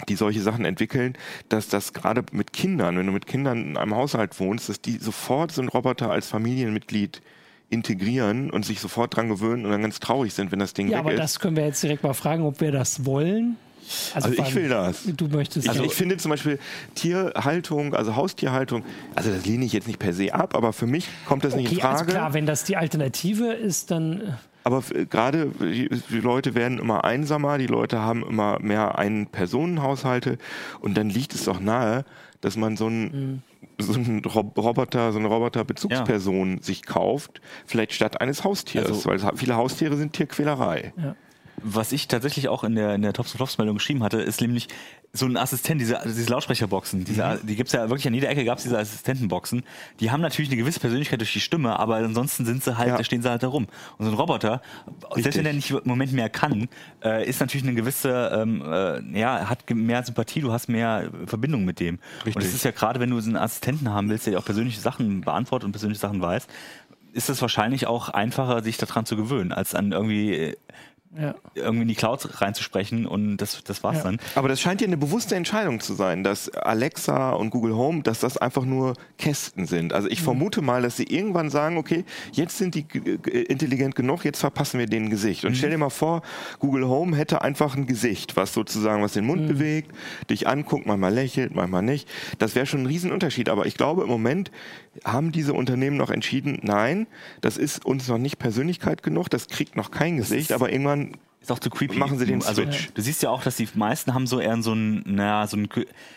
die 0.07 0.15
solche 0.15 0.41
Sachen 0.41 0.65
entwickeln, 0.65 1.17
dass 1.49 1.67
das 1.67 1.93
gerade 1.93 2.23
mit 2.31 2.53
Kindern, 2.53 2.97
wenn 2.97 3.05
du 3.07 3.11
mit 3.11 3.25
Kindern 3.25 3.69
in 3.69 3.77
einem 3.77 3.95
Haushalt 3.95 4.39
wohnst, 4.39 4.69
dass 4.69 4.81
die 4.81 4.97
sofort 4.97 5.51
so 5.51 5.61
einen 5.61 5.69
Roboter 5.69 6.11
als 6.11 6.27
Familienmitglied 6.27 7.21
integrieren 7.69 8.49
und 8.49 8.65
sich 8.65 8.79
sofort 8.79 9.15
dran 9.15 9.27
gewöhnen 9.27 9.65
und 9.65 9.71
dann 9.71 9.81
ganz 9.81 9.99
traurig 9.99 10.33
sind, 10.33 10.51
wenn 10.51 10.59
das 10.59 10.73
Ding 10.73 10.87
ja, 10.87 10.99
weg 10.99 10.99
ist. 10.99 11.05
Ja, 11.05 11.13
aber 11.13 11.21
das 11.21 11.39
können 11.39 11.55
wir 11.55 11.65
jetzt 11.65 11.83
direkt 11.83 12.03
mal 12.03 12.13
fragen, 12.13 12.43
ob 12.43 12.61
wir 12.61 12.71
das 12.71 13.05
wollen. 13.05 13.57
Also, 14.13 14.29
also 14.29 14.43
ich 14.43 14.55
will 14.55 14.69
das. 14.69 15.03
Du 15.05 15.27
möchtest. 15.27 15.69
Also 15.69 15.83
ich 15.83 15.93
finde 15.93 16.17
zum 16.17 16.31
Beispiel 16.31 16.59
Tierhaltung, 16.95 17.93
also 17.93 18.15
Haustierhaltung, 18.15 18.83
also 19.15 19.31
das 19.31 19.45
lehne 19.45 19.65
ich 19.65 19.73
jetzt 19.73 19.87
nicht 19.87 19.99
per 19.99 20.13
se 20.13 20.33
ab, 20.33 20.55
aber 20.55 20.73
für 20.73 20.87
mich 20.87 21.07
kommt 21.25 21.43
das 21.43 21.53
okay, 21.53 21.63
nicht 21.63 21.71
in 21.73 21.79
Frage. 21.79 21.99
Also 21.99 22.05
klar, 22.05 22.33
wenn 22.33 22.45
das 22.45 22.63
die 22.63 22.77
Alternative 22.77 23.53
ist, 23.53 23.91
dann. 23.91 24.21
Äh, 24.21 24.23
aber 24.63 24.83
gerade 25.09 25.51
die, 25.61 25.89
die 26.09 26.19
Leute 26.19 26.53
werden 26.53 26.79
immer 26.79 27.05
einsamer, 27.05 27.57
die 27.57 27.67
Leute 27.67 27.99
haben 28.01 28.23
immer 28.27 28.59
mehr 28.59 28.97
Ein-Personen-Haushalte 28.97 30.37
und 30.81 30.97
dann 30.97 31.09
liegt 31.09 31.33
es 31.33 31.45
doch 31.45 31.61
nahe, 31.61 32.03
dass 32.41 32.57
man 32.57 32.75
so 32.75 32.87
einen, 32.87 33.41
mhm. 33.77 33.83
so 33.83 33.93
einen 33.93 34.25
Roboter, 34.25 35.13
so 35.13 35.19
eine 35.19 35.29
Roboter-Bezugsperson 35.29 36.57
ja. 36.57 36.63
sich 36.63 36.85
kauft, 36.85 37.39
vielleicht 37.65 37.93
statt 37.93 38.19
eines 38.19 38.43
Haustiers, 38.43 38.87
also, 38.87 39.05
weil 39.05 39.19
viele 39.37 39.55
Haustiere 39.55 39.95
sind 39.95 40.11
Tierquälerei. 40.11 40.93
Ja 40.97 41.15
was 41.61 41.91
ich 41.91 42.07
tatsächlich 42.07 42.49
auch 42.49 42.63
in 42.63 42.75
der, 42.75 42.93
in 42.95 43.01
der 43.01 43.13
Tops 43.13 43.31
und 43.31 43.37
Flops 43.37 43.57
Meldung 43.57 43.77
geschrieben 43.77 44.03
hatte, 44.03 44.17
ist 44.17 44.41
nämlich 44.41 44.67
so 45.13 45.25
ein 45.25 45.37
Assistent, 45.37 45.81
diese, 45.81 45.99
diese 46.05 46.29
Lautsprecherboxen, 46.29 47.03
diese, 47.03 47.23
mhm. 47.25 47.47
die 47.47 47.55
gibt's 47.55 47.73
ja 47.73 47.89
wirklich 47.89 48.07
an 48.07 48.13
jeder 48.13 48.29
Ecke 48.29 48.45
gab's 48.45 48.63
diese 48.63 48.77
Assistentenboxen. 48.77 49.63
Die 49.99 50.11
haben 50.11 50.21
natürlich 50.21 50.51
eine 50.51 50.57
gewisse 50.57 50.79
Persönlichkeit 50.79 51.19
durch 51.19 51.33
die 51.33 51.39
Stimme, 51.39 51.79
aber 51.79 51.95
ansonsten 51.95 52.45
sind 52.45 52.63
sie 52.63 52.77
halt, 52.77 52.89
ja. 52.89 53.03
stehen 53.03 53.21
sie 53.21 53.29
halt 53.29 53.41
da 53.41 53.47
rum. 53.47 53.67
Und 53.97 54.05
so 54.05 54.11
ein 54.11 54.17
Roboter, 54.17 54.61
Richtig. 54.87 55.23
selbst 55.23 55.37
wenn 55.39 55.45
er 55.45 55.53
nicht 55.53 55.71
im 55.71 55.81
Moment 55.85 56.11
mehr 56.13 56.29
kann, 56.29 56.67
äh, 57.03 57.27
ist 57.27 57.39
natürlich 57.39 57.65
eine 57.65 57.75
gewisse, 57.75 58.31
ähm, 58.33 58.61
äh, 58.61 59.19
ja, 59.19 59.49
hat 59.49 59.69
mehr 59.69 60.03
Sympathie, 60.03 60.41
du 60.41 60.51
hast 60.51 60.69
mehr 60.69 61.09
Verbindung 61.25 61.65
mit 61.65 61.79
dem. 61.79 61.99
Richtig. 62.17 62.35
Und 62.35 62.43
es 62.43 62.53
ist 62.53 62.65
ja 62.65 62.71
gerade, 62.71 62.99
wenn 62.99 63.09
du 63.09 63.19
so 63.19 63.29
einen 63.29 63.37
Assistenten 63.37 63.89
haben 63.91 64.09
willst, 64.09 64.27
der 64.27 64.37
auch 64.37 64.45
persönliche 64.45 64.79
Sachen 64.79 65.21
beantwortet 65.21 65.65
und 65.65 65.71
persönliche 65.71 66.01
Sachen 66.01 66.21
weiß, 66.21 66.47
ist 67.13 67.29
es 67.29 67.41
wahrscheinlich 67.41 67.87
auch 67.87 68.09
einfacher, 68.09 68.61
sich 68.61 68.77
daran 68.77 69.05
zu 69.05 69.15
gewöhnen, 69.15 69.51
als 69.51 69.73
an 69.73 69.91
irgendwie 69.91 70.33
äh, 70.33 70.55
ja. 71.15 71.35
irgendwie 71.55 71.83
in 71.83 71.87
die 71.87 71.95
Cloud 71.95 72.41
reinzusprechen 72.41 73.05
und 73.05 73.37
das, 73.37 73.63
das 73.63 73.83
war's 73.83 73.97
ja. 73.97 74.03
dann. 74.03 74.19
Aber 74.35 74.47
das 74.47 74.59
scheint 74.59 74.81
ja 74.81 74.87
eine 74.87 74.97
bewusste 74.97 75.35
Entscheidung 75.35 75.79
zu 75.79 75.93
sein, 75.93 76.23
dass 76.23 76.49
Alexa 76.49 77.31
und 77.31 77.49
Google 77.49 77.75
Home, 77.75 78.03
dass 78.03 78.19
das 78.19 78.37
einfach 78.37 78.65
nur 78.65 78.93
Kästen 79.17 79.65
sind. 79.65 79.93
Also 79.93 80.07
ich 80.09 80.19
mhm. 80.21 80.25
vermute 80.25 80.61
mal, 80.61 80.81
dass 80.81 80.97
sie 80.97 81.05
irgendwann 81.05 81.49
sagen, 81.49 81.77
okay, 81.77 82.05
jetzt 82.31 82.57
sind 82.57 82.75
die 82.75 82.85
intelligent 83.47 83.95
genug, 83.95 84.25
jetzt 84.25 84.39
verpassen 84.39 84.79
wir 84.79 84.87
denen 84.87 85.09
Gesicht. 85.09 85.45
Und 85.45 85.51
mhm. 85.51 85.55
stell 85.55 85.69
dir 85.69 85.77
mal 85.77 85.89
vor, 85.89 86.21
Google 86.59 86.87
Home 86.87 87.15
hätte 87.15 87.41
einfach 87.41 87.75
ein 87.75 87.87
Gesicht, 87.87 88.35
was 88.35 88.53
sozusagen 88.53 89.01
was 89.01 89.13
den 89.13 89.25
Mund 89.25 89.43
mhm. 89.43 89.47
bewegt, 89.47 89.91
dich 90.29 90.47
anguckt, 90.47 90.85
manchmal 90.85 91.13
lächelt, 91.13 91.55
manchmal 91.55 91.83
nicht. 91.83 92.09
Das 92.39 92.55
wäre 92.55 92.65
schon 92.65 92.83
ein 92.83 92.87
Riesenunterschied. 92.87 93.49
Aber 93.49 93.65
ich 93.65 93.75
glaube, 93.75 94.03
im 94.03 94.09
Moment 94.09 94.51
haben 95.05 95.31
diese 95.31 95.53
Unternehmen 95.53 95.97
noch 95.97 96.09
entschieden, 96.09 96.59
nein, 96.61 97.07
das 97.41 97.57
ist 97.57 97.85
uns 97.85 98.07
noch 98.07 98.17
nicht 98.17 98.39
Persönlichkeit 98.39 99.03
genug, 99.03 99.29
das 99.29 99.47
kriegt 99.47 99.75
noch 99.75 99.91
kein 99.91 100.17
Gesicht, 100.17 100.51
aber 100.51 100.71
irgendwann 100.71 101.13
ist 101.41 101.51
auch 101.51 101.59
zu 101.59 101.69
creepy. 101.69 101.97
Machen 101.97 102.17
sie 102.17 102.25
den 102.25 102.43
also, 102.43 102.63
Switch. 102.63 102.89
Du 102.93 103.01
siehst 103.01 103.23
ja 103.23 103.29
auch, 103.29 103.41
dass 103.41 103.55
die 103.55 103.67
meisten 103.75 104.13
haben 104.13 104.27
so 104.27 104.39
eher 104.39 104.61
so 104.61 104.73
ein, 104.73 105.03
naja, 105.05 105.47
so 105.47 105.57
ein 105.57 105.69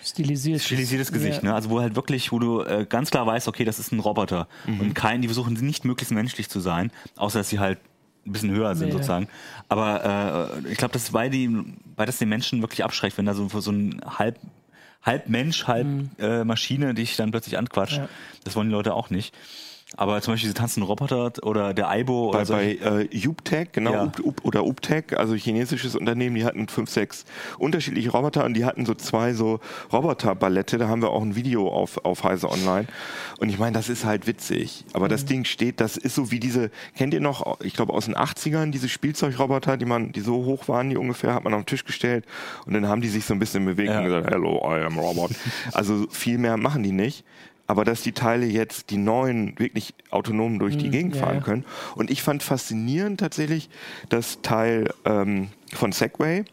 stilisiertes, 0.02 0.64
stilisiertes 0.64 1.12
Gesicht, 1.12 1.42
ja. 1.42 1.50
ne? 1.50 1.54
Also 1.54 1.70
wo 1.70 1.80
halt 1.80 1.94
wirklich, 1.94 2.32
wo 2.32 2.38
du 2.38 2.62
äh, 2.62 2.86
ganz 2.88 3.10
klar 3.10 3.26
weißt, 3.26 3.46
okay, 3.46 3.64
das 3.64 3.78
ist 3.78 3.92
ein 3.92 4.00
Roboter. 4.00 4.48
Mhm. 4.66 4.80
Und 4.80 4.94
kein, 4.94 5.22
die 5.22 5.28
versuchen 5.28 5.54
nicht 5.54 5.84
möglichst 5.84 6.12
menschlich 6.12 6.48
zu 6.48 6.58
sein, 6.58 6.90
außer 7.16 7.38
dass 7.38 7.48
sie 7.48 7.60
halt 7.60 7.78
ein 8.26 8.32
bisschen 8.32 8.50
höher 8.50 8.74
sind 8.74 8.88
ja. 8.88 8.94
sozusagen. 8.94 9.28
Aber 9.68 10.60
äh, 10.64 10.72
ich 10.72 10.78
glaube, 10.78 10.92
das 10.92 11.12
weil 11.12 11.30
die, 11.30 11.48
weil 11.96 12.06
das 12.06 12.18
den 12.18 12.28
Menschen 12.28 12.60
wirklich 12.60 12.84
abschreckt, 12.84 13.16
wenn 13.16 13.26
da 13.26 13.34
so, 13.34 13.48
so 13.48 13.70
ein 13.70 14.00
halb 14.04 14.38
halb 15.02 15.28
Mensch, 15.28 15.66
halb 15.66 15.86
mhm. 15.86 16.10
äh, 16.18 16.44
Maschine 16.44 16.94
dich 16.94 17.16
dann 17.16 17.30
plötzlich 17.30 17.58
anquatscht. 17.58 17.98
Ja. 17.98 18.08
Das 18.44 18.56
wollen 18.56 18.68
die 18.68 18.74
Leute 18.74 18.94
auch 18.94 19.10
nicht. 19.10 19.34
Aber 19.96 20.20
zum 20.22 20.35
Beispiel 20.35 20.48
diese 20.48 20.55
tanzenden 20.55 20.87
Roboter 20.87 21.33
oder 21.42 21.74
der 21.74 21.88
Aibo 21.88 22.31
bei, 22.31 22.38
oder 22.38 22.46
so. 22.46 22.55
Bei 22.55 23.09
äh, 23.12 23.26
Uptech, 23.26 23.72
genau, 23.72 23.92
ja. 23.92 24.03
Up, 24.03 24.20
Up, 24.24 24.44
oder 24.44 24.64
Uptech, 24.64 25.16
also 25.16 25.35
chinesisches 25.35 25.96
Unternehmen, 25.96 26.37
die 26.37 26.44
hatten 26.44 26.68
fünf, 26.68 26.90
sechs 26.90 27.24
unterschiedliche 27.59 28.11
Roboter 28.11 28.44
und 28.44 28.55
die 28.55 28.64
hatten 28.64 28.87
so 28.87 28.94
zwei 28.94 29.35
so 29.35 29.59
Roboterballette. 29.92 30.79
Da 30.79 30.88
haben 30.88 31.03
wir 31.03 31.11
auch 31.11 31.22
ein 31.22 31.35
Video 31.35 31.68
auf, 31.68 32.05
auf 32.05 32.22
Heise 32.22 32.50
Online. 32.50 32.87
Und 33.40 33.48
ich 33.48 33.59
meine, 33.59 33.72
das 33.72 33.88
ist 33.88 34.05
halt 34.05 34.29
witzig. 34.29 34.85
Aber 34.92 35.07
mhm. 35.07 35.11
das 35.11 35.24
Ding 35.24 35.44
steht, 35.44 35.81
das 35.81 35.96
ist 35.96 36.14
so 36.14 36.31
wie 36.31 36.38
diese, 36.38 36.70
kennt 36.96 37.12
ihr 37.12 37.20
noch, 37.20 37.61
ich 37.61 37.74
glaube 37.74 37.92
aus 37.92 38.05
den 38.05 38.14
80ern, 38.14 38.70
diese 38.70 38.88
Spielzeugroboter, 38.88 39.76
die 39.76 39.87
man, 39.87 40.12
die 40.12 40.20
so 40.20 40.44
hoch 40.44 40.68
waren, 40.68 40.90
die 40.90 40.96
ungefähr, 40.96 41.35
hat 41.35 41.42
man 41.42 41.53
auf 41.53 41.62
den 41.62 41.66
Tisch 41.66 41.85
gestellt 41.85 42.24
und 42.64 42.74
dann 42.74 42.87
haben 42.87 43.00
die 43.00 43.09
sich 43.09 43.24
so 43.24 43.35
ein 43.35 43.40
bisschen 43.40 43.64
bewegt 43.64 43.90
ja. 43.90 43.98
und 43.98 44.05
gesagt, 44.05 44.31
hello, 44.31 44.61
I 44.64 44.83
am 44.85 44.98
Robot. 44.98 45.33
also 45.72 46.07
viel 46.11 46.38
mehr 46.38 46.57
machen 46.57 46.85
die 46.85 46.92
nicht 46.92 47.24
aber 47.70 47.85
dass 47.85 48.02
die 48.02 48.11
Teile 48.11 48.46
jetzt, 48.46 48.90
die 48.90 48.96
neuen, 48.96 49.56
wirklich 49.56 49.94
autonom 50.11 50.59
durch 50.59 50.76
die 50.76 50.87
hm, 50.87 50.90
Gegend 50.90 51.16
fahren 51.16 51.37
ja. 51.37 51.40
können. 51.40 51.64
Und 51.94 52.11
ich 52.11 52.20
fand 52.20 52.42
faszinierend 52.42 53.20
tatsächlich 53.20 53.70
das 54.09 54.42
Teil 54.42 54.92
ähm, 55.04 55.50
von 55.72 55.92
Segway, 55.92 56.44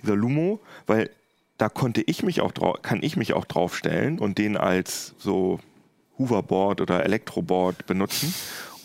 dieser 0.00 0.14
Lumo, 0.14 0.60
weil 0.86 1.10
da 1.58 1.68
konnte 1.68 2.02
ich 2.02 2.22
mich 2.22 2.40
auch 2.40 2.52
kann 2.82 3.02
ich 3.02 3.16
mich 3.16 3.32
auch 3.32 3.46
draufstellen 3.46 4.20
und 4.20 4.38
den 4.38 4.56
als 4.56 5.16
so 5.18 5.58
Hoverboard 6.18 6.80
oder 6.80 7.04
Elektroboard 7.04 7.86
benutzen. 7.86 8.32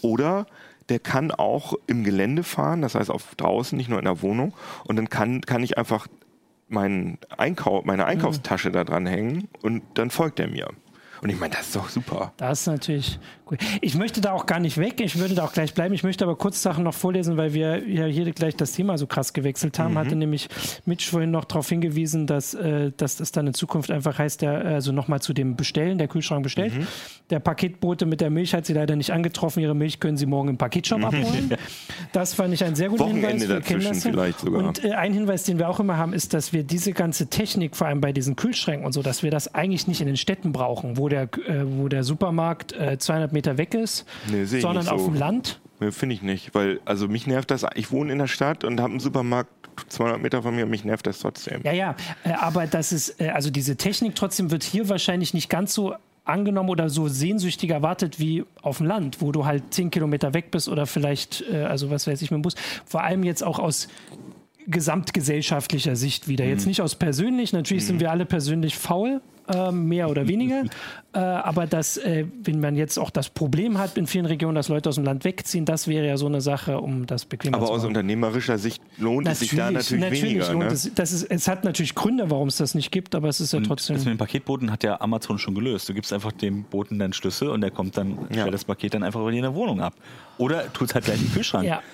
Oder 0.01 0.47
der 0.89 0.97
kann 0.97 1.29
auch 1.29 1.75
im 1.85 2.03
Gelände 2.03 2.41
fahren, 2.41 2.81
das 2.81 2.95
heißt 2.95 3.11
auf 3.11 3.35
draußen, 3.35 3.77
nicht 3.77 3.89
nur 3.89 3.99
in 3.99 4.05
der 4.05 4.23
Wohnung. 4.23 4.55
Und 4.85 4.95
dann 4.95 5.07
kann, 5.07 5.41
kann 5.41 5.61
ich 5.61 5.77
einfach 5.77 6.07
meinen 6.67 7.19
Einkauf, 7.37 7.85
meine 7.85 8.01
hm. 8.01 8.09
Einkaufstasche 8.09 8.71
da 8.71 8.83
dran 8.83 9.05
hängen 9.05 9.49
und 9.61 9.83
dann 9.93 10.09
folgt 10.09 10.39
er 10.39 10.47
mir. 10.47 10.69
Und 11.25 11.31
ich 11.31 11.39
meine, 11.39 11.55
das 11.55 11.65
ist 11.65 11.75
doch 11.75 11.89
super. 11.89 12.33
Das 12.37 12.61
ist 12.61 12.67
natürlich 12.67 13.19
cool. 13.49 13.57
Ich 13.81 13.95
möchte 13.95 14.21
da 14.21 14.33
auch 14.33 14.45
gar 14.45 14.59
nicht 14.59 14.77
weg. 14.77 15.01
Ich 15.01 15.17
würde 15.17 15.33
da 15.33 15.43
auch 15.43 15.53
gleich 15.53 15.73
bleiben. 15.73 15.95
Ich 15.95 16.03
möchte 16.03 16.23
aber 16.23 16.35
kurz 16.35 16.61
Sachen 16.61 16.83
noch 16.83 16.93
vorlesen, 16.93 17.35
weil 17.35 17.55
wir 17.55 17.83
ja 17.89 18.05
hier 18.05 18.31
gleich 18.31 18.55
das 18.55 18.73
Thema 18.73 18.99
so 18.99 19.07
krass 19.07 19.33
gewechselt 19.33 19.79
haben. 19.79 19.93
Mhm. 19.93 19.97
Hatte 19.97 20.15
nämlich 20.15 20.49
Mitch 20.85 21.09
vorhin 21.09 21.31
noch 21.31 21.45
darauf 21.45 21.67
hingewiesen, 21.67 22.27
dass, 22.27 22.53
äh, 22.53 22.91
dass 22.95 23.17
das 23.17 23.31
dann 23.31 23.47
in 23.47 23.55
Zukunft 23.55 23.89
einfach 23.89 24.19
heißt, 24.19 24.43
der, 24.43 24.65
also 24.65 24.91
nochmal 24.91 25.19
zu 25.19 25.33
dem 25.33 25.55
Bestellen, 25.55 25.97
der 25.97 26.07
Kühlschrank 26.07 26.43
bestellt. 26.43 26.77
Mhm. 26.77 26.85
Der 27.31 27.39
Paketbote 27.39 28.05
mit 28.05 28.21
der 28.21 28.29
Milch 28.29 28.53
hat 28.53 28.67
sie 28.67 28.73
leider 28.73 28.95
nicht 28.95 29.11
angetroffen. 29.11 29.63
Ihre 29.63 29.73
Milch 29.73 29.99
können 29.99 30.17
Sie 30.17 30.27
morgen 30.27 30.49
im 30.49 30.57
Paketshop 30.57 30.99
mhm. 30.99 31.05
abholen. 31.05 31.57
Das 32.11 32.35
fand 32.35 32.53
ich 32.53 32.63
ein 32.63 32.75
sehr 32.75 32.89
guter 32.89 33.07
Hinweis. 33.07 33.41
Wir 33.41 33.47
dazwischen 33.47 33.95
vielleicht 33.95 34.41
sogar. 34.41 34.63
Und 34.63 34.85
äh, 34.85 34.91
ein 34.91 35.11
Hinweis, 35.11 35.41
den 35.41 35.57
wir 35.57 35.69
auch 35.69 35.79
immer 35.79 35.97
haben, 35.97 36.13
ist, 36.13 36.35
dass 36.35 36.53
wir 36.53 36.63
diese 36.63 36.93
ganze 36.93 37.31
Technik, 37.31 37.75
vor 37.75 37.87
allem 37.87 37.99
bei 37.99 38.11
diesen 38.11 38.35
Kühlschränken 38.35 38.85
und 38.85 38.91
so, 38.91 39.01
dass 39.01 39.23
wir 39.23 39.31
das 39.31 39.55
eigentlich 39.55 39.87
nicht 39.87 40.01
in 40.01 40.07
den 40.07 40.17
Städten 40.17 40.51
brauchen, 40.51 40.97
wo 40.97 41.09
der 41.09 41.14
der, 41.15 41.23
äh, 41.47 41.63
wo 41.65 41.87
der 41.87 42.03
Supermarkt 42.03 42.73
äh, 42.73 42.97
200 42.97 43.33
Meter 43.33 43.57
weg 43.57 43.73
ist, 43.73 44.05
nee, 44.29 44.45
sondern 44.45 44.87
auf 44.87 45.01
so. 45.01 45.07
dem 45.07 45.15
Land? 45.15 45.59
Nee, 45.79 45.91
Finde 45.91 46.15
ich 46.15 46.21
nicht, 46.21 46.55
weil 46.55 46.79
also 46.85 47.07
mich 47.07 47.27
nervt 47.27 47.51
das. 47.51 47.65
Ich 47.75 47.91
wohne 47.91 48.11
in 48.11 48.19
der 48.19 48.27
Stadt 48.27 48.63
und 48.63 48.79
habe 48.79 48.91
einen 48.91 48.99
Supermarkt 48.99 49.49
200 49.89 50.21
Meter 50.21 50.41
von 50.41 50.55
mir 50.55 50.63
und 50.63 50.69
mich 50.69 50.85
nervt 50.85 51.05
das 51.05 51.19
trotzdem. 51.19 51.61
Ja, 51.63 51.73
ja, 51.73 51.95
äh, 52.23 52.31
aber 52.31 52.67
das 52.67 52.91
ist, 52.91 53.19
äh, 53.19 53.29
also 53.29 53.49
diese 53.49 53.75
Technik 53.75 54.15
trotzdem 54.15 54.51
wird 54.51 54.63
hier 54.63 54.87
wahrscheinlich 54.89 55.33
nicht 55.33 55.49
ganz 55.49 55.73
so 55.73 55.95
angenommen 56.23 56.69
oder 56.69 56.89
so 56.89 57.07
sehnsüchtig 57.07 57.69
erwartet 57.69 58.19
wie 58.19 58.45
auf 58.61 58.77
dem 58.77 58.87
Land, 58.87 59.21
wo 59.21 59.31
du 59.31 59.45
halt 59.45 59.73
10 59.73 59.91
Kilometer 59.91 60.33
weg 60.33 60.49
bist 60.49 60.69
oder 60.69 60.85
vielleicht, 60.85 61.43
äh, 61.51 61.63
also 61.63 61.89
was 61.91 62.07
weiß 62.07 62.21
ich, 62.21 62.31
mit 62.31 62.39
dem 62.39 62.41
Bus. 62.41 62.55
Vor 62.85 63.03
allem 63.03 63.23
jetzt 63.23 63.43
auch 63.43 63.59
aus 63.59 63.87
gesamtgesellschaftlicher 64.67 65.95
Sicht 65.95 66.27
wieder. 66.27 66.45
Jetzt 66.45 66.63
mhm. 66.63 66.69
nicht 66.69 66.81
aus 66.81 66.95
persönlich, 66.95 67.53
natürlich 67.53 67.83
mhm. 67.83 67.87
sind 67.87 67.99
wir 67.99 68.11
alle 68.11 68.25
persönlich 68.25 68.75
faul, 68.77 69.21
äh, 69.47 69.71
mehr 69.71 70.09
oder 70.09 70.27
weniger. 70.27 70.63
äh, 71.13 71.19
aber 71.19 71.67
dass, 71.67 71.97
äh, 71.97 72.25
wenn 72.43 72.59
man 72.59 72.75
jetzt 72.75 72.97
auch 72.97 73.09
das 73.09 73.29
Problem 73.29 73.77
hat 73.77 73.97
in 73.97 74.07
vielen 74.07 74.25
Regionen, 74.25 74.55
dass 74.55 74.69
Leute 74.69 74.89
aus 74.89 74.95
dem 74.95 75.03
Land 75.03 75.23
wegziehen, 75.23 75.65
das 75.65 75.87
wäre 75.87 76.07
ja 76.07 76.17
so 76.17 76.25
eine 76.25 76.41
Sache, 76.41 76.79
um 76.79 77.05
das 77.05 77.25
bequemer 77.25 77.57
aber 77.57 77.65
zu 77.65 77.71
machen. 77.71 77.79
Aber 77.79 77.83
aus 77.83 77.87
unternehmerischer 77.87 78.57
Sicht 78.57 78.81
lohnt 78.97 79.25
natürlich, 79.25 79.41
es 79.41 79.49
sich 79.49 79.57
da 79.57 79.71
natürlich, 79.71 80.01
natürlich 80.01 80.23
weniger. 80.23 80.53
Lohnt 80.53 80.65
ne? 80.65 80.71
es, 80.71 80.91
das 80.93 81.11
ist, 81.11 81.23
es 81.23 81.47
hat 81.47 81.63
natürlich 81.63 81.95
Gründe, 81.95 82.29
warum 82.29 82.47
es 82.47 82.57
das 82.57 82.75
nicht 82.75 82.91
gibt, 82.91 83.15
aber 83.15 83.29
es 83.29 83.39
ist 83.39 83.53
ja 83.53 83.57
und 83.57 83.65
trotzdem. 83.65 83.95
Das 83.95 84.05
mit 84.05 84.15
dem 84.15 84.17
Paketboten 84.17 84.71
hat 84.71 84.83
ja 84.83 84.99
Amazon 85.01 85.37
schon 85.37 85.55
gelöst. 85.55 85.87
Du 85.87 85.93
gibst 85.93 86.11
einfach 86.11 86.31
dem 86.31 86.63
Boten 86.63 86.99
deinen 86.99 87.13
Schlüssel 87.13 87.49
und 87.49 87.61
der 87.61 87.71
kommt 87.71 87.97
dann, 87.97 88.17
ja. 88.29 88.41
stellt 88.41 88.53
das 88.53 88.65
Paket 88.65 88.93
dann 88.93 89.03
einfach 89.03 89.21
über 89.21 89.31
die 89.31 89.45
Wohnung 89.53 89.81
ab. 89.81 89.93
Oder 90.37 90.71
tut 90.73 90.89
es 90.89 90.95
halt 90.95 91.05
gleich 91.05 91.21
im 91.21 91.31
Kühlschrank. 91.31 91.65
Ja. 91.65 91.81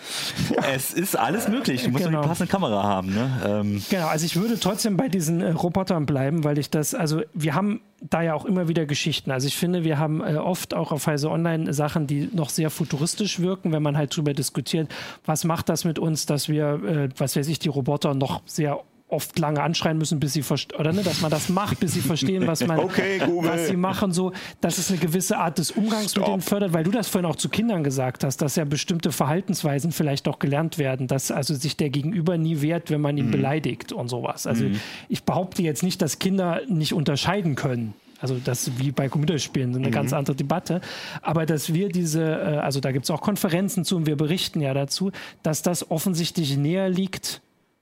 Es 0.73 0.93
ist 0.93 1.17
alles 1.17 1.47
möglich. 1.47 1.83
Du 1.83 1.89
musst 1.89 2.05
genau. 2.05 2.17
nur 2.17 2.21
die 2.23 2.27
passende 2.29 2.51
Kamera 2.51 2.83
haben. 2.83 3.13
Ne? 3.13 3.29
Ähm. 3.45 3.83
Genau, 3.89 4.07
also 4.07 4.25
ich 4.25 4.35
würde 4.35 4.59
trotzdem 4.59 4.95
bei 4.95 5.09
diesen 5.09 5.41
äh, 5.41 5.51
Robotern 5.51 6.05
bleiben, 6.05 6.43
weil 6.43 6.57
ich 6.57 6.69
das, 6.69 6.93
also 6.93 7.21
wir 7.43 7.55
haben 7.55 7.81
da 8.01 8.21
ja 8.21 8.33
auch 8.33 8.45
immer 8.45 8.67
wieder 8.67 8.85
Geschichten. 8.85 9.31
Also 9.31 9.47
ich 9.47 9.55
finde, 9.55 9.83
wir 9.83 9.99
haben 9.99 10.21
äh, 10.21 10.35
oft 10.37 10.73
auch 10.73 10.91
auf 10.91 11.07
Heise 11.07 11.29
Online 11.29 11.73
Sachen, 11.73 12.07
die 12.07 12.29
noch 12.33 12.49
sehr 12.49 12.69
futuristisch 12.69 13.39
wirken, 13.39 13.71
wenn 13.71 13.83
man 13.83 13.97
halt 13.97 14.13
darüber 14.13 14.33
diskutiert, 14.33 14.91
was 15.25 15.43
macht 15.43 15.69
das 15.69 15.85
mit 15.85 15.99
uns, 15.99 16.25
dass 16.25 16.49
wir, 16.49 16.83
äh, 16.83 17.09
was 17.17 17.35
weiß 17.35 17.47
ich, 17.47 17.59
die 17.59 17.69
Roboter 17.69 18.15
noch 18.15 18.41
sehr 18.45 18.81
oft 19.11 19.37
lange 19.39 19.61
anschreien 19.61 19.97
müssen, 19.97 20.19
bis 20.19 20.33
sie 20.33 20.41
verstehen, 20.41 20.79
oder 20.79 20.93
ne, 20.93 21.03
dass 21.03 21.21
man 21.21 21.29
das 21.29 21.49
macht, 21.49 21.79
bis 21.79 21.93
sie 21.93 22.01
verstehen, 22.01 22.47
was 22.47 22.65
man, 22.65 22.79
Okay, 22.91 23.21
was 23.41 23.67
sie 23.67 23.75
machen, 23.75 24.11
so, 24.11 24.31
dass 24.61 24.77
es 24.77 24.89
eine 24.89 24.99
gewisse 24.99 25.37
Art 25.37 25.57
des 25.57 25.71
Umgangs 25.71 26.03
mit 26.03 26.11
Stop. 26.11 26.25
denen 26.25 26.41
fördert, 26.41 26.73
weil 26.73 26.83
du 26.83 26.91
das 26.91 27.07
vorhin 27.07 27.29
auch 27.29 27.35
zu 27.35 27.49
Kindern 27.49 27.83
gesagt 27.83 28.23
hast, 28.23 28.37
dass 28.41 28.55
ja 28.55 28.65
bestimmte 28.65 29.11
Verhaltensweisen 29.11 29.91
vielleicht 29.91 30.27
auch 30.27 30.39
gelernt 30.39 30.77
werden, 30.77 31.07
dass 31.07 31.31
also 31.31 31.53
sich 31.53 31.77
der 31.77 31.89
Gegenüber 31.89 32.37
nie 32.37 32.61
wehrt, 32.61 32.89
wenn 32.89 33.01
man 33.01 33.17
ihn 33.17 33.27
Mhm. 33.27 33.31
beleidigt 33.31 33.91
und 33.91 34.07
sowas. 34.07 34.47
Also 34.47 34.65
ich 35.09 35.23
behaupte 35.23 35.61
jetzt 35.61 35.83
nicht, 35.83 36.01
dass 36.01 36.19
Kinder 36.19 36.61
nicht 36.67 36.93
unterscheiden 36.93 37.55
können. 37.55 37.93
Also 38.19 38.37
das 38.43 38.71
wie 38.77 38.91
bei 38.91 39.09
Computerspielen, 39.09 39.75
eine 39.75 39.89
ganz 39.89 40.13
andere 40.13 40.35
Debatte. 40.35 40.79
Aber 41.23 41.47
dass 41.47 41.73
wir 41.73 41.89
diese, 41.89 42.21
äh, 42.23 42.57
also 42.59 42.79
da 42.79 42.91
gibt 42.91 43.05
es 43.05 43.09
auch 43.09 43.19
Konferenzen 43.21 43.83
zu 43.83 43.95
und 43.97 44.05
wir 44.05 44.15
berichten 44.15 44.61
ja 44.61 44.75
dazu, 44.75 45.11
dass 45.41 45.63
das 45.63 45.89
offensichtlich 45.89 46.55
näher 46.55 46.87
liegt, 46.87 47.41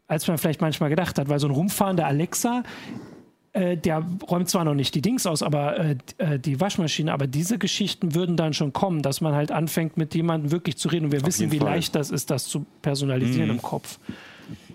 als 0.10 0.28
man 0.28 0.38
vielleicht 0.38 0.60
manchmal 0.60 0.89
gedacht 0.89 1.17
hat. 1.17 1.30
Weil 1.30 1.39
so 1.39 1.48
ein 1.48 1.54
rumfahrender 1.54 2.06
Alexa, 2.06 2.63
äh, 3.54 3.78
der 3.78 4.06
räumt 4.30 4.50
zwar 4.50 4.65
noch 4.65 4.74
nicht 4.74 4.93
die 4.95 5.02
Dings 5.02 5.26
aus, 5.26 5.41
aber 5.41 5.80
äh, 5.80 5.95
äh, 6.17 6.39
die 6.39 6.60
Waschmaschine, 6.60 7.13
aber 7.13 7.28
diese 7.28 7.58
Geschichten 7.58 8.15
würden 8.15 8.36
dann 8.36 8.54
schon 8.54 8.74
kommen, 8.74 9.02
dass 9.02 9.22
man 9.22 9.34
halt 9.34 9.52
anfängt, 9.52 9.95
mit 9.95 10.13
jemandem 10.13 10.52
wirklich 10.52 10.78
zu 10.78 10.89
reden. 10.89 11.06
Und 11.06 11.12
wir 11.13 11.26
wissen, 11.26 11.43
jeden 11.43 11.54
wie 11.54 11.60
Fall. 11.60 11.76
leicht 11.76 11.95
das 11.95 12.12
ist, 12.12 12.30
das 12.32 12.48
zu 12.48 12.65
personalisieren 12.82 13.50
im 13.52 13.62
Kopf. 13.62 14.00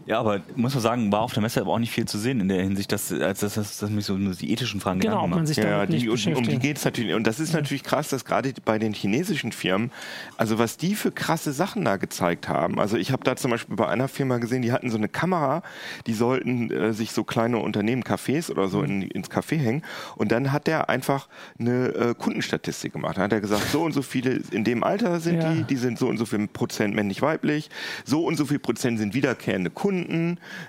Ja, 0.07 0.21
aber 0.21 0.40
muss 0.55 0.75
man 0.75 0.83
sagen, 0.83 1.11
war 1.12 1.21
auf 1.23 1.33
der 1.33 1.43
Messe 1.43 1.61
aber 1.61 1.73
auch 1.73 1.79
nicht 1.79 1.93
viel 1.93 2.05
zu 2.05 2.19
sehen 2.19 2.40
in 2.40 2.49
der 2.49 2.62
Hinsicht, 2.62 2.93
dass, 2.93 3.11
als 3.12 3.40
dass, 3.40 3.55
dass, 3.55 3.79
dass 3.79 3.88
mich 3.90 4.05
so 4.05 4.17
nur 4.17 4.35
die 4.35 4.53
ethischen 4.53 4.81
Fragen 4.81 5.01
Genau, 5.01 5.14
ob 5.17 5.23
Gedanken 5.23 5.37
man 5.37 5.47
sich 5.47 5.57
Ja, 5.57 5.64
damit 5.79 5.90
nicht 5.90 6.03
die, 6.03 6.09
um, 6.33 6.37
um 6.37 6.45
die 6.45 6.59
geht 6.59 6.77
es 6.77 6.85
natürlich. 6.85 7.14
Und 7.14 7.27
das 7.27 7.40
ist 7.40 7.53
natürlich 7.55 7.83
krass, 7.85 8.09
dass 8.09 8.25
gerade 8.25 8.53
bei 8.64 8.79
den 8.79 8.93
chinesischen 8.93 9.53
Firmen, 9.53 9.90
also 10.37 10.59
was 10.59 10.77
die 10.77 10.95
für 10.95 11.11
krasse 11.11 11.53
Sachen 11.53 11.85
da 11.87 11.97
gezeigt 11.97 12.49
haben. 12.49 12.79
Also 12.79 12.97
ich 12.99 13.12
habe 13.12 13.25
da 13.25 13.35
zum 13.37 13.51
Beispiel 13.51 13.77
bei 13.77 13.88
einer 13.88 14.09
Firma 14.09 14.38
gesehen, 14.38 14.61
die 14.61 14.73
hatten 14.73 14.90
so 14.90 14.99
eine 14.99 15.09
Kamera, 15.09 15.62
die 16.07 16.12
sollten 16.14 16.71
äh, 16.71 16.93
sich 16.93 17.12
so 17.12 17.25
kleine 17.25 17.59
Unternehmen, 17.59 18.03
Cafés 18.03 18.51
oder 18.51 18.69
so 18.69 18.83
in, 18.83 19.03
ins 19.03 19.31
Café 19.31 19.57
hängen. 19.57 19.83
Und 20.17 20.33
dann 20.33 20.53
hat 20.53 20.67
der 20.67 20.90
einfach 20.90 21.29
eine 21.59 21.87
äh, 21.95 22.14
Kundenstatistik 22.14 22.93
gemacht. 22.93 23.17
Da 23.17 23.23
hat 23.23 23.33
er 23.33 23.40
gesagt, 23.40 23.71
so 23.71 23.83
und 23.83 23.93
so 23.93 24.03
viele 24.03 24.40
in 24.51 24.64
dem 24.64 24.85
Alter 24.85 25.21
sind 25.21 25.37
Ja. 25.40 25.53
die, 25.55 25.62
die 25.64 25.77
sind 25.77 25.99
so 25.99 26.09
und 26.09 26.19
so 26.19 26.27
viel 26.27 26.47
Prozent 26.47 26.95
männlich-weiblich, 26.95 27.71
so 28.05 28.25
und 28.27 28.37
so 28.37 28.45
viel 28.45 28.59
Prozent 28.59 28.99
sind 28.99 29.14
wiederkehrende 29.14 29.71
Kunden, 29.71 29.93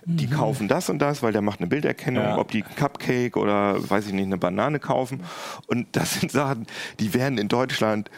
die 0.05 0.27
kaufen 0.29 0.67
das 0.67 0.89
und 0.89 0.99
das, 0.99 1.21
weil 1.23 1.31
der 1.33 1.41
macht 1.41 1.59
eine 1.59 1.67
Bilderkennung, 1.67 2.23
Ja. 2.23 2.37
ob 2.37 2.51
die 2.51 2.61
Cupcake 2.61 3.37
oder 3.37 3.77
weiß 3.89 4.07
ich 4.07 4.13
nicht, 4.13 4.25
eine 4.25 4.37
Banane 4.37 4.79
kaufen. 4.79 5.21
Und 5.67 5.87
das 5.93 6.19
sind 6.19 6.31
Sachen, 6.31 6.67
die 6.99 7.13
werden 7.13 7.37
in 7.37 7.47
Deutschland, 7.47 8.09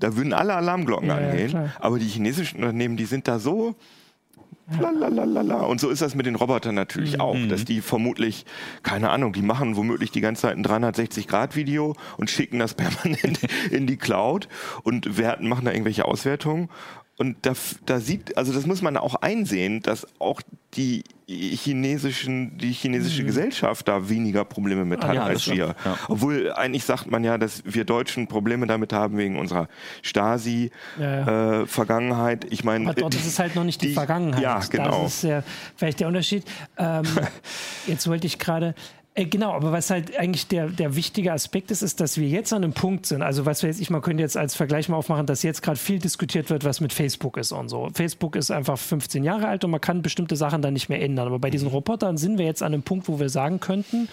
da 0.00 0.16
würden 0.16 0.32
alle 0.32 0.54
Alarmglocken 0.54 1.08
Ja, 1.08 1.20
ja, 1.20 1.30
angehen. 1.30 1.48
klar. 1.50 1.68
aber 1.80 1.98
die 1.98 2.06
chinesischen 2.08 2.56
Unternehmen, 2.60 2.96
die 2.96 3.04
sind 3.06 3.28
da 3.28 3.38
so. 3.38 3.74
Lalalala. 4.80 5.62
Und 5.62 5.80
so 5.80 5.90
ist 5.90 6.00
das 6.02 6.14
mit 6.14 6.24
den 6.24 6.34
Robotern 6.36 6.74
natürlich 6.74 7.20
auch, 7.20 7.36
dass 7.48 7.64
die 7.64 7.80
vermutlich, 7.80 8.46
keine 8.82 9.10
Ahnung, 9.10 9.32
die 9.32 9.42
machen 9.42 9.76
womöglich 9.76 10.12
die 10.12 10.20
ganze 10.20 10.42
Zeit 10.42 10.56
ein 10.56 10.64
360-Grad-Video 10.64 11.94
und 12.16 12.30
schicken 12.30 12.58
das 12.58 12.72
permanent 12.82 13.40
in 13.70 13.86
die 13.86 13.96
Cloud 13.96 14.48
und 14.82 15.18
werten, 15.18 15.48
machen 15.48 15.64
da 15.66 15.72
irgendwelche 15.72 16.04
Auswertungen. 16.06 16.70
Und 17.22 17.36
da, 17.42 17.52
da 17.86 18.00
sieht, 18.00 18.36
also 18.36 18.52
das 18.52 18.66
muss 18.66 18.82
man 18.82 18.96
auch 18.96 19.14
einsehen, 19.14 19.80
dass 19.80 20.04
auch 20.18 20.42
die 20.74 21.04
chinesischen, 21.28 22.58
die 22.58 22.72
chinesische 22.72 23.22
Gesellschaft 23.22 23.86
da 23.86 24.08
weniger 24.08 24.44
Probleme 24.44 24.84
mit 24.84 25.04
hat 25.04 25.14
ja, 25.14 25.22
als 25.22 25.46
wir. 25.46 25.76
Ja. 25.84 25.98
Obwohl 26.08 26.52
eigentlich 26.52 26.82
sagt 26.84 27.08
man 27.08 27.22
ja, 27.22 27.38
dass 27.38 27.62
wir 27.64 27.84
Deutschen 27.84 28.26
Probleme 28.26 28.66
damit 28.66 28.92
haben 28.92 29.18
wegen 29.18 29.38
unserer 29.38 29.62
Ja, 29.62 29.68
Stasi-Vergangenheit. 30.02 32.44
ich 32.50 32.64
meine, 32.64 32.90
Aber 32.90 33.00
dort 33.00 33.14
ist 33.14 33.24
es 33.26 33.38
halt 33.38 33.54
noch 33.54 33.62
nicht 33.62 33.80
die, 33.82 33.86
die- 33.88 33.94
Vergangenheit. 33.94 34.42
Ja, 34.42 34.58
genau. 34.68 35.04
Das 35.04 35.14
ist 35.14 35.22
ja 35.22 35.44
vielleicht 35.76 36.00
der 36.00 36.08
Unterschied. 36.08 36.42
Ähm, 36.76 37.04
jetzt 37.86 38.08
wollte 38.08 38.26
ich 38.26 38.40
gerade. 38.40 38.74
Äh, 39.14 39.26
genau, 39.26 39.52
aber 39.52 39.72
was 39.72 39.90
halt 39.90 40.16
eigentlich 40.16 40.46
der, 40.46 40.68
der 40.68 40.96
wichtige 40.96 41.32
Aspekt 41.32 41.70
ist, 41.70 41.82
ist, 41.82 42.00
dass 42.00 42.16
wir 42.16 42.26
jetzt 42.28 42.50
an 42.54 42.64
einem 42.64 42.72
Punkt 42.72 43.04
sind. 43.04 43.20
Also, 43.20 43.44
was 43.44 43.62
wir 43.62 43.68
jetzt, 43.68 43.80
ich 43.80 43.90
mal 43.90 44.00
könnte 44.00 44.22
jetzt 44.22 44.38
als 44.38 44.54
Vergleich 44.54 44.88
mal 44.88 44.96
aufmachen, 44.96 45.26
dass 45.26 45.42
jetzt 45.42 45.60
gerade 45.62 45.78
viel 45.78 45.98
diskutiert 45.98 46.48
wird, 46.48 46.64
was 46.64 46.80
mit 46.80 46.94
Facebook 46.94 47.36
ist 47.36 47.52
und 47.52 47.68
so. 47.68 47.90
Facebook 47.92 48.36
ist 48.36 48.50
einfach 48.50 48.78
15 48.78 49.22
Jahre 49.22 49.48
alt 49.48 49.64
und 49.64 49.70
man 49.70 49.82
kann 49.82 50.00
bestimmte 50.00 50.34
Sachen 50.36 50.62
dann 50.62 50.72
nicht 50.72 50.88
mehr 50.88 51.02
ändern. 51.02 51.26
Aber 51.26 51.38
bei 51.38 51.50
diesen 51.50 51.68
Robotern 51.68 52.16
sind 52.16 52.38
wir 52.38 52.46
jetzt 52.46 52.62
an 52.62 52.72
einem 52.72 52.82
Punkt, 52.84 53.06
wo 53.06 53.20
wir 53.20 53.28
sagen 53.28 53.60
könnten, 53.60 54.08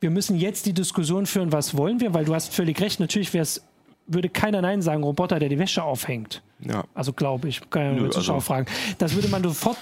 wir 0.00 0.10
müssen 0.10 0.36
jetzt 0.36 0.66
die 0.66 0.72
Diskussion 0.72 1.26
führen, 1.26 1.52
was 1.52 1.76
wollen 1.76 2.00
wir, 2.00 2.12
weil 2.12 2.24
du 2.24 2.34
hast 2.34 2.52
völlig 2.52 2.80
recht, 2.80 2.98
natürlich 2.98 3.32
wär's, 3.34 3.62
würde 4.08 4.28
keiner 4.28 4.60
Nein 4.60 4.82
sagen, 4.82 5.04
Roboter, 5.04 5.38
der 5.38 5.50
die 5.50 5.60
Wäsche 5.60 5.84
aufhängt. 5.84 6.42
ja. 6.58 6.82
Also 6.94 7.12
glaube 7.12 7.46
ich, 7.48 7.60
kann 7.70 7.82
ja 7.82 7.92
Nö, 7.92 8.00
nur 8.00 8.10
Zuschauer 8.10 8.34
also- 8.36 8.46
fragen. 8.46 8.66
Das 8.98 9.14
würde 9.14 9.28
man 9.28 9.44
sofort 9.44 9.76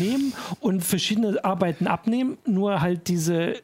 nehmen 0.00 0.32
und 0.58 0.82
verschiedene 0.82 1.44
Arbeiten 1.44 1.86
abnehmen, 1.86 2.36
nur 2.44 2.80
halt 2.80 3.06
diese 3.06 3.54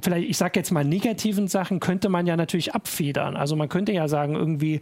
vielleicht, 0.00 0.28
ich 0.28 0.36
sage 0.36 0.58
jetzt 0.60 0.70
mal 0.70 0.84
negativen 0.84 1.48
Sachen, 1.48 1.80
könnte 1.80 2.08
man 2.08 2.26
ja 2.26 2.36
natürlich 2.36 2.74
abfedern. 2.74 3.36
Also 3.36 3.56
man 3.56 3.68
könnte 3.68 3.92
ja 3.92 4.08
sagen, 4.08 4.34
irgendwie, 4.34 4.80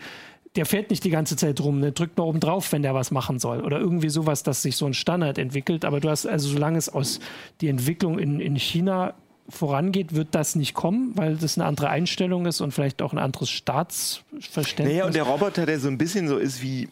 der 0.56 0.66
fährt 0.66 0.90
nicht 0.90 1.02
die 1.04 1.10
ganze 1.10 1.36
Zeit 1.36 1.60
rum, 1.60 1.80
der 1.80 1.90
drückt 1.92 2.16
mal 2.18 2.24
oben 2.24 2.40
drauf, 2.40 2.70
wenn 2.72 2.82
der 2.82 2.94
was 2.94 3.10
machen 3.10 3.38
soll. 3.38 3.60
Oder 3.62 3.80
irgendwie 3.80 4.08
sowas, 4.10 4.42
dass 4.42 4.62
sich 4.62 4.76
so 4.76 4.86
ein 4.86 4.94
Standard 4.94 5.38
entwickelt. 5.38 5.84
Aber 5.84 6.00
du 6.00 6.08
hast, 6.10 6.26
also 6.26 6.48
solange 6.48 6.78
es 6.78 6.88
aus 6.88 7.18
die 7.60 7.68
Entwicklung 7.68 8.18
in, 8.18 8.40
in 8.40 8.56
China 8.56 9.14
vorangeht, 9.48 10.14
wird 10.14 10.28
das 10.30 10.54
nicht 10.54 10.72
kommen, 10.72 11.12
weil 11.16 11.36
das 11.36 11.58
eine 11.58 11.66
andere 11.66 11.88
Einstellung 11.90 12.46
ist 12.46 12.60
und 12.62 12.72
vielleicht 12.72 13.02
auch 13.02 13.12
ein 13.12 13.18
anderes 13.18 13.50
Staatsverständnis. 13.50 14.88
Naja, 14.88 15.04
und 15.06 15.14
der 15.14 15.24
Roboter, 15.24 15.66
der 15.66 15.78
so 15.80 15.88
ein 15.88 15.98
bisschen 15.98 16.28
so 16.28 16.38
ist 16.38 16.62
wie, 16.62 16.88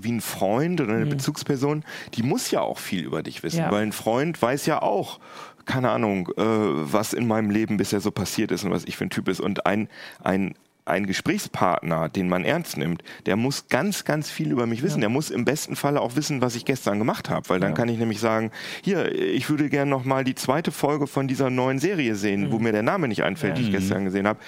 wie 0.00 0.12
ein 0.12 0.20
Freund 0.20 0.80
oder 0.80 0.94
eine 0.94 1.06
Bezugsperson, 1.06 1.84
die 2.14 2.22
muss 2.22 2.50
ja 2.50 2.60
auch 2.60 2.78
viel 2.78 3.02
über 3.04 3.22
dich 3.22 3.42
wissen, 3.42 3.56
Mhm. 3.58 3.62
Ja. 3.64 3.70
weil 3.72 3.82
ein 3.84 3.92
Freund 3.92 4.40
weiß 4.40 4.66
ja 4.66 4.82
auch, 4.82 5.20
keine 5.66 5.90
Ahnung, 5.90 6.28
äh, 6.36 6.42
was 6.42 7.12
in 7.12 7.26
meinem 7.26 7.50
Leben 7.50 7.76
bisher 7.76 8.00
so 8.00 8.10
passiert 8.10 8.50
ist 8.52 8.64
und 8.64 8.70
was 8.70 8.84
ich 8.84 8.96
für 8.96 9.04
ein 9.04 9.10
Typ 9.10 9.28
ist. 9.28 9.40
Und 9.40 9.66
ein, 9.66 9.88
ein, 10.22 10.54
ein 10.88 11.06
Gesprächspartner, 11.06 12.08
den 12.08 12.28
man 12.28 12.44
ernst 12.44 12.76
nimmt, 12.76 13.02
der 13.26 13.34
muss 13.34 13.66
ganz, 13.68 14.04
ganz 14.04 14.30
viel 14.30 14.52
über 14.52 14.66
mich 14.66 14.84
wissen. 14.84 15.00
Der 15.00 15.08
muss 15.08 15.30
im 15.30 15.44
besten 15.44 15.74
Falle 15.74 16.00
auch 16.00 16.14
wissen, 16.14 16.40
was 16.42 16.54
ich 16.54 16.64
gestern 16.64 16.98
gemacht 17.00 17.28
habe, 17.28 17.48
weil 17.48 17.58
dann 17.58 17.74
kann 17.74 17.88
ich 17.88 17.98
nämlich 17.98 18.20
sagen, 18.20 18.52
hier, 18.82 19.12
ich 19.12 19.50
würde 19.50 19.68
gerne 19.68 19.90
noch 19.90 20.04
mal 20.04 20.22
die 20.22 20.36
zweite 20.36 20.70
Folge 20.70 21.08
von 21.08 21.26
dieser 21.26 21.50
neuen 21.50 21.80
Serie 21.80 22.14
sehen, 22.14 22.42
Mhm. 22.42 22.52
wo 22.52 22.58
mir 22.60 22.70
der 22.70 22.84
Name 22.84 23.08
nicht 23.08 23.24
einfällt, 23.24 23.58
die 23.58 23.62
ich 23.62 23.72
gestern 23.72 24.04
gesehen 24.04 24.28
habe. 24.28 24.38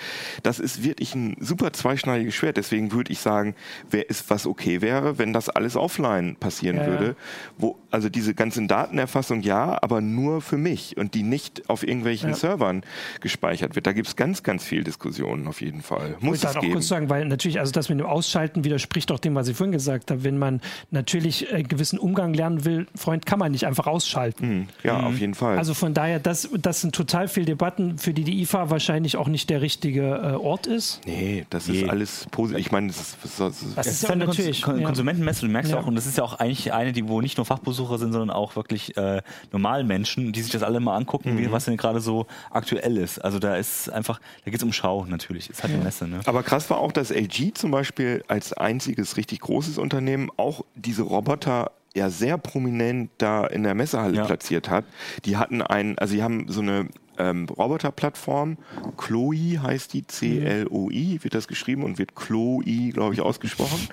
Das 0.44 0.60
ist 0.60 0.84
wirklich 0.84 1.12
ein 1.16 1.36
super 1.40 1.72
zweischneidiges 1.72 2.36
Schwert. 2.36 2.56
Deswegen 2.56 2.92
würde 2.92 3.10
ich 3.10 3.18
sagen, 3.18 3.56
wer 3.90 4.08
ist 4.08 4.30
was 4.30 4.46
okay 4.46 4.80
wäre, 4.80 5.18
wenn 5.18 5.32
das 5.32 5.48
alles 5.48 5.74
offline 5.76 6.36
passieren 6.36 6.76
Ja, 6.76 6.84
ja. 6.84 6.88
würde, 6.90 7.16
wo 7.56 7.76
also 7.90 8.08
diese 8.08 8.34
ganzen 8.34 8.68
Datenerfassung 8.68 9.40
ja, 9.42 9.78
aber 9.82 10.00
nur 10.00 10.40
für 10.42 10.58
mich 10.58 10.96
und 10.96 11.14
die 11.14 11.22
nicht 11.22 11.68
auf 11.70 11.82
irgendwelchen 11.86 12.30
Ja. 12.30 12.36
Servern 12.36 12.82
gespeichert 13.20 13.74
wird. 13.74 13.86
Da 13.86 13.92
gibt 13.92 14.08
es 14.08 14.16
ganz, 14.16 14.42
ganz 14.42 14.64
viel 14.64 14.84
Diskussionen 14.84 15.46
auf 15.46 15.60
jeden 15.60 15.82
Fall. 15.82 16.16
Muss 16.20 16.38
es 16.38 16.44
halt 16.46 16.56
auch 16.58 16.60
geben. 16.60 16.74
kurz 16.74 16.88
sagen, 16.88 17.08
weil 17.10 17.24
natürlich, 17.24 17.58
also 17.60 17.72
das 17.72 17.88
mit 17.88 17.98
dem 17.98 18.06
Ausschalten 18.06 18.64
widerspricht 18.64 19.10
auch 19.12 19.18
dem, 19.18 19.34
was 19.34 19.48
ich 19.48 19.56
vorhin 19.56 19.72
gesagt 19.72 20.10
habe. 20.10 20.24
Wenn 20.24 20.38
man 20.38 20.60
natürlich 20.90 21.52
einen 21.52 21.68
gewissen 21.68 21.98
Umgang 21.98 22.34
lernen 22.34 22.64
will, 22.64 22.86
Freund, 22.94 23.26
kann 23.26 23.38
man 23.38 23.52
nicht 23.52 23.66
einfach 23.66 23.86
ausschalten. 23.86 24.42
Hm, 24.44 24.66
Ja, 24.84 25.00
auf 25.00 25.18
jeden 25.18 25.34
Fall. 25.34 25.58
Also 25.58 25.74
von 25.74 25.94
daher, 25.94 26.18
das, 26.18 26.48
das 26.60 26.80
sind 26.80 26.94
total 26.94 27.28
viele 27.28 27.46
Debatten, 27.46 27.98
für 27.98 28.12
die 28.12 28.24
die 28.24 28.40
IFA 28.42 28.70
wahrscheinlich 28.70 29.16
auch 29.16 29.28
nicht 29.28 29.50
der 29.50 29.62
richtige 29.62 30.02
äh, 30.02 30.34
Ort 30.36 30.66
ist. 30.66 31.00
nee, 31.06 31.46
das 31.50 31.68
Nee. 31.68 31.82
ist 31.82 31.88
alles 31.90 32.26
positiv. 32.30 32.60
Ich 32.66 32.72
meine, 32.72 32.88
das 32.88 32.98
ist, 32.98 33.16
das 33.40 33.62
ist, 33.62 33.76
Das 33.78 33.86
ist 33.86 34.02
ja 34.02 34.08
Kons 34.10 34.26
natürlich. 34.26 34.62
Kon 34.62 34.78
ja. 34.80 34.86
Konsumentenmesse, 34.86 35.46
du 35.46 35.52
merkst 35.52 35.72
Ja. 35.72 35.78
auch, 35.80 35.86
und 35.86 35.94
das 35.94 36.06
ist 36.06 36.18
ja 36.18 36.24
auch 36.24 36.34
eigentlich 36.38 36.72
eine, 36.72 36.92
die, 36.92 37.08
wo 37.08 37.20
nicht 37.20 37.36
nur 37.36 37.44
Fachbesucher 37.78 37.98
sind, 37.98 38.12
sondern 38.12 38.30
auch 38.30 38.56
wirklich 38.56 38.96
äh, 38.96 39.22
Normalmenschen, 39.52 40.32
die 40.32 40.40
sich 40.42 40.52
das 40.52 40.62
alle 40.62 40.80
mal 40.80 40.96
angucken, 40.96 41.34
Mhm. 41.34 41.38
wie, 41.38 41.52
was 41.52 41.64
denn 41.66 41.76
gerade 41.76 42.00
so 42.00 42.26
aktuell 42.50 42.96
ist. 42.96 43.18
Also 43.18 43.38
da 43.38 43.56
ist 43.56 43.88
einfach, 43.90 44.20
da 44.44 44.50
geht 44.50 44.60
es 44.60 44.64
um 44.64 44.72
Schau 44.72 45.04
natürlich, 45.04 45.50
ist 45.50 45.62
halt 45.62 45.74
eine 45.74 45.82
Messe. 45.84 46.06
Ne? 46.08 46.20
Aber 46.26 46.42
krass 46.42 46.68
war 46.70 46.78
auch, 46.78 46.92
dass 46.92 47.10
LG 47.10 47.52
zum 47.54 47.70
Beispiel 47.70 48.22
als 48.28 48.52
einziges 48.52 49.16
richtig 49.16 49.40
großes 49.40 49.78
Unternehmen 49.78 50.30
auch 50.36 50.64
diese 50.74 51.02
Roboter 51.02 51.70
ja 51.94 52.10
sehr 52.10 52.38
prominent 52.38 53.10
da 53.18 53.46
in 53.46 53.62
der 53.62 53.74
Messehalle 53.74 54.16
Ja. 54.16 54.24
platziert 54.24 54.68
hat. 54.68 54.84
Die 55.24 55.36
hatten 55.36 55.62
einen, 55.62 55.98
also 55.98 56.12
sie 56.12 56.22
haben 56.22 56.46
so 56.48 56.60
eine 56.60 56.88
ähm, 57.18 57.46
Roboterplattform, 57.48 58.56
Chloe 58.96 59.60
heißt 59.62 59.92
die, 59.92 60.06
C-L-O-I, 60.06 61.18
wird 61.22 61.34
das 61.34 61.48
geschrieben 61.48 61.82
und 61.82 61.98
wird 61.98 62.14
Chloe, 62.14 62.90
glaube 62.92 63.14
ich, 63.14 63.20
ausgesprochen. 63.20 63.88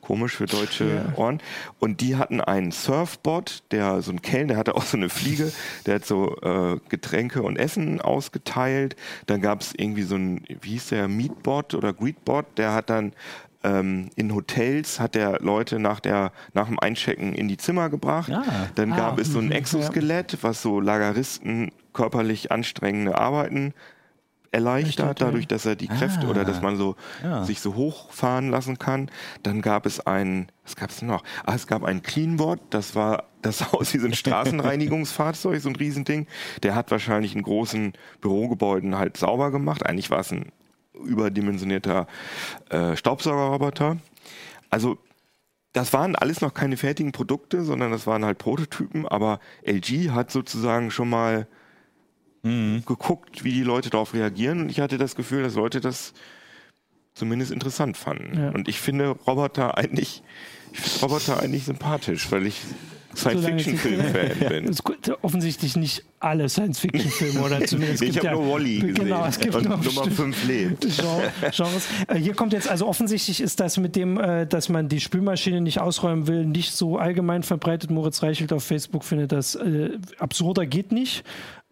Komisch 0.00 0.36
für 0.36 0.46
deutsche 0.46 0.82
Ja. 0.82 1.12
Ohren. 1.16 1.40
Und 1.78 2.00
die 2.00 2.16
hatten 2.16 2.40
einen 2.40 2.72
Surfbot, 2.72 3.62
der 3.70 4.02
so 4.02 4.10
ein 4.10 4.20
Kellner, 4.22 4.48
der 4.48 4.56
hatte 4.58 4.74
auch 4.74 4.82
so 4.84 4.96
eine 4.96 5.08
Fliege, 5.08 5.52
der 5.86 5.96
hat 5.96 6.04
so 6.06 6.36
äh, 6.42 6.78
Getränke 6.88 7.42
und 7.42 7.56
Essen 7.56 8.00
ausgeteilt. 8.00 8.96
Dann 9.26 9.40
gab 9.40 9.60
es 9.60 9.72
irgendwie 9.76 10.02
so 10.02 10.16
ein, 10.16 10.44
wie 10.60 10.70
hieß 10.70 10.88
der, 10.88 11.08
Meatbot 11.08 11.74
oder 11.74 11.92
Greetbot, 11.92 12.46
der 12.56 12.74
hat 12.74 12.90
dann 12.90 13.12
ähm, 13.64 14.10
in 14.16 14.34
Hotels 14.34 14.98
hat 15.00 15.14
der 15.14 15.38
Leute 15.40 15.78
nach, 15.78 16.00
der, 16.00 16.32
nach 16.54 16.66
dem 16.68 16.78
Einchecken 16.80 17.34
in 17.34 17.48
die 17.48 17.56
Zimmer 17.56 17.90
gebracht. 17.90 18.30
Ah. 18.32 18.42
Dann 18.74 18.92
Ah, 18.92 18.96
gab 18.96 19.18
es 19.18 19.28
so 19.32 19.38
ein 19.38 19.46
mhm, 19.46 19.52
ja. 19.52 19.58
Exoskelett, 19.58 20.38
was 20.42 20.62
so 20.62 20.80
Lageristen 20.80 21.70
körperlich 21.92 22.50
anstrengende 22.50 23.18
Arbeiten 23.18 23.74
erleichtert, 24.54 25.20
dadurch, 25.22 25.46
dass 25.48 25.64
er 25.64 25.76
die 25.76 25.88
Kräfte 25.88 26.26
Ah. 26.26 26.30
oder 26.30 26.44
dass 26.44 26.60
man 26.60 26.76
so 26.76 26.94
Ja. 27.22 27.42
sich 27.44 27.60
so 27.60 27.74
hochfahren 27.74 28.50
lassen 28.50 28.78
kann. 28.78 29.10
Dann 29.42 29.62
gab 29.62 29.86
es 29.86 30.06
ein, 30.06 30.48
was 30.64 30.76
gab 30.76 30.90
es 30.90 30.96
denn 30.98 31.08
noch? 31.08 31.22
Ah, 31.46 31.54
es 31.54 31.66
gab 31.66 31.84
ein 31.84 32.02
Cleanbot, 32.02 32.60
das 32.70 32.94
war 32.94 33.24
das 33.40 33.58
sah 33.58 33.66
aus 33.72 33.92
wie 33.94 33.98
so 33.98 34.06
ein 34.06 34.12
Straßenreinigungsfahrzeug, 34.14 35.60
so 35.60 35.68
ein 35.68 35.76
Riesending. 35.76 36.26
Der 36.62 36.74
hat 36.74 36.90
wahrscheinlich 36.90 37.34
in 37.34 37.42
großen 37.42 37.94
Bürogebäuden 38.20 38.96
halt 38.98 39.16
sauber 39.16 39.50
gemacht. 39.50 39.84
Eigentlich 39.86 40.10
war 40.10 40.20
es 40.20 40.30
ein 40.32 40.52
überdimensionierter 40.94 42.06
äh, 42.70 42.96
Staubsaugerroboter. 42.96 43.98
Also 44.70 44.98
das 45.72 45.92
waren 45.92 46.16
alles 46.16 46.40
noch 46.40 46.52
keine 46.52 46.76
fertigen 46.76 47.12
Produkte, 47.12 47.64
sondern 47.64 47.92
das 47.92 48.06
waren 48.06 48.24
halt 48.24 48.38
Prototypen, 48.38 49.08
aber 49.08 49.40
LG 49.66 50.10
hat 50.10 50.30
sozusagen 50.30 50.90
schon 50.90 51.08
mal 51.08 51.46
geguckt, 52.42 53.44
wie 53.44 53.52
die 53.52 53.62
Leute 53.62 53.88
darauf 53.88 54.14
reagieren 54.14 54.62
und 54.62 54.68
ich 54.68 54.80
hatte 54.80 54.98
das 54.98 55.14
Gefühl, 55.14 55.44
dass 55.44 55.54
Leute 55.54 55.80
das 55.80 56.12
zumindest 57.14 57.52
interessant 57.52 57.96
fanden. 57.96 58.36
Ja. 58.36 58.50
Und 58.50 58.68
ich 58.68 58.80
finde 58.80 59.10
Roboter 59.10 59.78
eigentlich, 59.78 60.24
ich 60.72 60.80
finde 60.80 61.06
Roboter 61.06 61.40
eigentlich 61.40 61.64
sympathisch, 61.64 62.32
weil 62.32 62.46
ich 62.46 62.60
Science-Fiction-Film-Fan 63.14 64.48
bin. 64.48 64.68
Es 64.68 64.82
gibt 64.82 65.10
offensichtlich 65.22 65.76
nicht 65.76 66.04
alle 66.20 66.48
Science-Fiction-Filme 66.48 67.40
oder 67.40 67.60
zumindest 67.66 68.02
ich 68.02 68.12
gibt 68.12 68.26
habe 68.26 68.36
ja, 68.38 68.42
nur 68.42 68.54
Wally 68.54 68.78
gesehen 68.80 68.94
Genau, 68.94 69.24
es 69.26 69.38
gibt 69.38 69.54
und 69.54 69.64
noch 69.64 69.70
Nummer 69.70 69.82
bestimmt 69.84 70.14
5 70.14 70.44
lebt. 70.48 70.80
Gen- 70.82 71.50
Genres. 71.50 71.86
Äh, 72.08 72.18
Hier 72.18 72.34
kommt 72.34 72.52
jetzt, 72.52 72.68
also 72.68 72.86
offensichtlich 72.86 73.40
ist 73.40 73.60
das 73.60 73.76
mit 73.78 73.96
dem, 73.96 74.18
äh, 74.18 74.46
dass 74.46 74.68
man 74.68 74.88
die 74.88 75.00
Spülmaschine 75.00 75.60
nicht 75.60 75.80
ausräumen 75.80 76.26
will, 76.26 76.44
nicht 76.46 76.72
so 76.74 76.98
allgemein 76.98 77.42
verbreitet. 77.42 77.90
Moritz 77.90 78.22
Reichelt 78.22 78.52
auf 78.52 78.64
Facebook 78.64 79.04
findet 79.04 79.32
das 79.32 79.54
äh, 79.56 79.90
absurder 80.18 80.66
geht 80.66 80.92
nicht. 80.92 81.24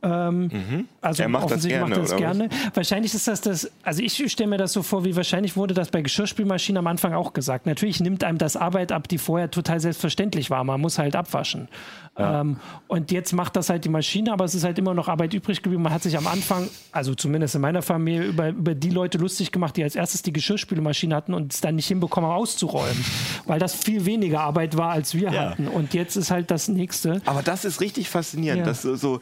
Ähm, 0.03 0.87
Also 1.03 1.23
Er 1.23 1.29
macht 1.29 1.51
das 1.51 1.67
gerne, 1.67 1.89
macht 1.97 2.01
das 2.03 2.17
gerne. 2.17 2.49
Wahrscheinlich 2.75 3.15
ist 3.15 3.29
das 3.29 3.41
das, 3.41 3.71
also 3.83 4.03
ich 4.03 4.31
stelle 4.33 4.49
mir 4.51 4.57
das 4.57 4.73
so 4.73 4.83
vor, 4.83 5.05
wie 5.05 5.15
wahrscheinlich 5.17 5.57
wurde 5.57 5.75
das 5.75 5.91
bei 5.91 6.01
Geschirrspülmaschinen 6.03 6.79
am 6.79 6.87
Anfang 6.87 7.13
auch 7.15 7.33
gesagt. 7.33 7.67
Natürlich 7.67 8.01
nimmt 8.01 8.25
einem 8.25 8.39
das 8.39 8.57
Arbeit 8.57 8.93
ab, 8.93 9.09
die 9.09 9.19
vorher 9.19 9.51
total 9.51 9.81
selbstverständlich 9.81 10.51
war. 10.51 10.65
Man 10.65 10.81
muss 10.81 10.99
halt 10.99 11.17
abwaschen. 11.17 11.69
Ähm, 12.17 12.57
und 12.89 13.13
jetzt 13.13 13.33
macht 13.33 13.57
das 13.57 13.71
halt 13.71 13.85
die 13.85 13.89
Maschine, 13.89 14.33
aber 14.33 14.45
es 14.45 14.55
ist 14.55 14.65
halt 14.65 14.79
immer 14.79 14.95
noch 14.95 15.09
Arbeit 15.09 15.33
übrig 15.33 15.63
geblieben. 15.63 15.83
Man 15.83 15.93
hat 15.93 16.03
sich 16.03 16.17
am 16.19 16.27
Anfang, 16.27 16.69
also 16.93 17.15
zumindest 17.15 17.55
in 17.55 17.61
meiner 17.61 17.83
Familie, 17.83 18.25
über, 18.25 18.49
über 18.49 18.75
die 18.75 18.91
Leute 18.91 19.17
lustig 19.19 19.53
gemacht, 19.53 19.77
die 19.77 19.83
als 19.85 19.95
erstes 19.97 20.23
die 20.23 20.33
Geschirrspülmaschine 20.33 21.15
hatten 21.15 21.35
und 21.35 21.53
es 21.53 21.61
dann 21.61 21.77
nicht 21.77 21.87
hinbekommen 21.87 22.31
auszuräumen. 22.31 23.05
Weil 23.47 23.59
das 23.59 23.75
viel 23.75 24.05
weniger 24.07 24.41
Arbeit 24.41 24.77
war, 24.77 24.91
als 24.91 25.15
wir 25.15 25.31
Ja. 25.31 25.51
hatten. 25.51 25.69
Und 25.69 25.95
jetzt 25.95 26.17
ist 26.17 26.31
halt 26.31 26.51
das 26.51 26.69
nächste. 26.69 27.23
Aber 27.27 27.43
das 27.43 27.65
ist 27.65 27.81
richtig 27.81 28.09
faszinierend, 28.11 28.61
Ja. 28.61 28.67
dass 28.67 28.83
so, 28.83 28.97
so 28.97 29.21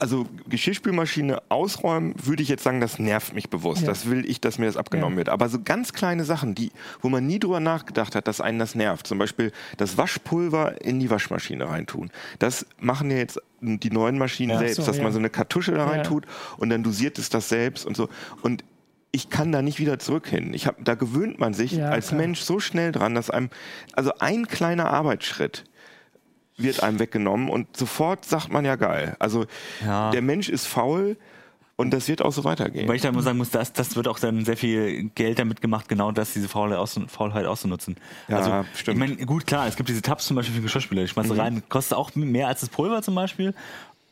also 0.00 0.26
Geschirrspülmaschine 0.48 1.40
ausräumen, 1.48 2.14
würde 2.20 2.42
ich 2.42 2.48
jetzt 2.48 2.64
sagen, 2.64 2.80
das 2.80 2.98
nervt 2.98 3.32
mich 3.34 3.48
bewusst. 3.48 3.82
Ja. 3.82 3.86
Das 3.88 4.10
will 4.10 4.28
ich, 4.28 4.40
dass 4.40 4.58
mir 4.58 4.66
das 4.66 4.76
abgenommen 4.76 5.12
Ja. 5.14 5.18
wird. 5.18 5.28
Aber 5.28 5.48
so 5.48 5.60
ganz 5.62 5.92
kleine 5.92 6.24
Sachen, 6.24 6.54
die, 6.54 6.72
wo 7.00 7.08
man 7.08 7.26
nie 7.26 7.38
drüber 7.38 7.60
nachgedacht 7.60 8.14
hat, 8.16 8.26
dass 8.26 8.40
einen 8.40 8.58
das 8.58 8.74
nervt. 8.74 9.06
Zum 9.06 9.18
Beispiel 9.18 9.52
das 9.76 9.96
Waschpulver 9.96 10.82
in 10.82 10.98
die 10.98 11.10
Waschmaschine 11.10 11.68
reintun. 11.68 12.10
Das 12.40 12.66
machen 12.80 13.10
ja 13.10 13.18
jetzt 13.18 13.40
die 13.60 13.90
neuen 13.90 14.18
Maschinen 14.18 14.50
Ja. 14.50 14.58
selbst, 14.58 14.76
So, 14.76 14.84
dass 14.86 15.00
man 15.00 15.12
so 15.12 15.18
eine 15.18 15.30
Kartusche 15.30 15.72
da 15.72 15.86
reintut 15.86 16.26
und 16.56 16.70
dann 16.70 16.82
dosiert 16.82 17.18
es 17.18 17.28
das 17.28 17.48
selbst 17.48 17.86
und 17.86 17.96
so. 17.96 18.08
Und 18.42 18.64
ich 19.10 19.30
kann 19.30 19.52
da 19.52 19.62
nicht 19.62 19.78
wieder 19.78 19.98
zurück 19.98 20.26
hin. 20.28 20.52
Ich 20.52 20.66
hab, 20.66 20.84
da 20.84 20.94
gewöhnt 20.94 21.38
man 21.40 21.54
sich 21.54 21.72
Ja, 21.72 21.88
als 21.90 22.08
klar. 22.08 22.20
Mensch 22.20 22.40
so 22.40 22.60
schnell 22.60 22.92
dran, 22.92 23.14
dass 23.14 23.30
einem, 23.30 23.48
also 23.94 24.12
ein 24.18 24.46
kleiner 24.48 24.90
Arbeitsschritt 24.90 25.64
wird 26.58 26.82
einem 26.82 26.98
weggenommen 26.98 27.48
und 27.48 27.76
sofort 27.76 28.24
sagt 28.24 28.52
man 28.52 28.64
ja 28.64 28.76
geil. 28.76 29.16
Also 29.18 29.46
Ja. 29.84 30.10
der 30.10 30.22
Mensch 30.22 30.48
ist 30.48 30.66
faul 30.66 31.16
und 31.76 31.92
das 31.92 32.08
wird 32.08 32.22
auch 32.22 32.32
so 32.32 32.42
weitergehen. 32.42 32.88
Weil 32.88 32.96
ich 32.96 33.02
da 33.02 33.08
immer 33.08 33.22
sagen 33.22 33.38
muss, 33.38 33.50
das, 33.50 33.72
das 33.72 33.94
wird 33.94 34.08
auch 34.08 34.18
dann 34.18 34.44
sehr 34.44 34.56
viel 34.56 35.10
Geld 35.14 35.38
damit 35.38 35.60
gemacht, 35.60 35.88
genau 35.88 36.10
das, 36.10 36.32
diese 36.32 36.48
Faulheit, 36.48 36.78
aus, 36.78 36.98
Faulheit 37.06 37.46
auszunutzen. 37.46 37.96
Ja, 38.26 38.38
also, 38.38 38.68
stimmt. 38.74 38.96
Ich 38.96 39.08
meine, 39.08 39.26
gut, 39.26 39.46
klar, 39.46 39.68
es 39.68 39.76
gibt 39.76 39.88
diese 39.88 40.02
Tabs 40.02 40.26
zum 40.26 40.34
Beispiel 40.34 40.56
für 40.56 40.62
Geschirrspüler, 40.62 41.02
die 41.02 41.08
schmeißt 41.08 41.30
du 41.30 41.34
rein, 41.34 41.62
kostet 41.68 41.96
auch 41.96 42.14
mehr 42.16 42.48
als 42.48 42.60
das 42.60 42.68
Pulver 42.68 43.00
zum 43.02 43.14
Beispiel. 43.14 43.54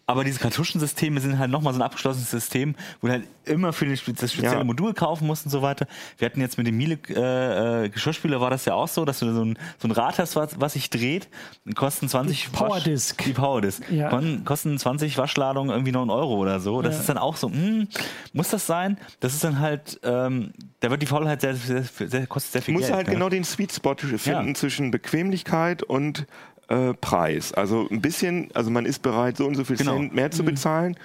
Aber 0.08 0.22
diese 0.22 0.38
Kartuschensysteme 0.38 1.20
sind 1.20 1.36
halt 1.38 1.50
nochmal 1.50 1.72
so 1.74 1.80
ein 1.80 1.82
abgeschlossenes 1.82 2.30
System, 2.30 2.76
wo 3.00 3.08
du 3.08 3.12
halt 3.14 3.24
immer 3.44 3.72
für 3.72 3.86
das 3.86 3.98
spezielle 4.00 4.58
Ja. 4.58 4.62
Modul 4.64 4.94
kaufen 4.94 5.26
musst 5.26 5.44
und 5.46 5.50
so 5.50 5.62
weiter. 5.62 5.88
Wir 6.18 6.26
hatten 6.26 6.40
jetzt 6.40 6.58
mit 6.58 6.66
dem 6.68 6.76
Miele 6.76 6.96
äh, 7.08 7.86
äh, 7.86 7.88
Geschirrspüler 7.88 8.40
war 8.40 8.50
das 8.50 8.64
ja 8.66 8.74
auch 8.74 8.86
so, 8.86 9.04
dass 9.04 9.18
du 9.18 9.32
so 9.34 9.44
ein, 9.44 9.58
so 9.78 9.88
ein 9.88 9.90
Rad 9.90 10.20
hast, 10.20 10.36
was, 10.36 10.60
was 10.60 10.74
sich 10.74 10.90
dreht, 10.90 11.28
kosten 11.74 12.08
20 12.08 12.44
Die 12.44 12.48
Powerdisk. 12.56 13.18
Wasch, 13.18 13.26
die 13.26 13.32
Powerdisk. 13.32 13.90
Ja. 13.90 14.08
Kon- 14.08 14.44
Kosten 14.44 14.78
20 14.78 15.18
Waschladungen 15.18 15.70
irgendwie 15.72 15.90
noch 15.92 16.02
einen 16.02 16.10
Euro 16.10 16.36
oder 16.36 16.60
so. 16.60 16.82
Das 16.82 16.94
Ja. 16.94 17.00
ist 17.00 17.08
dann 17.08 17.18
auch 17.18 17.36
so, 17.36 17.50
hm, 17.50 17.88
muss 18.32 18.50
das 18.50 18.64
sein? 18.64 18.98
Das 19.18 19.34
ist 19.34 19.42
dann 19.42 19.58
halt, 19.58 19.98
ähm, 20.04 20.52
da 20.80 20.90
wird 20.90 21.02
die 21.02 21.06
Faulheit 21.06 21.40
sehr, 21.40 21.56
sehr, 21.56 21.82
sehr, 21.82 22.26
kostet 22.28 22.52
sehr 22.52 22.60
Du 22.60 22.64
viel 22.66 22.74
musst 22.74 22.86
Geld. 22.86 22.96
halt 22.96 23.06
ne? 23.08 23.12
genau 23.14 23.28
den 23.28 23.42
Sweet 23.42 23.72
Spot 23.72 23.96
finden 23.96 24.48
Ja. 24.48 24.54
zwischen 24.54 24.92
Bequemlichkeit 24.92 25.82
und 25.82 26.26
äh, 26.68 26.94
Preis. 26.94 27.52
Also 27.52 27.86
ein 27.90 28.00
bisschen, 28.00 28.48
also 28.54 28.70
man 28.70 28.86
ist 28.86 29.02
bereit, 29.02 29.36
so 29.36 29.46
und 29.46 29.54
so 29.54 29.64
viel 29.64 29.76
Genau. 29.76 29.94
Cent 29.96 30.14
mehr 30.14 30.30
zu 30.30 30.44
bezahlen. 30.44 30.96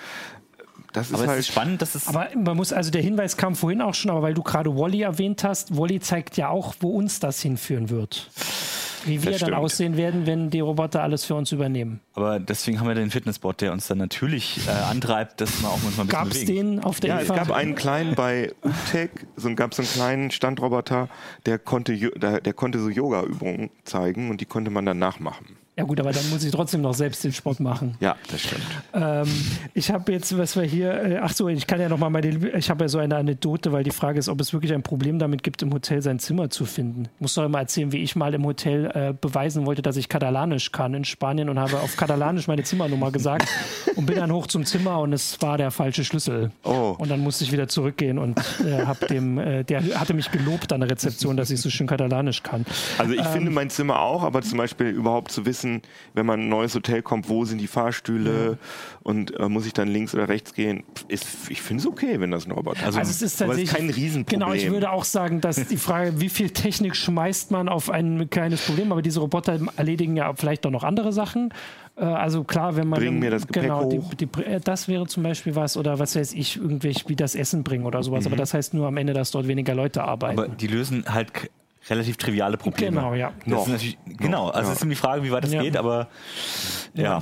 Das 0.94 1.08
ist 1.08 1.14
Aber 1.14 1.24
es 1.24 1.30
halt 1.30 1.40
ist 1.40 1.48
spannend, 1.48 1.82
dass 1.82 1.96
es 1.96 2.08
Aber 2.08 2.28
man 2.36 2.58
muss, 2.58 2.74
also 2.74 2.92
der 2.92 3.02
Hinweis 3.02 3.38
kam 3.38 3.56
vorhin 3.56 3.82
auch 3.82 3.94
schon, 3.94 4.12
aber 4.12 4.22
weil 4.24 4.34
du 4.34 4.44
gerade 4.44 4.76
Wally 4.76 5.04
erwähnt 5.04 5.44
hast, 5.44 5.78
Wally 5.78 6.00
zeigt 6.02 6.36
ja 6.36 6.50
auch, 6.50 6.76
wo 6.82 6.90
uns 6.90 7.20
das 7.22 7.42
hinführen 7.42 7.90
wird. 7.90 8.30
Wie 9.06 9.24
wir 9.24 9.38
dann 9.38 9.54
aussehen 9.54 9.98
werden, 9.98 10.26
wenn 10.26 10.50
die 10.50 10.60
Roboter 10.60 11.02
alles 11.04 11.26
für 11.26 11.36
uns 11.36 11.52
übernehmen. 11.52 12.00
Aber 12.14 12.40
deswegen 12.40 12.80
haben 12.80 12.88
wir 12.88 12.96
den 12.96 13.10
Fitnessbot, 13.12 13.62
der 13.62 13.72
uns 13.72 13.88
dann 13.88 13.98
natürlich 13.98 14.60
äh, 14.68 14.72
antreibt, 14.72 15.42
dass 15.42 15.62
man 15.62 15.72
auch 15.72 15.80
manchmal 15.84 16.06
ein 16.06 16.08
bisschen 16.08 16.10
Gab 16.10 16.28
es 16.32 16.46
bewegen. 16.46 16.72
den 16.76 16.84
auf 16.84 17.00
der 17.00 17.10
Ja, 17.10 17.18
es 17.20 17.26
IFA? 17.26 17.36
gab 17.36 17.52
einen 17.52 17.76
kleinen 17.76 18.16
bei 18.16 18.54
UTEC, 18.64 19.28
so 19.36 19.54
gab 19.56 19.72
es 19.72 19.80
einen 19.80 19.88
kleinen 19.90 20.32
Standroboter, 20.32 21.10
der 21.46 21.58
konnte, 21.60 21.96
der, 21.98 22.42
der 22.42 22.54
konnte 22.54 22.80
so 22.80 22.90
Yoga-Übungen 22.90 23.70
zeigen 23.84 24.30
und 24.30 24.42
die 24.42 24.46
konnte 24.46 24.72
man 24.72 24.86
dann 24.86 25.00
nachmachen. 25.00 25.58
Ja 25.82 25.88
gut, 25.88 26.00
aber 26.00 26.12
dann 26.12 26.30
muss 26.30 26.44
ich 26.44 26.52
trotzdem 26.52 26.82
noch 26.82 26.94
selbst 26.94 27.24
den 27.24 27.34
Sport 27.34 27.60
machen. 27.60 27.96
Ja, 28.02 28.16
das 28.30 28.42
stimmt. 28.42 28.62
Ähm, 28.94 29.28
ich 29.74 29.90
habe 29.90 30.12
jetzt, 30.12 30.38
was 30.38 30.56
wir 30.56 30.62
hier, 30.62 30.94
äh, 30.94 31.18
ach 31.18 31.34
so, 31.34 31.48
ich 31.50 31.66
kann 31.66 31.82
ja 31.82 31.90
noch 31.90 31.98
mal 31.98 32.12
meine, 32.12 32.28
ich 32.56 32.70
habe 32.70 32.84
ja 32.84 32.88
so 32.88 33.00
eine 33.00 33.16
Anekdote, 33.16 33.72
weil 33.72 33.84
die 33.84 33.90
Frage 33.90 34.20
ist, 34.20 34.30
ob 34.30 34.40
es 34.42 34.54
wirklich 34.54 34.74
ein 34.74 34.84
Problem 34.84 35.18
damit 35.18 35.42
gibt, 35.42 35.64
im 35.64 35.74
Hotel 35.74 36.04
sein 36.04 36.20
Zimmer 36.20 36.52
zu 36.52 36.66
finden. 36.66 37.06
Ich 37.16 37.22
muss 37.22 37.34
doch 37.34 37.50
mal 37.50 37.62
erzählen, 37.62 37.92
wie 37.92 37.98
ich 38.04 38.16
mal 38.16 38.32
im 38.36 38.46
Hotel 38.46 38.92
äh, 38.94 39.14
beweisen 39.20 39.66
wollte, 39.66 39.82
dass 39.82 39.98
ich 39.98 40.08
Katalanisch 40.08 40.72
kann 40.72 40.94
in 40.94 41.04
Spanien 41.04 41.50
und 41.50 41.58
habe 41.58 41.80
auf 41.80 41.98
Katalanisch 41.98 42.48
meine 42.48 42.62
Zimmernummer 42.62 43.12
gesagt 43.12 43.48
und 43.96 44.06
bin 44.06 44.18
dann 44.18 44.32
hoch 44.32 44.46
zum 44.46 44.64
Zimmer 44.66 45.00
und 45.00 45.14
es 45.14 45.42
war 45.42 45.58
der 45.58 45.72
falsche 45.72 46.04
Schlüssel. 46.06 46.52
Oh. 46.64 46.94
Und 47.00 47.10
dann 47.10 47.22
musste 47.22 47.44
ich 47.44 47.52
wieder 47.52 47.68
zurückgehen 47.68 48.20
und 48.20 48.38
äh, 48.64 48.86
hab 48.86 49.00
dem, 49.08 49.40
äh, 49.40 49.64
der 49.64 49.82
hatte 50.00 50.14
mich 50.14 50.30
gelobt 50.30 50.72
an 50.74 50.82
der 50.82 50.92
Rezeption, 50.92 51.38
dass 51.38 51.50
ich 51.50 51.60
so 51.60 51.72
schön 51.72 51.88
Katalanisch 51.88 52.44
kann. 52.44 52.66
Also 53.00 53.14
ich 53.14 53.20
Ähm. 53.22 53.26
finde 53.32 53.50
mein 53.52 53.72
Zimmer 53.72 54.00
auch, 54.02 54.22
aber 54.24 54.42
zum 54.44 54.58
Beispiel 54.58 54.88
überhaupt 54.88 55.32
zu 55.32 55.46
wissen, 55.46 55.71
wenn 56.14 56.26
man 56.26 56.40
in 56.40 56.48
ein 56.48 56.50
neues 56.50 56.76
Hotel 56.76 57.02
kommt, 57.02 57.30
wo 57.30 57.46
sind 57.46 57.60
die 57.60 57.68
Fahrstühle 57.68 58.58
und 59.04 59.40
äh, 59.40 59.48
muss 59.48 59.66
ich 59.66 59.74
dann 59.74 59.88
links 59.88 60.14
oder 60.14 60.28
rechts 60.28 60.54
gehen, 60.54 60.84
ist, 61.08 61.50
ich 61.50 61.62
finde 61.62 61.82
es 61.82 61.88
okay, 61.88 62.20
wenn 62.20 62.32
das 62.32 62.46
ein 62.46 62.52
Roboter 62.52 62.90
ist. 62.90 62.98
Also 62.98 63.12
es 63.12 63.22
ist 63.22 63.42
aber 63.42 63.54
es 63.54 63.60
ist 63.60 63.74
kein 63.74 63.90
Riesenproblem. 63.90 64.40
Genau, 64.40 64.54
ich 64.54 64.70
würde 64.70 64.92
auch 64.92 65.06
sagen, 65.06 65.40
dass 65.40 65.68
die 65.68 65.78
Frage, 65.78 66.20
wie 66.20 66.30
viel 66.30 66.50
Technik 66.50 66.96
schmeißt 66.96 67.52
man 67.52 67.70
auf 67.70 67.90
ein 67.90 68.30
kleines 68.30 68.66
Problem, 68.66 68.92
aber 68.92 69.02
diese 69.02 69.20
Roboter 69.20 69.60
erledigen 69.78 70.16
ja 70.18 70.34
vielleicht 70.34 70.66
auch 70.66 70.72
noch 70.72 70.84
andere 70.84 71.14
Sachen. 71.14 71.54
Äh, 71.96 72.04
Also 72.04 72.44
klar, 72.44 72.76
wenn 72.76 72.88
man 72.88 73.00
Bring 73.00 73.20
mir 73.20 73.32
das 73.32 73.48
Gepäck 73.48 73.64
genau, 73.64 73.84
hoch. 73.84 74.14
Die, 74.16 74.26
die, 74.26 74.44
äh, 74.44 74.60
das 74.60 74.88
wäre 74.88 75.08
zum 75.08 75.24
Beispiel 75.24 75.56
was 75.56 75.78
oder 75.78 76.00
was 76.00 76.16
weiß 76.16 76.34
ich, 76.34 76.58
irgendwelche 76.58 77.08
wie 77.10 77.16
das 77.16 77.36
Essen 77.36 77.64
bringen 77.64 77.86
oder 77.86 78.04
sowas. 78.04 78.22
Mhm. 78.26 78.28
Aber 78.28 78.38
das 78.38 78.54
heißt 78.54 78.74
nur 78.74 78.88
am 78.88 78.98
Ende, 78.98 79.14
dass 79.14 79.32
dort 79.32 79.48
weniger 79.48 79.76
Leute 79.76 80.04
arbeiten. 80.04 80.40
Aber 80.40 80.48
die 80.48 80.68
lösen 80.68 81.06
halt 81.08 81.32
relativ 81.90 82.18
triviale 82.18 82.58
Probleme. 82.58 82.98
Genau, 82.98 83.14
ja. 83.14 83.32
Das 83.40 83.48
Noch. 83.48 83.66
ist 83.66 83.72
natürlich, 83.72 83.98
genau, 84.06 84.50
also 84.50 84.68
ja. 84.68 84.72
es 84.72 84.78
ist 84.78 84.84
immer 84.84 84.92
die 84.92 84.96
Frage, 84.96 85.24
wie 85.24 85.32
weit 85.32 85.44
das 85.44 85.54
Ja. 85.54 85.62
geht, 85.62 85.78
aber 85.78 86.08
ja. 86.94 87.22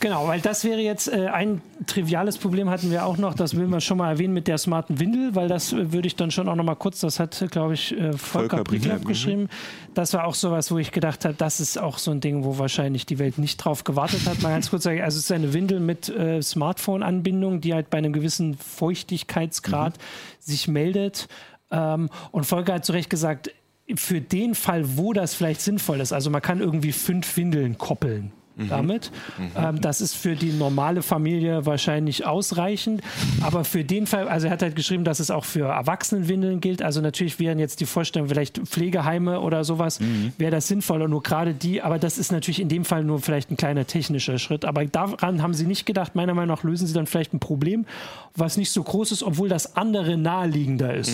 Genau, 0.00 0.28
weil 0.28 0.40
das 0.40 0.62
wäre 0.62 0.78
jetzt 0.78 1.12
äh, 1.12 1.26
ein 1.26 1.60
triviales 1.86 2.38
Problem 2.38 2.70
hatten 2.70 2.92
wir 2.92 3.04
auch 3.04 3.16
noch, 3.16 3.34
das 3.34 3.56
will 3.56 3.66
man 3.66 3.80
schon 3.80 3.98
mal 3.98 4.10
erwähnen 4.10 4.32
mit 4.32 4.46
der 4.46 4.56
smarten 4.56 5.00
Windel, 5.00 5.34
weil 5.34 5.48
das 5.48 5.72
äh, 5.72 5.92
würde 5.92 6.06
ich 6.06 6.14
dann 6.14 6.30
schon 6.30 6.48
auch 6.48 6.54
noch 6.54 6.62
mal 6.62 6.76
kurz, 6.76 7.00
das 7.00 7.18
hat, 7.18 7.44
glaube 7.50 7.74
ich, 7.74 7.92
äh, 7.92 8.12
Volker, 8.12 8.18
Volker 8.18 8.64
Briegler 8.64 8.94
Briegler, 8.94 9.08
geschrieben. 9.08 9.48
Das 9.94 10.14
war 10.14 10.24
auch 10.26 10.34
sowas, 10.34 10.70
wo 10.70 10.78
ich 10.78 10.92
gedacht 10.92 11.24
habe, 11.24 11.34
das 11.36 11.58
ist 11.58 11.78
auch 11.78 11.98
so 11.98 12.12
ein 12.12 12.20
Ding, 12.20 12.44
wo 12.44 12.58
wahrscheinlich 12.58 13.06
die 13.06 13.18
Welt 13.18 13.38
nicht 13.38 13.56
drauf 13.56 13.82
gewartet 13.82 14.20
hat. 14.26 14.40
Mal 14.40 14.50
ganz 14.50 14.70
kurz 14.70 14.84
sagen, 14.84 15.02
also 15.02 15.18
es 15.18 15.24
ist 15.24 15.32
eine 15.32 15.52
Windel 15.52 15.80
mit 15.80 16.08
äh, 16.08 16.40
Smartphone-Anbindung, 16.42 17.60
die 17.60 17.74
halt 17.74 17.90
bei 17.90 17.98
einem 17.98 18.12
gewissen 18.12 18.54
Feuchtigkeitsgrad 18.56 19.94
sich 20.38 20.68
meldet. 20.68 21.26
Ähm, 21.70 22.08
und 22.30 22.44
Volker 22.44 22.74
hat 22.74 22.84
zu 22.84 22.92
Recht 22.92 23.10
gesagt, 23.10 23.50
für 23.96 24.20
den 24.20 24.54
Fall, 24.54 24.96
wo 24.96 25.12
das 25.12 25.34
vielleicht 25.34 25.60
sinnvoll 25.60 26.00
ist, 26.00 26.12
also 26.12 26.30
man 26.30 26.42
kann 26.42 26.60
irgendwie 26.60 26.92
fünf 26.92 27.36
Windeln 27.36 27.78
koppeln. 27.78 28.32
Damit. 28.68 29.10
Ähm, 29.56 29.80
das 29.80 30.00
ist 30.00 30.14
für 30.14 30.34
die 30.34 30.52
normale 30.52 31.02
Familie 31.02 31.64
wahrscheinlich 31.66 32.26
ausreichend. 32.26 33.02
Aber 33.42 33.64
für 33.64 33.84
den 33.84 34.06
Fall, 34.06 34.28
also 34.28 34.46
er 34.48 34.52
hat 34.52 34.62
halt 34.62 34.74
geschrieben, 34.76 35.04
dass 35.04 35.20
es 35.20 35.30
auch 35.30 35.44
für 35.44 35.66
Erwachsenenwindeln 35.68 36.60
gilt. 36.60 36.82
Also 36.82 37.00
natürlich 37.00 37.38
wären 37.38 37.58
jetzt 37.58 37.80
die 37.80 37.86
Vorstellungen, 37.86 38.28
vielleicht 38.30 38.58
Pflegeheime 38.58 39.40
oder 39.40 39.64
sowas, 39.64 40.00
wäre 40.38 40.50
das 40.50 40.68
sinnvoll 40.68 41.02
und 41.02 41.10
nur 41.10 41.22
gerade 41.22 41.54
die. 41.54 41.82
Aber 41.82 41.98
das 41.98 42.18
ist 42.18 42.32
natürlich 42.32 42.60
in 42.60 42.68
dem 42.68 42.84
Fall 42.84 43.04
nur 43.04 43.20
vielleicht 43.20 43.50
ein 43.50 43.56
kleiner 43.56 43.86
technischer 43.86 44.38
Schritt. 44.38 44.64
Aber 44.64 44.84
daran 44.84 45.42
haben 45.42 45.54
sie 45.54 45.66
nicht 45.66 45.86
gedacht. 45.86 46.14
Meiner 46.14 46.34
Meinung 46.34 46.54
nach 46.56 46.62
lösen 46.64 46.86
sie 46.86 46.94
dann 46.94 47.06
vielleicht 47.06 47.32
ein 47.34 47.40
Problem, 47.40 47.86
was 48.34 48.56
nicht 48.56 48.70
so 48.72 48.82
groß 48.82 49.12
ist, 49.12 49.22
obwohl 49.22 49.48
das 49.48 49.76
andere 49.76 50.16
naheliegender 50.16 50.94
ist. 50.94 51.12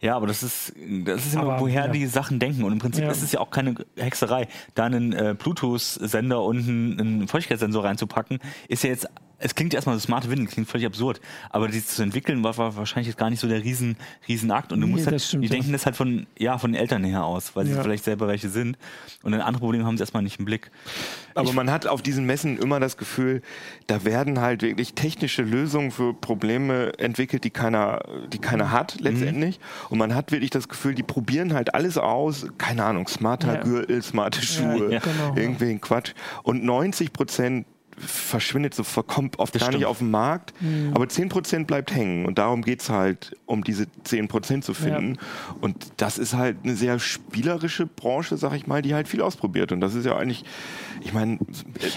Ja, 0.00 0.16
aber 0.16 0.26
das 0.26 0.42
ist, 0.42 0.72
das 1.04 1.26
ist 1.26 1.34
immer, 1.34 1.44
Aber, 1.44 1.60
woher 1.60 1.86
ja. 1.86 1.88
die 1.92 2.06
Sachen 2.06 2.38
denken. 2.38 2.64
Und 2.64 2.72
im 2.72 2.78
Prinzip 2.78 3.04
Ja. 3.04 3.10
ist 3.10 3.22
es 3.22 3.32
ja 3.32 3.40
auch 3.40 3.50
keine 3.50 3.74
Hexerei. 3.96 4.48
Da 4.74 4.84
einen 4.84 5.12
äh, 5.12 5.34
Bluetooth-Sender 5.38 6.42
und 6.42 6.63
einen, 6.68 7.00
einen 7.00 7.28
Feuchtigkeitssensor 7.28 7.84
reinzupacken, 7.84 8.38
ist 8.68 8.84
ja 8.84 8.90
jetzt, 8.90 9.08
es 9.38 9.54
klingt 9.54 9.74
erstmal 9.74 9.96
so 9.96 10.00
smarte 10.00 10.30
Windeln, 10.30 10.48
klingt 10.48 10.68
völlig 10.68 10.86
absurd. 10.86 11.20
Aber 11.50 11.68
die 11.68 11.84
zu 11.84 12.02
entwickeln 12.02 12.42
war, 12.44 12.56
war 12.56 12.76
wahrscheinlich 12.76 13.08
jetzt 13.08 13.18
gar 13.18 13.30
nicht 13.30 13.40
so 13.40 13.48
der 13.48 13.62
riesen, 13.62 13.96
riesen 14.28 14.50
Akt. 14.50 14.72
Und 14.72 14.80
du 14.80 14.86
Nee, 14.86 14.92
musst 14.92 15.06
das 15.06 15.32
halt, 15.32 15.42
die 15.42 15.48
denken 15.48 15.72
das 15.72 15.86
halt 15.86 15.96
von, 15.96 16.26
ja, 16.38 16.58
von 16.58 16.72
den 16.72 16.80
Eltern 16.80 17.04
her 17.04 17.24
aus, 17.24 17.54
weil 17.56 17.66
sie 17.66 17.72
Ja. 17.72 17.82
vielleicht 17.82 18.04
selber 18.04 18.28
welche 18.28 18.48
sind. 18.48 18.78
Und 19.22 19.34
ein 19.34 19.40
anderes 19.40 19.60
Problem 19.60 19.84
haben 19.84 19.96
sie 19.96 20.02
erstmal 20.02 20.22
nicht 20.22 20.38
im 20.38 20.44
Blick. 20.44 20.70
Aber 21.34 21.52
man 21.52 21.70
hat 21.70 21.86
auf 21.86 22.00
diesen 22.02 22.26
Messen 22.26 22.58
immer 22.58 22.78
das 22.80 22.96
Gefühl, 22.96 23.42
da 23.86 24.04
werden 24.04 24.40
halt 24.40 24.62
wirklich 24.62 24.94
technische 24.94 25.42
Lösungen 25.42 25.90
für 25.90 26.14
Probleme 26.14 26.92
entwickelt, 26.98 27.44
die 27.44 27.50
keiner, 27.50 28.00
die 28.32 28.38
keiner 28.38 28.70
hat 28.70 29.00
letztendlich. 29.00 29.58
Und 29.90 29.98
man 29.98 30.14
hat 30.14 30.30
wirklich 30.32 30.50
das 30.50 30.68
Gefühl, 30.68 30.94
die 30.94 31.02
probieren 31.02 31.52
halt 31.54 31.74
alles 31.74 31.98
aus. 31.98 32.46
Keine 32.58 32.84
Ahnung, 32.84 33.08
smarter 33.08 33.54
Ja. 33.54 33.62
Gürtel, 33.62 34.02
smarte 34.02 34.42
Schuhe, 34.42 34.92
ja, 34.92 35.00
genau, 35.00 35.34
irgendwelchen 35.36 35.80
Quatsch. 35.80 36.12
Und 36.44 36.62
90 36.64 37.12
Prozent 37.12 37.66
verschwindet 37.98 38.74
so, 38.74 38.82
kommt 39.02 39.38
oft 39.38 39.54
Das 39.54 39.60
gar 39.60 39.68
nicht 39.68 39.76
stimmt. 39.76 39.90
auf 39.90 39.98
den 39.98 40.10
Markt, 40.10 40.52
aber 40.92 41.08
10 41.08 41.28
Prozent 41.28 41.66
bleibt 41.66 41.94
hängen 41.94 42.26
und 42.26 42.38
darum 42.38 42.62
geht's 42.62 42.90
halt, 42.90 43.36
um 43.46 43.64
diese 43.64 43.86
10 44.04 44.28
Prozent 44.28 44.64
zu 44.64 44.74
finden 44.74 45.18
und 45.60 45.76
das 45.96 46.18
ist 46.18 46.34
halt 46.34 46.58
eine 46.64 46.74
sehr 46.76 46.98
spielerische 46.98 47.86
Branche, 47.86 48.36
sag 48.36 48.54
ich 48.54 48.66
mal, 48.66 48.82
die 48.82 48.94
halt 48.94 49.08
viel 49.08 49.22
ausprobiert 49.22 49.72
und 49.72 49.80
das 49.80 49.94
ist 49.94 50.04
ja 50.06 50.16
eigentlich, 50.16 50.44
ich 51.02 51.12
meine, 51.12 51.38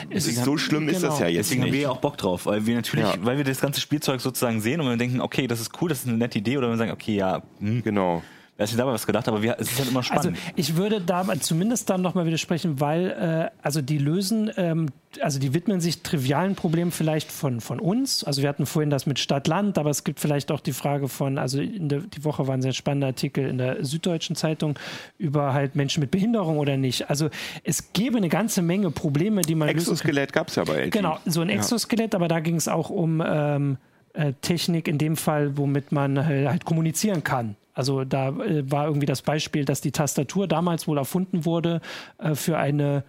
Es 0.10 0.26
so 0.44 0.58
schlimm 0.58 0.90
ist 0.90 1.04
das 1.04 1.16
genau. 1.18 1.20
ja 1.22 1.28
jetzt 1.28 1.48
Deswegen 1.50 1.62
haben 1.64 1.68
wir 1.68 1.74
nicht. 1.74 1.84
ja 1.84 1.90
auch 1.90 1.98
Bock 2.02 2.18
drauf, 2.18 2.46
weil 2.46 2.66
wir 2.66 2.76
natürlich, 2.76 3.06
Ja. 3.06 3.16
weil 3.22 3.38
wir 3.38 3.44
das 3.44 3.60
ganze 3.62 3.82
Spielzeug 3.82 4.22
sozusagen 4.22 4.62
sehen 4.62 4.82
und 4.82 4.88
wir 4.88 4.98
denken, 4.98 5.22
okay, 5.22 5.48
das 5.48 5.60
ist 5.62 5.72
cool, 5.82 5.90
das 5.90 6.00
ist 6.00 6.08
eine 6.08 6.18
nette 6.18 6.38
Idee, 6.40 6.58
oder 6.58 6.70
wir 6.70 6.78
sagen, 6.78 6.92
okay, 6.92 7.16
ja, 7.16 7.42
hm, 7.60 7.84
Genau. 7.84 8.22
Wer 8.58 8.64
hat 8.64 8.70
sich 8.70 8.78
dabei 8.78 8.92
was 8.92 9.06
gedacht, 9.06 9.28
aber 9.28 9.42
wir, 9.42 9.56
es 9.60 9.72
ist 9.72 9.80
halt 9.80 9.90
immer 9.90 10.00
Also 10.00 10.30
spannend. 10.30 10.38
ich 10.56 10.76
würde 10.76 11.00
da 11.00 11.26
zumindest 11.40 11.90
dann 11.90 12.02
nochmal 12.02 12.26
widersprechen, 12.26 12.80
weil 12.80 13.12
äh, 13.12 13.58
also 13.62 13.82
die 13.82 14.00
lösen, 14.00 14.52
ähm, 14.58 14.88
also 15.22 15.40
die 15.40 15.54
widmen 15.54 15.80
sich 15.80 16.02
trivialen 16.02 16.56
Problemen 16.56 16.92
vielleicht 16.92 17.32
von, 17.32 17.62
von 17.62 17.80
uns. 17.80 18.24
Also 18.24 18.42
wir 18.42 18.50
hatten 18.50 18.66
vorhin 18.66 18.90
das 18.90 19.06
mit 19.06 19.20
Stadt-Land, 19.20 19.78
aber 19.78 19.92
es 19.92 20.04
gibt 20.04 20.20
vielleicht 20.20 20.52
auch 20.52 20.60
die 20.60 20.74
Frage 20.74 21.08
von, 21.08 21.38
also 21.38 21.62
in 21.62 21.88
der, 21.88 22.00
die 22.00 22.24
Woche 22.24 22.48
war 22.48 22.56
ein 22.56 22.64
sehr 22.64 22.74
spannender 22.74 23.08
Artikel 23.08 23.48
in 23.48 23.60
der 23.60 23.86
Süddeutschen 23.86 24.36
Zeitung 24.36 24.78
über 25.20 25.54
halt 25.54 25.76
Menschen 25.76 26.02
mit 26.02 26.10
Behinderung 26.10 26.58
oder 26.58 26.78
nicht. 26.78 27.10
Also 27.12 27.30
es 27.64 27.94
gäbe 27.94 28.18
eine 28.18 28.30
ganze 28.30 28.64
Menge 28.64 28.90
Probleme, 28.90 29.44
die 29.44 29.54
man 29.54 29.68
lösen 29.68 29.86
kann. 29.86 29.94
Exoskelett 29.94 30.34
gab's 30.34 30.56
ja 30.56 30.64
bei 30.64 30.86
LG. 30.86 30.92
Genau, 30.92 31.20
so 31.26 31.42
ein 31.42 31.50
Exoskelett, 31.50 32.16
aber 32.16 32.28
da 32.28 32.40
ging 32.40 32.56
es 32.56 32.68
auch 32.68 32.90
um 32.90 33.24
ähm, 33.26 33.78
äh, 34.14 34.34
Technik 34.42 34.88
in 34.88 34.98
dem 34.98 35.16
Fall, 35.16 35.58
womit 35.58 35.92
man 35.92 36.18
äh, 36.18 36.48
halt 36.48 36.66
kommunizieren 36.66 37.24
kann. 37.24 37.56
Also 37.78 38.06
da 38.06 38.30
äh, 38.30 38.70
war 38.70 38.88
irgendwie 38.88 39.06
das 39.06 39.22
Beispiel, 39.22 39.64
dass 39.64 39.82
die 39.82 39.92
Tastatur 39.92 40.48
damals 40.48 40.88
wohl 40.88 40.98
erfunden 40.98 41.46
wurde 41.46 41.80
äh, 42.18 42.34
für 42.34 42.58
eine 42.58 43.04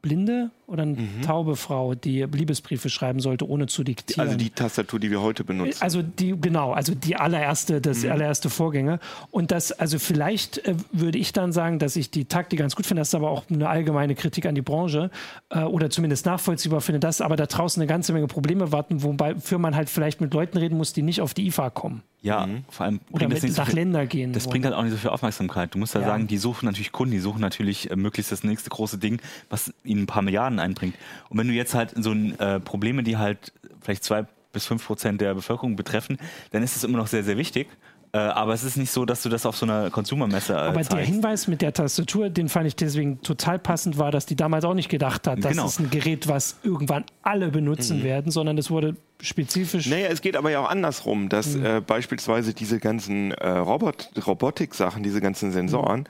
blinde 0.00 0.50
oder 0.68 0.82
eine 0.82 0.92
Mhm. 0.92 1.22
taube 1.24 1.56
Frau, 1.56 1.94
die 1.94 2.22
Liebesbriefe 2.22 2.90
schreiben 2.90 3.20
sollte, 3.20 3.48
ohne 3.48 3.66
zu 3.66 3.82
diktieren. 3.84 4.20
Also 4.26 4.36
die 4.38 4.50
Tastatur, 4.50 5.00
die 5.00 5.10
wir 5.10 5.20
heute 5.22 5.42
benutzen. 5.42 5.82
Also 5.82 6.02
die, 6.02 6.34
genau, 6.40 6.72
also 6.72 6.94
die 6.94 7.16
allererste, 7.16 7.80
das 7.80 8.02
Mhm. 8.04 8.12
allererste 8.12 8.50
Vorgänge. 8.50 9.00
Und 9.30 9.50
das, 9.50 9.72
also 9.72 9.98
vielleicht 9.98 10.58
äh, 10.66 10.74
würde 10.92 11.18
ich 11.18 11.32
dann 11.32 11.52
sagen, 11.52 11.78
dass 11.78 11.96
ich 11.96 12.10
die 12.10 12.26
Taktik 12.26 12.58
ganz 12.58 12.76
gut 12.76 12.86
finde. 12.86 13.00
Das 13.00 13.08
ist 13.08 13.14
aber 13.14 13.30
auch 13.30 13.44
eine 13.50 13.68
allgemeine 13.68 14.14
Kritik 14.14 14.44
an 14.46 14.54
die 14.54 14.62
Branche 14.62 15.10
äh, 15.48 15.60
oder 15.60 15.88
zumindest 15.90 16.26
nachvollziehbar 16.26 16.82
finde, 16.82 17.00
dass 17.00 17.20
aber 17.22 17.36
da 17.36 17.46
draußen 17.46 17.80
eine 17.80 17.88
ganze 17.88 18.12
Menge 18.12 18.26
Probleme 18.26 18.70
warten, 18.70 19.02
wobei 19.02 19.36
für 19.36 19.58
man 19.58 19.74
halt 19.74 19.88
vielleicht 19.88 20.20
mit 20.20 20.34
Leuten 20.34 20.58
reden 20.58 20.76
muss, 20.76 20.92
die 20.92 21.02
nicht 21.02 21.22
auf 21.22 21.32
die 21.32 21.46
IFA 21.46 21.70
kommen 21.70 22.02
Ja, 22.20 22.46
vor 22.68 22.84
allem 22.84 23.00
oder 23.10 23.26
mit 23.28 23.40
so 23.40 23.46
nach 23.48 23.66
viel- 23.66 23.74
Länder 23.76 24.04
gehen. 24.06 24.32
Das 24.34 24.44
wollen. 24.44 24.50
bringt 24.50 24.64
halt 24.66 24.74
auch 24.74 24.82
nicht 24.82 24.92
so 24.92 24.98
viel 24.98 25.10
Aufmerksamkeit. 25.10 25.74
Du 25.74 25.78
musst 25.78 25.94
ja, 25.94 26.00
Ja. 26.02 26.08
sagen, 26.08 26.26
die 26.26 26.36
suchen 26.36 26.66
natürlich 26.66 26.92
Kunden, 26.92 27.12
die 27.12 27.20
suchen 27.20 27.40
natürlich 27.40 27.90
äh, 27.90 27.96
möglichst 27.96 28.30
das 28.32 28.44
nächste 28.44 28.68
große 28.70 28.98
Ding, 28.98 29.20
was 29.48 29.72
ihnen 29.84 30.02
ein 30.02 30.06
paar 30.06 30.22
Milliarden 30.22 30.57
einbringt. 30.58 30.94
Und 31.28 31.38
wenn 31.38 31.48
du 31.48 31.54
jetzt 31.54 31.74
halt 31.74 31.92
so 31.96 32.12
ein, 32.12 32.38
äh, 32.38 32.60
Probleme, 32.60 33.02
die 33.02 33.16
halt 33.16 33.52
vielleicht 33.80 34.04
zwei 34.04 34.26
bis 34.52 34.64
fünf 34.66 34.86
Prozent 34.86 35.20
der 35.20 35.34
Bevölkerung 35.34 35.76
betreffen, 35.76 36.18
dann 36.52 36.62
ist 36.62 36.76
es 36.76 36.84
immer 36.84 36.98
noch 36.98 37.06
sehr, 37.06 37.22
sehr 37.24 37.36
wichtig. 37.36 37.68
Äh, 38.10 38.16
aber 38.20 38.54
es 38.54 38.64
ist 38.64 38.78
nicht 38.78 38.90
so, 38.90 39.04
dass 39.04 39.22
du 39.22 39.28
das 39.28 39.44
auf 39.44 39.54
so 39.54 39.66
einer 39.66 39.90
Consumer-Messe 39.90 40.54
äh, 40.54 40.56
aber 40.56 40.72
der 40.76 40.84
zeigst. 40.84 41.10
Hinweis 41.10 41.46
mit 41.46 41.60
der 41.60 41.74
Tastatur, 41.74 42.30
den 42.30 42.48
fand 42.48 42.66
ich 42.66 42.74
deswegen 42.74 43.20
total 43.20 43.58
passend, 43.58 43.98
war, 43.98 44.10
dass 44.10 44.24
die 44.24 44.34
damals 44.34 44.64
auch 44.64 44.72
nicht 44.72 44.88
gedacht 44.88 45.26
hat, 45.26 45.44
das 45.44 45.50
Genau. 45.52 45.66
ist 45.66 45.78
ein 45.78 45.90
Gerät, 45.90 46.26
was 46.26 46.56
irgendwann 46.62 47.04
alle 47.20 47.50
benutzen 47.50 48.02
werden, 48.02 48.32
sondern 48.32 48.56
es 48.56 48.70
wurde 48.70 48.96
spezifisch 49.20 49.86
Naja, 49.88 50.06
es 50.08 50.22
geht 50.22 50.36
aber 50.38 50.50
ja 50.50 50.60
auch 50.60 50.70
andersrum, 50.70 51.28
dass 51.28 51.54
Mhm. 51.54 51.66
äh, 51.66 51.80
beispielsweise 51.82 52.54
diese 52.54 52.78
ganzen 52.80 53.32
äh, 53.32 53.46
Robot 53.46 54.08
Robotik-Sachen, 54.26 55.02
diese 55.02 55.20
ganzen 55.20 55.52
Sensoren, 55.52 56.08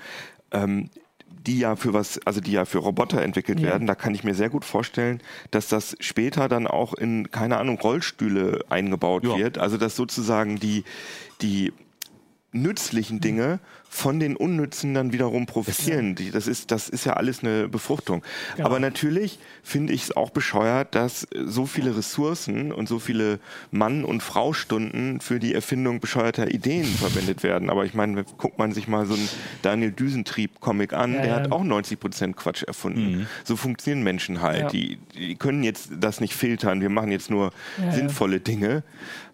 ähm, 0.53 0.91
die 1.47 1.59
ja 1.61 1.77
für 1.77 1.93
was, 1.95 2.19
also 2.27 2.41
die 2.41 2.53
ja 2.53 2.65
für 2.65 2.79
Roboter 2.79 3.23
entwickelt 3.23 3.61
Ja. 3.61 3.69
werden, 3.69 3.87
da 3.87 3.95
kann 3.95 4.15
ich 4.15 4.25
mir 4.25 4.35
sehr 4.35 4.51
gut 4.51 4.65
vorstellen, 4.65 5.21
dass 5.51 5.69
das 5.69 5.97
später 6.01 6.49
dann 6.49 6.67
auch 6.67 6.95
in, 6.95 7.31
keine 7.31 7.59
Ahnung, 7.59 7.79
Rollstühle 7.79 8.65
eingebaut 8.69 9.25
Ja. 9.25 9.37
wird. 9.39 9.59
Also 9.59 9.77
dass 9.77 9.97
sozusagen 9.97 10.59
die, 10.59 10.85
die 11.41 11.73
nützlichen 12.53 13.21
Dinge 13.21 13.61
von 13.91 14.21
den 14.21 14.37
unnützen 14.37 14.95
dann 14.95 15.13
wiederum 15.13 15.47
profitieren. 15.47 16.15
Das, 16.33 16.47
ist, 16.47 16.71
das 16.71 16.89
ist 16.89 17.05
ja 17.07 17.15
alles 17.15 17.43
eine 17.43 17.69
Befruchtung. 17.69 18.23
Genau. 18.57 18.69
Aber 18.69 18.81
natürlich 18.81 19.39
finde 19.63 19.93
ich 19.93 20.03
es 20.05 20.17
auch 20.17 20.31
bescheuert, 20.31 20.95
dass 20.95 21.27
so 21.47 21.67
viele 21.67 21.97
Ressourcen 21.97 22.71
und 22.73 22.89
so 22.89 22.99
viele 22.99 23.41
Mann- 23.71 24.05
und 24.05 24.23
Frau-Stunden 24.23 25.21
für 25.21 25.41
die 25.41 25.55
Erfindung 25.55 26.01
bescheuerter 26.01 26.51
Ideen 26.53 26.85
verwendet 26.99 27.43
werden. 27.43 27.71
Aber 27.71 27.85
ich 27.85 27.95
meine, 27.95 28.25
guckt 28.25 28.59
man 28.59 28.73
sich 28.73 28.89
mal 28.89 29.07
so 29.07 29.15
einen 29.15 29.29
Daniel 29.63 29.91
Düsentrieb-Comic 29.93 30.93
an, 30.93 31.15
Ja, 31.15 31.21
der 31.23 31.31
ja. 31.31 31.37
hat 31.37 31.53
auch 31.53 31.65
90 31.65 31.99
Prozent 31.99 32.37
Quatsch 32.37 32.63
erfunden. 32.63 33.27
So 33.45 33.57
funktionieren 33.57 34.05
Menschen 34.05 34.43
halt. 34.43 34.73
Die, 34.73 34.99
die 35.15 35.35
können 35.37 35.63
jetzt 35.63 35.91
das 35.99 36.21
nicht 36.21 36.35
filtern. 36.35 36.81
Wir 36.81 36.91
machen 36.91 37.11
jetzt 37.11 37.31
nur 37.31 37.53
sinnvolle 37.91 38.41
Dinge, 38.41 38.83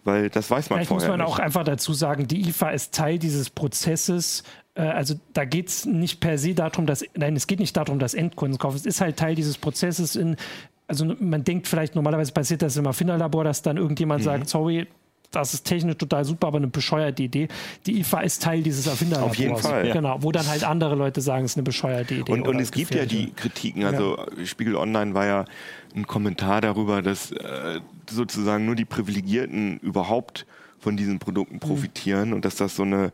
weil 0.04 0.30
das 0.30 0.50
weiß 0.50 0.70
man 0.70 0.78
Vielleicht 0.78 0.90
muss 0.90 1.02
vorher 1.04 1.18
man 1.18 1.26
nicht. 1.26 1.34
auch 1.34 1.38
einfach 1.40 1.64
dazu 1.64 1.92
sagen, 1.92 2.26
die 2.28 2.48
IFA 2.48 2.70
ist 2.70 2.94
Teil 2.94 3.18
dieses 3.18 3.50
Prozesses. 3.50 4.42
Äh, 4.74 4.82
Also 4.82 5.14
da 5.32 5.44
geht 5.44 5.68
es 5.68 5.84
nicht 5.86 6.20
per 6.20 6.38
se 6.38 6.54
darum, 6.54 6.86
dass, 6.86 7.04
nein, 7.16 7.36
es 7.36 7.46
geht 7.46 7.60
nicht 7.60 7.76
darum, 7.76 7.98
dass 7.98 8.14
Endkunden 8.14 8.58
kaufen. 8.58 8.76
Es 8.76 8.86
ist 8.86 9.00
halt 9.00 9.16
Teil 9.16 9.34
dieses 9.34 9.58
Prozesses 9.58 10.16
in, 10.16 10.36
also 10.86 11.06
man 11.18 11.44
denkt 11.44 11.66
vielleicht, 11.68 11.94
normalerweise 11.94 12.32
passiert 12.32 12.60
das 12.62 12.76
im 12.76 12.84
Erfinderlabor, 12.86 13.44
dass 13.44 13.62
dann 13.62 13.76
irgendjemand 13.78 14.20
Mhm. 14.20 14.24
sagt, 14.24 14.48
sorry, 14.48 14.86
das 15.34 15.54
ist 15.54 15.64
technisch 15.64 15.96
total 15.96 16.24
super, 16.24 16.48
aber 16.48 16.58
eine 16.58 16.68
bescheuerte 16.68 17.22
Idee. 17.22 17.48
Die 17.86 18.00
IFA 18.00 18.20
ist 18.20 18.42
Teil 18.42 18.62
dieses 18.62 18.86
Erfinderlabors. 18.86 19.32
Auf 19.32 19.38
jeden 19.38 19.56
Fall. 19.56 19.90
Genau, 19.92 20.18
wo 20.20 20.32
dann 20.32 20.46
halt 20.46 20.64
andere 20.64 20.94
Leute 20.94 21.20
sagen, 21.20 21.44
es 21.44 21.52
ist 21.52 21.56
eine 21.56 21.64
bescheuerte 21.64 22.14
Idee. 22.14 22.32
Und, 22.32 22.46
und 22.46 22.58
es 22.60 22.70
gibt 22.70 22.94
ja 22.94 23.06
die 23.06 23.32
Kritiken, 23.32 23.84
also 23.84 24.18
Spiegel 24.44 24.76
Online 24.76 25.14
war 25.14 25.26
ja 25.26 25.44
ein 25.94 26.06
Kommentar 26.06 26.60
darüber, 26.60 27.02
dass 27.02 27.30
äh, 27.32 27.80
sozusagen 28.10 28.66
nur 28.66 28.74
die 28.74 28.84
Privilegierten 28.84 29.78
überhaupt 29.78 30.46
von 30.78 30.96
diesen 30.96 31.18
Produkten 31.18 31.60
profitieren 31.60 32.32
und 32.32 32.44
dass 32.44 32.56
das 32.56 32.76
so 32.76 32.82
eine, 32.82 33.12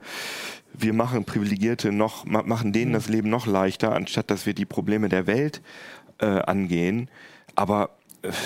wir 0.72 0.92
machen 0.92 1.24
Privilegierte 1.24 1.92
noch, 1.92 2.24
ma- 2.24 2.42
machen 2.42 2.72
denen 2.72 2.92
das 2.92 3.08
Leben 3.08 3.28
noch 3.28 3.46
leichter, 3.46 3.94
anstatt 3.94 4.30
dass 4.30 4.46
wir 4.46 4.54
die 4.54 4.64
Probleme 4.64 5.08
der 5.08 5.26
Welt 5.26 5.60
äh, 6.18 6.26
angehen. 6.26 7.08
Aber 7.54 7.90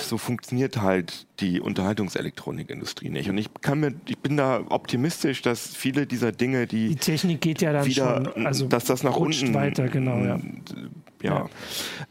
so 0.03 0.19
funktioniert 0.19 0.81
halt 0.81 1.27
die 1.41 1.61
Unterhaltungselektronikindustrie 1.61 3.09
nicht. 3.09 3.29
Und 3.29 3.39
ich 3.39 3.49
kann 3.61 3.81
mir, 3.81 3.95
ich 4.07 4.19
bin 4.19 4.37
da 4.37 4.63
optimistisch, 4.69 5.43
dass 5.43 5.75
viele 5.75 6.07
dieser 6.07 6.33
Dinge, 6.33 6.67
die 6.67 6.89
Die 6.89 6.97
Technik 6.97 7.41
geht 7.41 7.61
ja 7.61 7.73
dann 7.73 7.87
wieder, 7.87 8.33
schon, 8.35 8.47
also 8.47 8.67
dass 8.67 8.85
das 8.85 9.03
nach 9.03 9.17
unten 9.17 9.55
weiter, 9.55 9.89
genau, 9.89 10.19
ja. 10.19 10.41
Ja. 11.25 11.49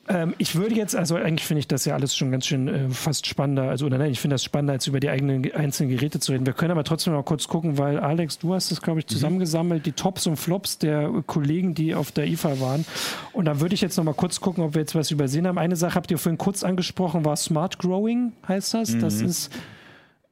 Ähm, 0.07 0.33
ich 0.39 0.55
würde 0.55 0.75
jetzt, 0.75 0.95
also 0.95 1.15
eigentlich 1.15 1.45
finde 1.45 1.59
ich 1.59 1.67
das 1.67 1.85
ja 1.85 1.93
alles 1.93 2.15
schon 2.15 2.31
ganz 2.31 2.47
schön 2.47 2.67
äh, 2.67 2.89
fast 2.89 3.27
spannender, 3.27 3.69
also 3.69 3.85
oder 3.85 3.97
nein, 3.97 4.11
ich 4.11 4.19
finde 4.19 4.33
das 4.33 4.43
spannender, 4.43 4.73
als 4.73 4.87
über 4.87 4.99
die 4.99 5.09
eigenen 5.09 5.53
einzelnen 5.53 5.91
Geräte 5.91 6.19
zu 6.19 6.31
reden. 6.31 6.45
Wir 6.45 6.53
können 6.53 6.71
aber 6.71 6.83
trotzdem 6.83 7.13
mal 7.13 7.23
kurz 7.23 7.47
gucken, 7.47 7.77
weil 7.77 7.99
Alex, 7.99 8.39
du 8.39 8.53
hast 8.53 8.71
es, 8.71 8.81
glaube 8.81 8.99
ich, 8.99 9.07
zusammengesammelt, 9.07 9.85
die 9.85 9.91
Tops 9.91 10.25
und 10.25 10.37
Flops 10.37 10.79
der 10.79 11.09
Kollegen, 11.27 11.75
die 11.75 11.93
auf 11.93 12.11
der 12.11 12.27
IFA 12.27 12.59
waren. 12.59 12.85
Und 13.31 13.45
da 13.45 13.59
würde 13.59 13.75
ich 13.75 13.81
jetzt 13.81 13.97
noch 13.97 14.03
mal 14.03 14.13
kurz 14.13 14.41
gucken, 14.41 14.63
ob 14.63 14.73
wir 14.73 14.81
jetzt 14.81 14.95
was 14.95 15.11
übersehen 15.11 15.47
haben. 15.47 15.57
Eine 15.57 15.75
Sache 15.75 15.95
habt 15.95 16.09
ihr 16.09 16.17
vorhin 16.17 16.37
kurz 16.37 16.63
angesprochen, 16.63 17.23
war 17.23 17.35
Smart 17.35 17.77
Growing, 17.77 18.33
heißt 18.47 18.73
das. 18.73 18.97
Das 18.97 19.21
ist 19.21 19.51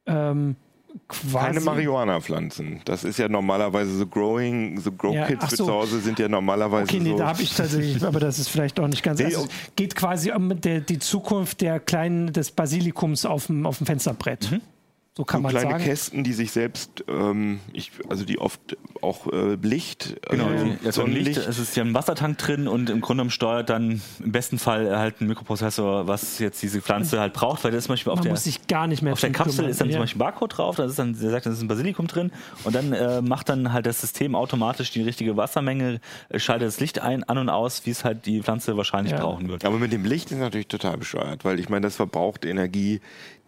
ähm, 0.06 0.56
quasi. 1.08 1.36
Keine 1.46 1.60
Marihuana-Pflanzen. 1.60 2.80
Das 2.84 3.04
ist 3.04 3.18
ja 3.18 3.28
normalerweise 3.28 3.96
so 3.96 4.06
Growing, 4.06 4.78
so 4.80 4.92
Grow 4.92 5.14
Ja, 5.14 5.26
Kits 5.26 5.46
für 5.46 5.56
so. 5.56 5.64
zu 5.66 5.72
Hause 5.72 6.00
sind 6.00 6.18
ja 6.18 6.28
normalerweise 6.28 6.84
Okay, 6.84 7.00
nee, 7.00 7.10
so. 7.10 7.16
da 7.18 7.28
habe 7.28 7.42
ich 7.42 7.54
tatsächlich, 7.54 8.02
aber 8.04 8.20
das 8.20 8.38
ist 8.38 8.48
vielleicht 8.48 8.78
auch 8.80 8.88
nicht 8.88 9.02
ganz. 9.02 9.18
Nee, 9.20 9.26
Also, 9.26 9.42
es 9.44 9.76
geht 9.76 9.94
quasi 9.94 10.32
um 10.32 10.60
der, 10.60 10.80
die 10.80 10.98
Zukunft 10.98 11.60
der 11.60 11.80
kleinen, 11.80 12.32
des 12.32 12.50
Basilikums 12.50 13.24
auf 13.26 13.46
dem, 13.46 13.66
auf 13.66 13.78
dem 13.78 13.86
Fensterbrett. 13.86 14.60
So 15.14 15.24
kann 15.26 15.40
so 15.40 15.42
man 15.42 15.50
kleine 15.50 15.70
sagen. 15.72 15.84
Kästen, 15.84 16.24
die 16.24 16.32
sich 16.32 16.52
selbst, 16.52 17.04
ähm, 17.06 17.60
ich, 17.74 17.90
also 18.08 18.24
die 18.24 18.38
oft 18.38 18.78
auch 19.02 19.26
äh, 19.30 19.56
Licht, 19.60 20.16
Genau, 20.30 20.46
also 20.46 20.66
ja, 20.82 20.90
Sonnenlicht, 20.90 21.36
Licht, 21.36 21.48
es 21.48 21.58
ist 21.58 21.76
ja 21.76 21.84
ein 21.84 21.92
Wassertank 21.92 22.38
drin 22.38 22.66
und 22.66 22.88
im 22.88 23.02
Grunde 23.02 23.16
genommen 23.20 23.30
steuert 23.30 23.68
dann 23.68 24.00
im 24.24 24.32
besten 24.32 24.58
Fall 24.58 24.96
halt 24.98 25.20
ein 25.20 25.26
Mikroprozessor, 25.26 26.06
was 26.08 26.38
jetzt 26.38 26.62
diese 26.62 26.80
Pflanze 26.80 27.20
halt 27.20 27.34
braucht, 27.34 27.62
weil 27.62 27.72
das 27.72 27.84
zum 27.84 27.92
Beispiel 27.92 28.10
auf 28.10 28.20
Man 28.20 28.22
der, 28.24 28.32
muss 28.32 28.44
sich 28.44 28.66
gar 28.68 28.86
nicht 28.86 29.02
mehr 29.02 29.12
auf 29.12 29.20
der 29.20 29.32
Kapsel 29.32 29.56
kümmern. 29.56 29.70
ist 29.70 29.80
dann 29.82 29.88
Ja. 29.88 29.92
zum 29.96 30.00
Beispiel 30.04 30.16
ein 30.16 30.24
Barcode 30.30 30.56
drauf, 30.56 30.76
da 30.76 30.84
ist 30.86 30.98
dann, 30.98 31.12
der 31.12 31.30
sagt, 31.30 31.44
da 31.44 31.50
ist 31.50 31.60
ein 31.60 31.68
Basilikum 31.68 32.06
drin 32.06 32.32
und 32.64 32.74
dann 32.74 32.94
äh, 32.94 33.20
macht 33.20 33.50
dann 33.50 33.70
halt 33.74 33.84
das 33.84 34.00
System 34.00 34.34
automatisch 34.34 34.92
die 34.92 35.02
richtige 35.02 35.36
Wassermenge, 35.36 36.00
äh, 36.30 36.38
schaltet 36.38 36.68
das 36.68 36.80
Licht 36.80 37.00
ein, 37.00 37.22
an 37.24 37.36
und 37.36 37.50
aus, 37.50 37.84
wie 37.84 37.90
es 37.90 38.02
halt 38.06 38.24
die 38.24 38.40
Pflanze 38.40 38.78
wahrscheinlich 38.78 39.12
Ja. 39.12 39.20
brauchen 39.20 39.46
wird. 39.50 39.66
Aber 39.66 39.78
mit 39.78 39.92
dem 39.92 40.06
Licht 40.06 40.30
ist 40.30 40.38
natürlich 40.38 40.68
total 40.68 40.96
bescheuert, 40.96 41.44
weil 41.44 41.60
ich 41.60 41.68
meine, 41.68 41.82
das 41.82 41.96
verbraucht 41.96 42.46
Energie, 42.46 43.00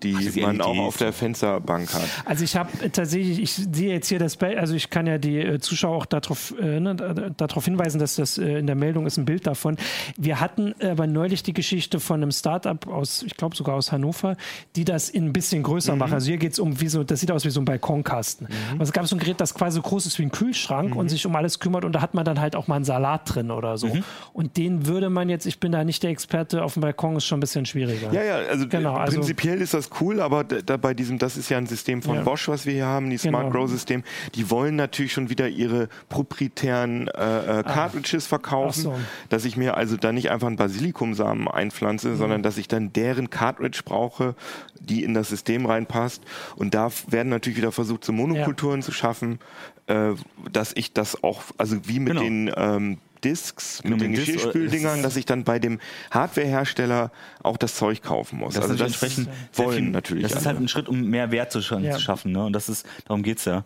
die 0.03 0.13
diese 0.13 0.41
man 0.41 0.61
auch 0.61 0.75
LEDs. 0.75 0.81
auf 0.87 0.97
der 0.99 1.13
Fensterbank 1.61 1.95
hat. 1.95 2.09
Also 2.25 2.45
ich 2.45 2.57
habe 2.57 2.71
tatsächlich, 2.91 3.41
ich 3.41 3.53
sehe 3.55 3.93
jetzt 3.93 4.09
hier 4.09 4.19
das 4.19 4.37
Bild, 4.37 4.59
also 4.59 4.75
ich 4.75 4.91
kann 4.91 5.07
ja 5.07 5.19
die 5.19 5.39
äh, 5.39 5.59
Zuschauer 5.61 5.97
auch 5.97 6.07
darauf, 6.07 6.55
äh, 6.61 6.81
ne, 6.81 6.95
da- 6.95 7.31
darauf 7.37 7.65
hinweisen, 7.65 7.99
dass 7.99 8.17
das 8.17 8.39
äh, 8.39 8.59
in 8.59 8.67
der 8.67 8.77
Meldung 8.77 9.07
ist 9.07 9.17
ein 9.17 9.25
Bild 9.25 9.47
davon. 9.47 9.77
Wir 10.17 10.41
hatten 10.41 10.75
aber 10.83 11.07
neulich 11.07 11.43
die 11.43 11.53
Geschichte 11.53 12.01
von 12.01 12.23
einem 12.23 12.31
Startup 12.33 12.87
aus, 12.89 13.23
ich 13.23 13.37
glaube 13.37 13.57
sogar 13.57 13.75
aus 13.77 13.93
Hannover, 13.93 14.37
die 14.77 14.85
das 14.85 15.09
in 15.11 15.27
ein 15.27 15.33
bisschen 15.33 15.63
größer 15.63 15.97
machen. 15.97 16.15
Also 16.15 16.27
hier 16.29 16.39
geht 16.39 16.53
es 16.53 16.59
um 16.59 16.81
wie 16.81 16.89
so, 16.89 17.05
das 17.05 17.21
sieht 17.21 17.31
aus 17.31 17.45
wie 17.45 17.51
so 17.51 17.61
ein 17.61 17.65
Balkonkasten. 17.65 18.49
Und 18.73 18.81
es 18.83 18.93
gab 18.93 19.07
so 19.07 19.17
ein 19.17 19.19
Gerät, 19.19 19.41
das 19.41 19.55
quasi 19.55 19.77
so 19.77 19.83
groß 19.83 20.07
ist 20.07 20.19
wie 20.19 20.23
ein 20.23 20.31
Kühlschrank 20.33 20.95
und 20.95 21.09
sich 21.09 21.27
um 21.27 21.35
alles 21.37 21.59
kümmert 21.61 21.85
und 21.85 21.93
da 21.93 22.01
hat 22.01 22.15
man 22.15 22.25
dann 22.25 22.41
halt 22.41 22.57
auch 22.57 22.67
mal 22.69 22.77
einen 22.77 22.85
Salat 22.85 23.35
drin 23.35 23.51
oder 23.51 23.77
so. 23.79 23.91
Und 24.33 24.57
den 24.57 24.87
würde 24.87 25.11
man 25.11 25.29
jetzt, 25.29 25.47
ich 25.47 25.59
bin 25.61 25.73
da 25.73 25.85
nicht 25.85 26.03
der 26.03 26.11
Experte, 26.11 26.63
auf 26.65 26.75
dem 26.75 26.83
Balkon 26.83 27.17
ist 27.17 27.25
schon 27.25 27.39
ein 27.39 27.41
bisschen 27.41 27.67
schwieriger. 27.67 28.13
Ja, 28.13 28.23
ja, 28.23 28.37
also, 28.51 28.69
Genau, 28.69 28.97
äh, 28.97 29.01
also- 29.01 29.17
prinzipiell 29.19 29.61
ist 29.61 29.75
das 29.75 29.91
cool, 30.01 30.21
aber 30.21 30.45
da 30.45 30.77
bei 30.77 30.95
diesem, 30.95 31.19
das 31.19 31.37
ist 31.37 31.44
ja 31.49 31.59
ein 31.59 31.67
System 31.67 32.03
von 32.03 32.17
Ja. 32.17 32.23
Bosch, 32.23 32.49
was 32.49 32.67
wir 32.67 32.73
hier 32.75 32.87
haben, 32.87 33.11
die 33.11 33.19
Smart 33.19 33.45
Genau. 33.47 33.59
Grow 33.65 33.71
System, 33.71 34.03
die 34.35 34.51
wollen 34.51 34.77
natürlich 34.77 35.13
schon 35.13 35.31
wieder 35.31 35.49
ihre 35.49 35.89
proprietären 36.09 37.09
äh, 37.09 37.61
äh, 37.61 37.63
Cartridges 37.63 38.27
verkaufen, 38.27 38.87
Ach 38.91 38.95
so. 38.97 39.01
dass 39.29 39.45
ich 39.45 39.57
mir 39.57 39.77
also 39.77 39.97
da 39.97 40.13
nicht 40.13 40.31
einfach 40.31 40.47
einen 40.49 40.57
Basilikumsamen 40.57 41.49
einpflanze, 41.49 42.09
Mhm. 42.11 42.17
sondern 42.17 42.43
dass 42.43 42.57
ich 42.59 42.69
dann 42.69 42.93
deren 42.93 43.31
Cartridge 43.31 43.83
brauche, 43.85 44.35
die 44.81 45.05
in 45.05 45.15
das 45.15 45.29
System 45.29 45.67
reinpasst. 45.67 46.23
Und 46.57 46.75
da 46.75 46.91
werden 47.09 47.29
natürlich 47.29 47.59
wieder 47.59 47.73
versucht, 47.73 48.05
so 48.05 48.13
Monokulturen 48.13 48.83
zu 48.83 48.93
schaffen, 48.93 49.39
äh, 49.87 50.11
dass 50.51 50.73
ich 50.75 50.93
das 50.93 51.23
auch, 51.23 51.43
also 51.59 51.77
wie 51.87 52.01
mit 52.01 52.15
Genau. 52.15 52.23
den 52.23 52.51
ähm, 52.57 52.99
Discs, 53.25 53.83
mit 53.85 54.01
den 54.01 54.11
mit 54.11 54.19
Discs, 54.19 54.33
Geschirrspüldingern, 54.35 54.97
es- 54.99 55.03
dass 55.03 55.17
ich 55.17 55.25
dann 55.25 55.45
bei 55.45 55.59
dem 55.59 55.81
Hardwarehersteller 56.11 57.11
auch 57.43 57.57
das 57.57 57.75
Zeug 57.77 58.03
kaufen 58.03 58.39
muss. 58.39 58.55
Das 58.55 58.65
also 58.65 58.75
ist 58.75 58.81
das 58.81 58.89
entsprechend 59.03 59.29
sehr 59.53 59.67
wollen 59.67 59.77
viel- 59.85 59.91
natürlich 59.91 60.23
Das 60.25 60.33
ist 60.33 60.39
alle. 60.39 60.47
halt 60.57 60.61
ein 60.61 60.69
Schritt, 60.69 60.89
um 60.89 61.03
mehr 61.03 61.31
Wert 61.31 61.53
zu, 61.53 61.63
scha 61.63 61.79
Ja. 61.79 61.93
zu 61.93 62.01
schaffen. 62.01 62.33
Ne? 62.33 62.45
Und 62.45 62.53
das 62.53 62.69
ist, 62.69 62.87
darum 63.07 63.23
geht's 63.23 63.45
ja. 63.45 63.65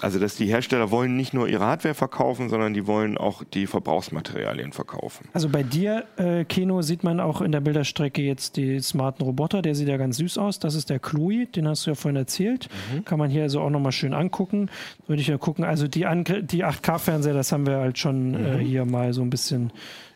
Also 0.00 0.18
dass 0.18 0.34
die 0.34 0.46
Hersteller 0.46 0.90
wollen 0.90 1.16
nicht 1.16 1.34
nur 1.34 1.48
ihre 1.48 1.64
Hardware 1.64 1.94
verkaufen, 1.94 2.48
sondern 2.48 2.74
die 2.74 2.86
wollen 2.88 3.16
auch 3.16 3.44
die 3.44 3.66
Verbrauchsmaterialien 3.68 4.72
verkaufen. 4.72 5.28
Also 5.32 5.48
bei 5.48 5.62
dir, 5.62 6.04
äh, 6.16 6.44
Keno, 6.44 6.82
sieht 6.82 7.04
man 7.04 7.20
auch 7.20 7.40
in 7.40 7.52
der 7.52 7.60
Bilderstrecke 7.60 8.20
jetzt 8.20 8.56
die 8.56 8.80
smarten 8.80 9.22
Roboter. 9.24 9.62
Der 9.62 9.76
sieht 9.76 9.86
ja 9.88 9.96
ganz 9.96 10.16
süß 10.16 10.36
aus. 10.38 10.58
Das 10.58 10.74
ist 10.74 10.90
der 10.90 10.98
Chloe, 10.98 11.46
den 11.46 11.68
hast 11.68 11.86
du 11.86 11.90
ja 11.90 11.94
vorhin 11.94 12.16
erzählt. 12.16 12.68
Kann 13.04 13.18
man 13.20 13.30
hier 13.30 13.44
also 13.44 13.60
auch 13.60 13.70
nochmal 13.70 13.92
schön 13.92 14.14
angucken. 14.14 14.68
Würde 15.06 15.22
ich 15.22 15.28
ja 15.28 15.38
gucken. 15.38 15.64
Also 15.64 15.86
die, 15.86 16.06
Angr 16.06 16.42
die 16.42 16.64
8K-Fernseher, 16.64 17.32
das 17.34 17.52
haben 17.52 17.64
wir 17.66 17.76
halt 17.76 17.96
schon 17.98 18.34
äh, 18.34 18.58
hier 18.58 18.84
mal 18.84 19.12
so 19.12 19.22
ein 19.22 19.30
bisschen 19.30 19.72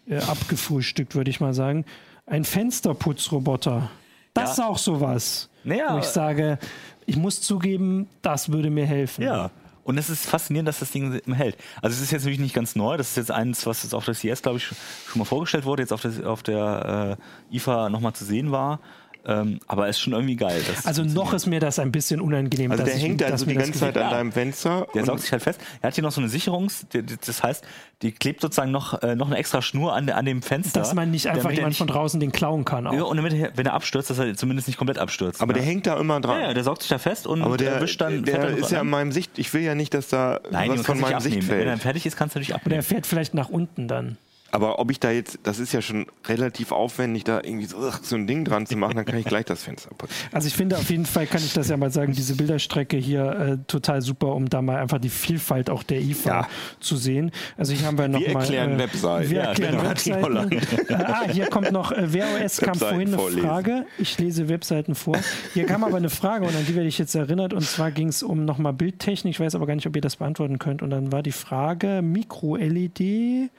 äh, 0.09 0.17
abgefrühstückt, 0.19 1.15
würde 1.15 1.31
ich 1.31 1.41
mal 1.41 1.55
sagen. 1.55 1.85
Ein 2.27 2.45
Fensterputzroboter. 2.45 3.91
Das 4.35 4.45
Ja. 4.45 4.53
ist 4.53 4.61
auch 4.71 4.79
sowas. 4.79 5.49
Naja. 5.65 5.95
Wo 5.95 5.99
ich 5.99 6.05
sage, 6.05 6.59
ich 7.07 7.17
muss 7.17 7.41
zugeben, 7.41 8.09
das 8.23 8.51
würde 8.53 8.71
mir 8.71 8.87
helfen. 8.87 9.23
Ja. 9.23 9.51
Und 9.89 9.97
es 9.97 10.11
ist 10.11 10.27
faszinierend, 10.27 10.69
dass 10.69 10.81
das 10.81 10.91
Ding 10.91 11.19
hält. 11.33 11.57
Also 11.81 11.97
es 11.97 12.03
ist 12.03 12.11
jetzt 12.11 12.21
natürlich 12.21 12.41
nicht 12.41 12.55
ganz 12.55 12.77
neu. 12.77 12.99
Das 12.99 13.09
ist 13.09 13.17
jetzt 13.17 13.31
eins, 13.31 13.65
was 13.65 13.85
jetzt 13.85 13.95
auf 13.95 14.05
der 14.05 14.13
CS, 14.13 14.43
glaube 14.43 14.59
ich, 14.59 14.65
schon 14.67 14.77
mal 15.15 15.25
vorgestellt 15.25 15.65
wurde, 15.65 15.83
jetzt 15.83 15.95
auf 15.95 16.03
der, 16.03 16.29
auf 16.29 16.43
der 16.43 17.17
äh, 17.51 17.57
IFA 17.57 17.89
nochmal 17.89 18.13
zu 18.13 18.27
sehen 18.27 18.53
war. 18.53 18.81
Ähm, 19.31 19.61
aber 19.67 19.89
es 19.89 19.97
ist 19.97 20.01
schon 20.03 20.15
irgendwie 20.15 20.37
geil. 20.37 20.61
Also 20.85 21.05
noch 21.05 21.35
ist 21.35 21.45
mir 21.47 21.61
das 21.61 21.79
ein 21.79 21.93
bisschen 21.93 22.21
unangenehm. 22.23 22.71
Also 22.71 22.83
dass 22.83 22.93
der 22.93 22.99
ich- 22.99 23.05
hängt 23.09 23.23
also 23.23 23.45
die 23.45 23.55
ganze. 23.55 23.73
Zeit 23.79 23.95
an 23.99 24.03
Ja. 24.05 24.11
deinem 24.11 24.33
Fenster. 24.33 24.87
Der 24.95 25.03
und- 25.03 25.07
saugt 25.07 25.21
sich 25.21 25.31
halt 25.33 25.43
fest. 25.43 25.61
Er 25.83 25.89
hat 25.89 25.95
hier 25.95 26.03
noch 26.03 26.13
so 26.13 26.23
eine 26.23 26.31
Sicherungs, 26.31 26.87
das 27.27 27.43
heißt, 27.43 27.63
die 28.01 28.13
klebt 28.13 28.41
sozusagen 28.41 28.71
noch, 28.71 29.03
äh, 29.03 29.15
noch 29.17 29.27
eine 29.27 29.37
extra 29.37 29.61
Schnur 29.61 29.93
an, 29.95 30.07
der- 30.07 30.17
an 30.17 30.25
dem 30.25 30.41
Fenster. 30.41 30.81
Dass 30.81 30.95
man 30.95 31.11
nicht 31.11 31.27
einfach 31.27 31.43
damit 31.43 31.57
jemand 31.59 31.71
nicht- 31.73 31.79
von 31.79 31.89
draußen 31.89 32.19
den 32.21 32.33
klauen 32.33 32.65
kann. 32.65 32.87
Auch. 32.87 32.93
Ja, 32.95 33.03
und 33.03 33.17
damit 33.19 33.35
er, 33.35 33.51
wenn 33.55 33.67
er 33.67 33.75
abstürzt, 33.75 34.09
dass 34.09 34.19
er 34.19 34.35
zumindest 34.35 34.67
nicht 34.67 34.79
komplett 34.79 34.99
abstürzt. 34.99 35.43
aber 35.43 35.53
ne? 35.53 35.59
der 35.59 35.67
hängt 35.69 35.87
da 35.87 36.01
immer 36.01 36.21
dran. 36.23 36.41
ja, 36.41 36.47
ja, 36.49 36.55
der 36.55 36.65
saugt 36.65 36.81
sich 36.83 36.89
da 36.89 36.97
fest 36.99 37.27
und 37.27 37.43
aber 37.43 37.59
der, 37.59 37.73
erwischt 37.73 38.01
dann. 38.01 38.25
der 38.25 38.39
dann 38.39 38.57
ist 38.57 38.71
ja 38.71 38.81
an. 38.81 38.87
in 38.87 38.91
meinem 38.91 39.13
Sicht. 39.13 39.39
Ich 39.39 39.53
will 39.53 39.61
ja 39.63 39.75
nicht, 39.75 39.93
dass 39.93 40.09
da 40.09 40.41
Nein, 40.51 40.71
was 40.71 40.87
von 40.87 40.99
meinem 41.01 41.17
abnehmen. 41.17 41.47
Wenn 41.49 41.69
er 41.69 41.77
fertig 41.77 42.07
ist, 42.07 42.17
kannst 42.17 42.35
du 42.35 42.39
natürlich 42.39 42.55
Oder 42.55 42.63
abnehmen. 42.63 42.79
er 42.81 42.83
fährt 42.83 43.07
vielleicht 43.07 43.35
nach 43.35 43.51
unten 43.51 43.89
dann. 43.89 44.17
Aber 44.51 44.79
ob 44.79 44.91
ich 44.91 44.99
da 44.99 45.11
jetzt, 45.11 45.39
das 45.43 45.59
ist 45.59 45.73
ja 45.73 45.83
schon 45.83 46.07
relativ 46.27 46.73
aufwendig, 46.73 47.25
da 47.25 47.41
irgendwie 47.43 47.67
so, 47.67 47.77
so 48.03 48.17
ein 48.17 48.27
Ding 48.27 48.45
dran 48.47 48.65
zu 48.67 48.77
machen, 48.77 48.97
dann 48.97 49.05
kann 49.05 49.19
ich 49.19 49.27
gleich 49.27 49.45
das 49.45 49.63
Fenster 49.63 49.91
putzen. 49.97 50.15
Also 50.33 50.49
ich 50.49 50.55
finde 50.55 50.77
auf 50.79 50.89
jeden 50.91 51.05
Fall, 51.07 51.27
kann 51.27 51.43
ich 51.43 51.53
das 51.53 51.69
ja 51.69 51.77
mal 51.77 51.91
sagen, 51.91 52.13
diese 52.13 52.35
Bilderstrecke 52.37 52.97
hier 52.97 53.31
äh, 53.31 53.59
total 53.67 54.01
super, 54.03 54.35
um 54.35 54.49
da 54.49 54.63
mal 54.63 54.77
einfach 54.77 54.99
die 54.99 55.09
Vielfalt 55.11 55.69
auch 55.69 55.83
der 55.83 56.01
IFA 56.01 56.29
Ja. 56.31 56.49
zu 56.81 56.97
sehen. 56.97 57.31
Also 57.57 57.73
hier 57.75 57.87
haben 57.87 57.99
wir 57.99 58.09
noch 58.09 58.21
Wir 58.21 58.33
mal, 58.33 58.41
erklären 58.41 58.75
äh, 58.75 58.79
Webseiten. 58.79 59.31
Wir 59.31 59.39
Ja, 59.39 59.45
erklären 59.49 59.77
genau, 59.77 59.91
Webseiten. 59.91 60.53
äh, 60.89 60.95
ah, 60.95 61.29
hier 61.31 61.47
kommt 61.51 61.73
noch, 61.73 61.93
äh, 61.93 62.13
wer 62.13 62.27
OS 62.43 62.59
kam 62.59 62.75
vorhin 62.75 63.09
eine 63.09 63.17
vorlesen. 63.19 63.43
Frage. 63.49 63.87
Ich 63.99 64.19
lese 64.19 64.49
Webseiten 64.49 64.95
vor. 64.95 65.19
Hier 65.55 65.67
kam 65.67 65.85
aber 65.85 65.97
eine 65.99 66.11
Frage 66.11 66.47
und 66.47 66.55
an 66.57 66.65
die 66.67 66.75
werde 66.75 66.89
ich 66.89 66.99
jetzt 66.99 67.15
erinnert. 67.15 67.53
Und 67.53 67.63
zwar 67.65 67.91
ging 67.91 68.09
es 68.09 68.23
um 68.23 68.45
nochmal 68.45 68.73
Bildtechnik. 68.73 69.33
Ich 69.35 69.41
weiß 69.41 69.55
aber 69.55 69.67
gar 69.67 69.75
nicht, 69.75 69.87
ob 69.87 69.95
ihr 69.95 70.03
das 70.03 70.17
beantworten 70.17 70.59
könnt. 70.59 70.81
Und 70.83 70.91
dann 70.91 71.13
war 71.13 71.23
die 71.23 71.33
Frage 71.33 72.01
Mikro-LED, 72.03 73.51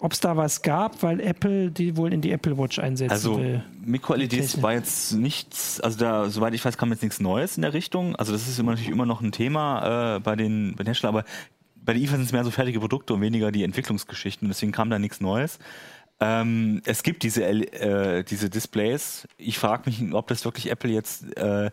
ob 0.00 0.12
es 0.12 0.20
da 0.20 0.36
was 0.36 0.62
gab, 0.62 1.02
weil 1.02 1.20
Apple 1.20 1.70
die 1.70 1.96
wohl 1.96 2.12
in 2.12 2.22
die 2.22 2.32
Apple 2.32 2.56
Watch 2.56 2.78
einsetzen 2.78 3.12
Also 3.12 3.38
will. 3.38 3.62
Mikro-LEDs 3.84 4.30
Technik. 4.30 4.62
war 4.62 4.72
jetzt 4.72 5.12
nichts, 5.12 5.78
also 5.80 5.98
da, 5.98 6.30
soweit 6.30 6.54
ich 6.54 6.64
weiß, 6.64 6.78
kam 6.78 6.90
jetzt 6.90 7.02
nichts 7.02 7.20
Neues 7.20 7.56
in 7.56 7.62
der 7.62 7.74
Richtung. 7.74 8.16
Also 8.16 8.32
das 8.32 8.48
ist 8.48 8.58
immer 8.58 8.72
natürlich 8.72 8.90
immer 8.90 9.06
noch 9.06 9.20
ein 9.20 9.30
Thema 9.30 10.16
äh, 10.16 10.20
bei, 10.20 10.36
den, 10.36 10.72
bei 10.72 10.84
den 10.84 10.86
Herstellern, 10.86 11.16
aber 11.16 11.28
bei 11.76 11.92
der 11.92 12.02
IFA 12.02 12.16
sind 12.16 12.24
es 12.24 12.32
mehr 12.32 12.44
so 12.44 12.50
fertige 12.50 12.80
Produkte 12.80 13.14
und 13.14 13.20
weniger 13.20 13.52
die 13.52 13.62
Entwicklungsgeschichten. 13.62 14.48
Deswegen 14.48 14.72
kam 14.72 14.90
da 14.90 14.98
nichts 14.98 15.20
Neues. 15.20 15.58
Ähm, 16.18 16.82
es 16.84 17.02
gibt 17.02 17.22
diese, 17.22 17.44
äh, 17.44 18.24
diese 18.24 18.50
Displays. 18.50 19.28
Ich 19.38 19.58
frage 19.58 19.88
mich, 19.88 20.02
ob 20.14 20.28
das 20.28 20.44
wirklich 20.44 20.70
Apple 20.70 20.90
jetzt 20.90 21.36
äh, 21.36 21.40
eine 21.42 21.70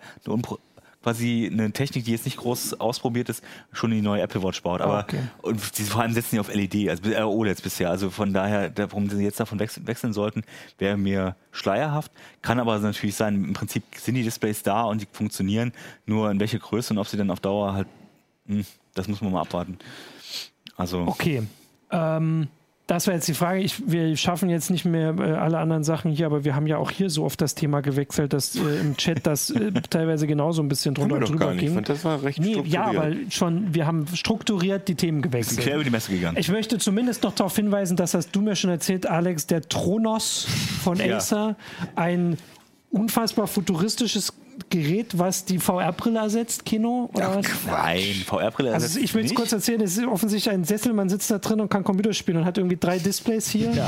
quasi 1.03 1.49
eine 1.51 1.71
Technik, 1.71 2.05
die 2.05 2.11
jetzt 2.11 2.25
nicht 2.25 2.37
groß 2.37 2.79
ausprobiert 2.81 3.29
ist, 3.29 3.43
schon 3.71 3.91
in 3.91 3.97
die 3.99 4.03
neue 4.03 4.21
Apple 4.21 4.43
Watch 4.43 4.61
baut. 4.61 4.81
Aber 4.81 4.99
Okay. 4.99 5.19
und 5.41 5.59
sie 5.75 5.83
vor 5.83 6.01
allem 6.01 6.11
setzen 6.13 6.35
die 6.35 6.39
auf 6.39 6.53
LED, 6.53 6.89
also 6.89 7.09
äh, 7.09 7.21
OLEDs 7.21 7.61
bisher. 7.61 7.89
Also 7.89 8.09
von 8.09 8.33
daher, 8.33 8.69
da- 8.69 8.91
warum 8.91 9.09
sie 9.09 9.23
jetzt 9.23 9.39
davon 9.39 9.59
wechseln, 9.59 9.87
wechseln 9.87 10.11
sollten, 10.13 10.43
wäre 10.79 10.97
mir 10.97 11.35
schleierhaft. 11.51 12.11
Kann 12.41 12.59
aber 12.59 12.77
natürlich 12.79 13.15
sein, 13.15 13.35
im 13.35 13.53
Prinzip 13.53 13.83
sind 13.95 14.15
die 14.15 14.23
Displays 14.23 14.63
da 14.63 14.83
und 14.83 15.01
die 15.01 15.07
funktionieren, 15.11 15.71
nur 16.05 16.29
in 16.31 16.39
welche 16.39 16.59
Größe 16.59 16.93
und 16.93 16.99
ob 16.99 17.07
sie 17.07 17.17
dann 17.17 17.31
auf 17.31 17.39
Dauer 17.39 17.73
halt, 17.73 17.87
hm, 18.47 18.65
das 18.95 19.07
muss 19.07 19.21
man 19.21 19.31
mal 19.31 19.41
abwarten. 19.41 19.77
Also 20.75 21.01
Okay. 21.07 21.43
Ähm, 21.89 22.47
das 22.87 23.05
war 23.05 23.13
jetzt 23.13 23.27
die 23.27 23.33
Frage. 23.33 23.59
Ich, 23.59 23.89
wir 23.91 24.15
schaffen 24.15 24.49
jetzt 24.49 24.69
nicht 24.69 24.85
mehr 24.85 25.13
äh, 25.19 25.33
alle 25.33 25.57
anderen 25.59 25.83
Sachen 25.83 26.09
hier, 26.09 26.25
aber 26.25 26.45
wir 26.45 26.55
haben 26.55 26.67
ja 26.67 26.77
auch 26.77 26.89
hier 26.89 27.09
so 27.09 27.25
oft 27.25 27.41
das 27.41 27.53
Thema 27.53 27.81
gewechselt, 27.81 28.31
dass 28.31 28.55
äh, 28.55 28.59
im 28.79 28.95
Chat 28.95 29.27
das 29.27 29.49
äh, 29.49 29.71
teilweise 29.89 30.25
genauso 30.25 30.61
ein 30.61 30.69
bisschen 30.69 30.95
drunter 30.95 31.15
und 31.17 31.29
drüber 31.29 31.39
gar 31.47 31.53
nicht. 31.53 31.63
Ich 31.63 31.65
ging. 31.67 31.75
fand, 31.75 31.89
das 31.89 32.05
war 32.05 32.23
recht 32.23 32.39
Nee, 32.39 32.53
ja, 32.65 32.85
strukturiert. 32.87 32.95
aber 32.95 33.31
schon, 33.31 33.73
wir 33.73 33.85
haben 33.85 34.07
strukturiert 34.15 34.87
die 34.87 34.95
Themen 34.95 35.21
sind 35.21 35.31
quer 35.31 35.41
gewechselt. 35.41 35.73
über 35.75 35.83
die 35.83 35.89
Messe 35.89 36.11
gegangen. 36.11 36.37
Ich 36.39 36.49
möchte 36.49 36.77
zumindest 36.77 37.23
noch 37.23 37.33
darauf 37.35 37.55
hinweisen, 37.55 37.97
das 37.97 38.13
hast 38.13 38.31
du 38.33 38.41
mir 38.41 38.55
schon 38.55 38.69
erzählt, 38.69 39.05
Alex, 39.05 39.47
der 39.47 39.61
Tronos 39.63 40.47
von 40.81 40.97
Ja. 41.05 41.17
Acer, 41.17 41.55
ein 41.95 42.37
unfassbar 42.89 43.47
futuristisches 43.47 44.33
Gerät, 44.69 45.17
was 45.17 45.45
die 45.45 45.59
VR-Brille 45.59 46.19
ersetzt, 46.19 46.65
Kino? 46.65 47.09
Oder 47.13 47.35
was? 47.35 47.45
Nein, 47.65 48.23
VR-Brille. 48.25 48.73
Also 48.73 48.85
ersetzt 48.85 48.97
ich 48.99 49.13
will 49.13 49.25
es 49.25 49.33
kurz 49.33 49.51
erzählen, 49.51 49.81
es 49.81 49.97
ist 49.97 50.05
offensichtlich 50.05 50.53
ein 50.53 50.63
Sessel, 50.63 50.93
man 50.93 51.09
sitzt 51.09 51.29
da 51.31 51.39
drin 51.39 51.59
und 51.61 51.69
kann 51.69 51.83
Computer 51.83 52.13
spielen 52.13 52.37
und 52.37 52.45
hat 52.45 52.57
irgendwie 52.57 52.77
drei 52.77 52.99
Displays 52.99 53.49
hier. 53.49 53.71
Ja. 53.71 53.87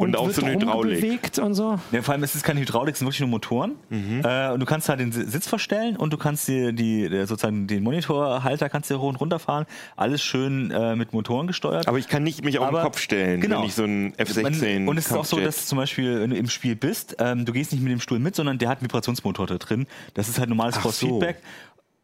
Und 0.00 0.16
auch 0.16 0.26
wird 0.26 0.36
so 0.36 0.42
eine 0.44 0.54
Hydraulik. 0.54 0.96
rumgebewegt 0.96 1.38
und 1.38 1.54
so. 1.54 1.78
Ja, 1.92 2.02
vor 2.02 2.12
allem 2.14 2.22
ist 2.24 2.34
es 2.34 2.42
keine 2.42 2.60
Hydraulik, 2.60 2.94
es 2.94 2.98
sind 3.00 3.06
wirklich 3.06 3.20
nur 3.20 3.28
Motoren. 3.28 3.72
Mhm. 3.88 4.22
Äh, 4.24 4.50
und 4.52 4.60
du 4.60 4.66
kannst 4.66 4.88
halt 4.88 5.00
den 5.00 5.12
Si- 5.12 5.24
Sitz 5.24 5.46
verstellen 5.48 5.96
und 5.96 6.12
du 6.12 6.16
kannst 6.16 6.48
dir 6.48 6.72
die, 6.72 7.08
der, 7.08 7.26
sozusagen 7.26 7.66
den 7.66 7.82
Monitorhalter 7.82 8.68
kannst 8.68 8.90
du 8.90 8.98
hoch 8.98 9.08
und 9.08 9.16
runter 9.16 9.38
fahren. 9.38 9.66
Alles 9.96 10.22
schön 10.22 10.70
äh, 10.70 10.96
mit 10.96 11.12
Motoren 11.12 11.46
gesteuert. 11.46 11.86
Aber 11.88 11.98
ich 11.98 12.08
kann 12.08 12.22
nicht 12.22 12.44
mich 12.44 12.58
auf 12.58 12.70
den 12.70 12.80
Kopf 12.80 12.98
stellen, 12.98 13.40
genau. 13.40 13.60
wenn 13.60 13.66
ich 13.66 13.74
so 13.74 13.84
einen 13.84 14.14
F-16 14.16 14.78
Man- 14.80 14.88
Und 14.88 14.96
es 14.98 15.06
ist 15.06 15.12
auch 15.12 15.24
so, 15.24 15.38
dass 15.40 15.66
zum 15.66 15.78
Beispiel, 15.78 16.20
wenn 16.20 16.30
du 16.30 16.36
im 16.36 16.48
Spiel 16.48 16.76
bist, 16.76 17.16
ähm, 17.18 17.44
du 17.44 17.52
gehst 17.52 17.72
nicht 17.72 17.82
mit 17.82 17.92
dem 17.92 18.00
Stuhl 18.00 18.18
mit, 18.18 18.34
sondern 18.34 18.58
der 18.58 18.68
hat 18.68 18.78
einen 18.78 18.84
Vibrationsmotor 18.88 19.46
da 19.46 19.58
drin. 19.58 19.86
Das 20.14 20.28
ist 20.28 20.38
halt 20.38 20.48
normales 20.48 20.76
Force 20.78 21.00
so. 21.00 21.20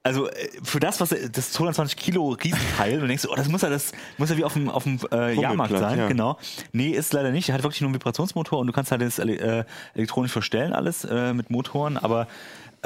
Also 0.07 0.29
äh, 0.29 0.49
für 0.63 0.79
das, 0.79 1.01
was 1.01 1.09
das 1.33 1.51
220 1.51 1.97
Kilo 1.97 2.29
Riesenteil, 2.29 3.03
und 3.03 3.09
denkst 3.09 3.25
du, 3.25 3.31
oh, 3.31 3.35
das 3.35 3.49
muss 3.49 3.63
ja 3.63 3.71
das 3.71 3.91
muss 4.19 4.31
ja 4.31 4.37
wie 4.37 4.45
auf 4.45 4.53
dem, 4.53 4.71
auf 4.71 4.85
dem 4.85 5.01
äh, 5.11 5.35
Jahrmarkt 5.35 5.77
sein, 5.77 5.99
ja. 5.99 6.07
genau. 6.07 6.39
Nee, 6.71 6.91
ist 6.91 7.13
leider 7.13 7.33
nicht. 7.33 7.49
Er 7.49 7.57
hat 7.57 7.65
wirklich 7.65 7.81
nur 7.81 7.89
einen 7.89 7.97
Vibrationsmotor 7.97 8.61
und 8.61 8.69
du 8.69 8.73
kannst 8.73 8.93
halt 8.93 9.03
das 9.03 9.19
äh, 9.19 9.65
elektronisch 9.95 10.31
verstellen, 10.31 10.73
alles 10.73 11.05
äh, 11.05 11.35
mit 11.35 11.51
Motoren, 11.51 11.97
aber 11.97 12.29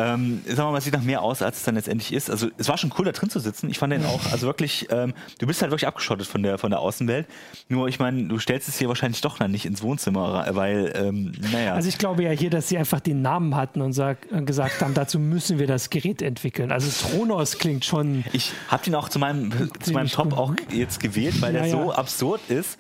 ähm, 0.01 0.41
sagen 0.47 0.59
wir 0.59 0.73
mal, 0.73 0.79
es 0.79 0.85
sieht 0.85 0.95
nach 0.95 1.03
mehr 1.03 1.23
aus, 1.23 1.43
als 1.43 1.59
es 1.59 1.63
dann 1.65 1.75
letztendlich 1.75 2.13
ist. 2.13 2.31
Also 2.31 2.49
es 2.57 2.69
war 2.69 2.79
schon 2.79 2.93
cool, 2.99 3.05
da 3.05 3.13
drin 3.13 3.29
zu 3.29 3.39
sitzen. 3.39 3.69
Ich 3.71 3.79
fand 3.79 3.93
den 3.93 4.05
auch, 4.05 4.33
also 4.33 4.47
wirklich, 4.47 4.89
ähm, 4.91 5.13
du 5.39 5.47
bist 5.47 5.61
halt 5.61 5.71
wirklich 5.71 5.87
abgeschottet 5.87 6.27
von 6.27 6.43
der, 6.43 6.59
von 6.59 6.71
der 6.71 6.81
Außenwelt. 6.81 7.27
Nur, 7.69 7.89
ich 7.89 7.99
meine, 7.99 8.25
du 8.25 8.39
stellst 8.39 8.69
es 8.69 8.79
hier 8.79 8.89
wahrscheinlich 8.89 9.21
doch 9.21 9.39
dann 9.39 9.51
nicht 9.51 9.67
ins 9.67 9.83
Wohnzimmer, 9.83 10.47
weil, 10.53 10.93
ähm, 10.97 11.33
naja. 11.53 11.75
Also 11.75 11.89
ich 11.89 11.99
glaube 11.99 12.23
ja 12.23 12.31
hier, 12.31 12.51
dass 12.51 12.69
sie 12.69 12.79
einfach 12.79 13.01
den 13.01 13.23
Namen 13.23 13.57
hatten 13.57 13.83
und 13.83 13.93
sag, 13.93 14.31
äh, 14.33 14.43
gesagt 14.43 14.81
haben, 14.81 14.95
dazu 14.95 15.19
müssen 15.19 15.59
wir 15.59 15.67
das 15.67 15.91
Gerät 15.91 16.23
entwickeln. 16.23 16.73
Also 16.73 16.91
Tronos 17.09 17.59
klingt 17.59 17.85
schon. 17.85 18.25
Ich 18.33 18.53
habe 18.69 18.83
den 18.85 18.95
auch 18.95 19.09
zu 19.09 19.19
meinem, 19.19 19.71
zu 19.81 19.93
meinem 19.93 20.09
Top 20.09 20.31
gut. 20.31 20.39
auch 20.39 20.55
jetzt 20.73 21.01
gewählt, 21.01 21.41
weil 21.43 21.53
der 21.53 21.67
Ja, 21.67 21.73
so 21.73 21.91
ja. 21.91 21.97
absurd 21.97 22.41
ist 22.49 22.79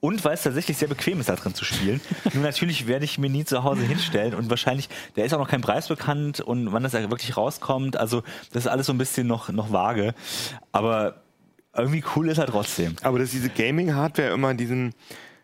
und 0.00 0.24
weil 0.24 0.34
es 0.34 0.42
tatsächlich 0.42 0.76
sehr 0.76 0.88
bequem 0.88 1.20
ist, 1.20 1.28
da 1.28 1.36
drin 1.36 1.54
zu 1.54 1.64
spielen. 1.64 2.00
Nur 2.32 2.42
natürlich 2.42 2.86
werde 2.86 3.04
ich 3.04 3.18
mir 3.18 3.30
nie 3.30 3.44
zu 3.44 3.64
Hause 3.64 3.82
hinstellen 3.82 4.34
und 4.34 4.50
wahrscheinlich, 4.50 4.88
der 5.16 5.24
ist 5.24 5.34
auch 5.34 5.38
noch 5.38 5.48
kein 5.48 5.60
Preis 5.60 5.88
bekannt 5.88 6.40
und 6.40 6.72
wann 6.72 6.82
das 6.82 6.92
wirklich 6.92 7.36
rauskommt. 7.36 7.96
Also 7.96 8.22
das 8.52 8.64
ist 8.64 8.68
alles 8.68 8.86
so 8.86 8.92
ein 8.92 8.98
bisschen 8.98 9.26
noch, 9.26 9.48
noch 9.50 9.72
vage. 9.72 10.14
Aber 10.72 11.22
irgendwie 11.76 12.04
cool 12.16 12.28
ist 12.28 12.38
er 12.38 12.46
trotzdem. 12.46 12.96
Aber 13.02 13.18
dass 13.18 13.30
diese 13.30 13.48
Gaming-Hardware 13.48 14.32
immer 14.32 14.54
diesen 14.54 14.94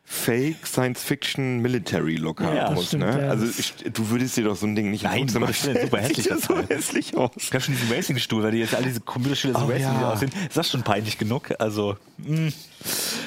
Fake 0.07 0.67
Science-Fiction 0.67 1.61
Military 1.61 2.17
Look 2.17 2.41
haben 2.43 2.55
Ja, 2.57 2.71
muss. 2.71 2.89
stimmt, 2.89 3.05
ne? 3.05 3.23
ja. 3.23 3.29
Also 3.31 3.47
ich, 3.47 3.75
du 3.91 4.11
würdest 4.11 4.37
dir 4.37 4.45
doch 4.45 4.55
so 4.55 4.67
ein 4.67 4.77
Ding 4.77 4.91
nicht 4.91 5.05
Nein, 5.05 5.23
Wohnzimmer 5.23 5.47
Gottes 5.47 5.65
Willen, 5.67 5.79
super 5.83 5.99
hässlich, 5.99 6.25
Sieht 6.25 6.31
das 6.33 6.43
so 6.43 6.57
hässlich 6.69 7.17
aus. 7.17 7.31
Ich 7.37 7.51
habe 7.53 7.61
schon 7.63 7.75
diesen 7.75 7.91
Racing-Stuhl, 7.91 8.43
weil 8.43 8.51
die 8.53 8.59
jetzt 8.59 8.75
alle 8.75 8.85
diese 8.85 9.01
Computerspiele 9.01 9.55
so 9.55 9.61
Oh, 9.61 9.65
Racing 9.67 9.81
ja. 10.01 10.13
aussehen. 10.13 10.31
Ist 10.47 10.57
das 10.57 10.69
schon 10.71 10.83
peinlich 10.83 11.17
genug? 11.17 11.55
Also, 11.59 11.97
mh. 12.19 12.53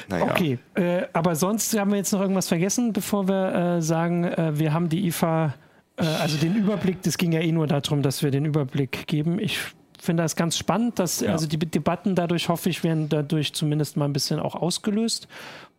Naja. 0.08 0.24
Okay, 0.30 0.58
äh, 0.76 1.02
aber 1.12 1.34
sonst 1.34 1.76
haben 1.76 1.90
wir 1.90 1.98
jetzt 1.98 2.12
noch 2.12 2.20
irgendwas 2.20 2.46
vergessen, 2.48 2.92
bevor 2.92 3.26
wir 3.26 3.76
äh, 3.78 3.82
sagen, 3.82 4.24
äh, 4.24 4.56
wir 4.58 4.72
haben 4.72 4.88
die 4.88 5.06
IFA, 5.08 5.54
äh, 5.96 6.04
also 6.04 6.36
den 6.38 6.54
Überblick, 6.54 7.02
das 7.02 7.18
ging 7.18 7.32
ja 7.32 7.40
eh 7.40 7.50
nur 7.50 7.66
darum, 7.66 8.02
dass 8.02 8.22
wir 8.22 8.30
den 8.30 8.44
Überblick 8.44 9.06
geben. 9.08 9.40
Ich 9.40 9.58
finde 10.00 10.22
das 10.22 10.36
ganz 10.36 10.56
spannend, 10.56 10.98
dass 10.98 11.20
Ja. 11.20 11.32
also 11.32 11.46
die 11.46 11.58
Debatten 11.58 12.14
dadurch, 12.14 12.48
hoffe 12.48 12.70
ich, 12.70 12.84
werden 12.84 13.08
dadurch 13.08 13.52
zumindest 13.52 13.96
mal 13.96 14.04
ein 14.06 14.12
bisschen 14.12 14.38
auch 14.40 14.54
ausgelöst, 14.54 15.28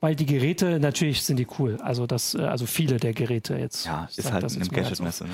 weil 0.02 0.16
die 0.16 0.26
Geräte, 0.26 0.80
natürlich 0.80 1.24
sind 1.24 1.38
die 1.38 1.48
cool. 1.60 1.78
Also 1.82 2.06
das, 2.08 2.36
äh, 2.36 2.40
also 2.40 2.66
viele 2.66 2.98
der 2.98 3.14
Geräte 3.14 3.56
jetzt. 3.56 3.86
ja, 3.86 4.06
ist 4.06 4.22
sag 4.24 4.34
halt 4.34 4.44
das 4.44 4.56
eine. 4.56 4.66
Gadget-Messe. 4.68 5.26
Ne? 5.26 5.32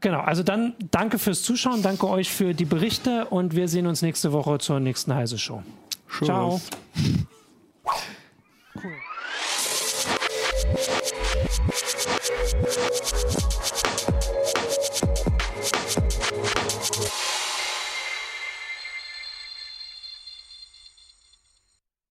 Genau, 0.00 0.20
also 0.20 0.42
dann 0.42 0.74
danke 0.90 1.18
fürs 1.18 1.42
Zuschauen, 1.42 1.82
danke 1.82 2.06
euch 2.08 2.30
für 2.30 2.52
die 2.54 2.66
Berichte 2.66 3.24
und 3.26 3.56
wir 3.56 3.66
sehen 3.68 3.86
uns 3.86 4.02
nächste 4.02 4.32
Woche 4.32 4.58
zur 4.58 4.78
nächsten 4.80 5.14
Heise 5.14 5.38
Show. 5.38 5.62
Ciao. 6.22 6.60
Tschüss. 6.94 7.26
Cool. 8.82 8.92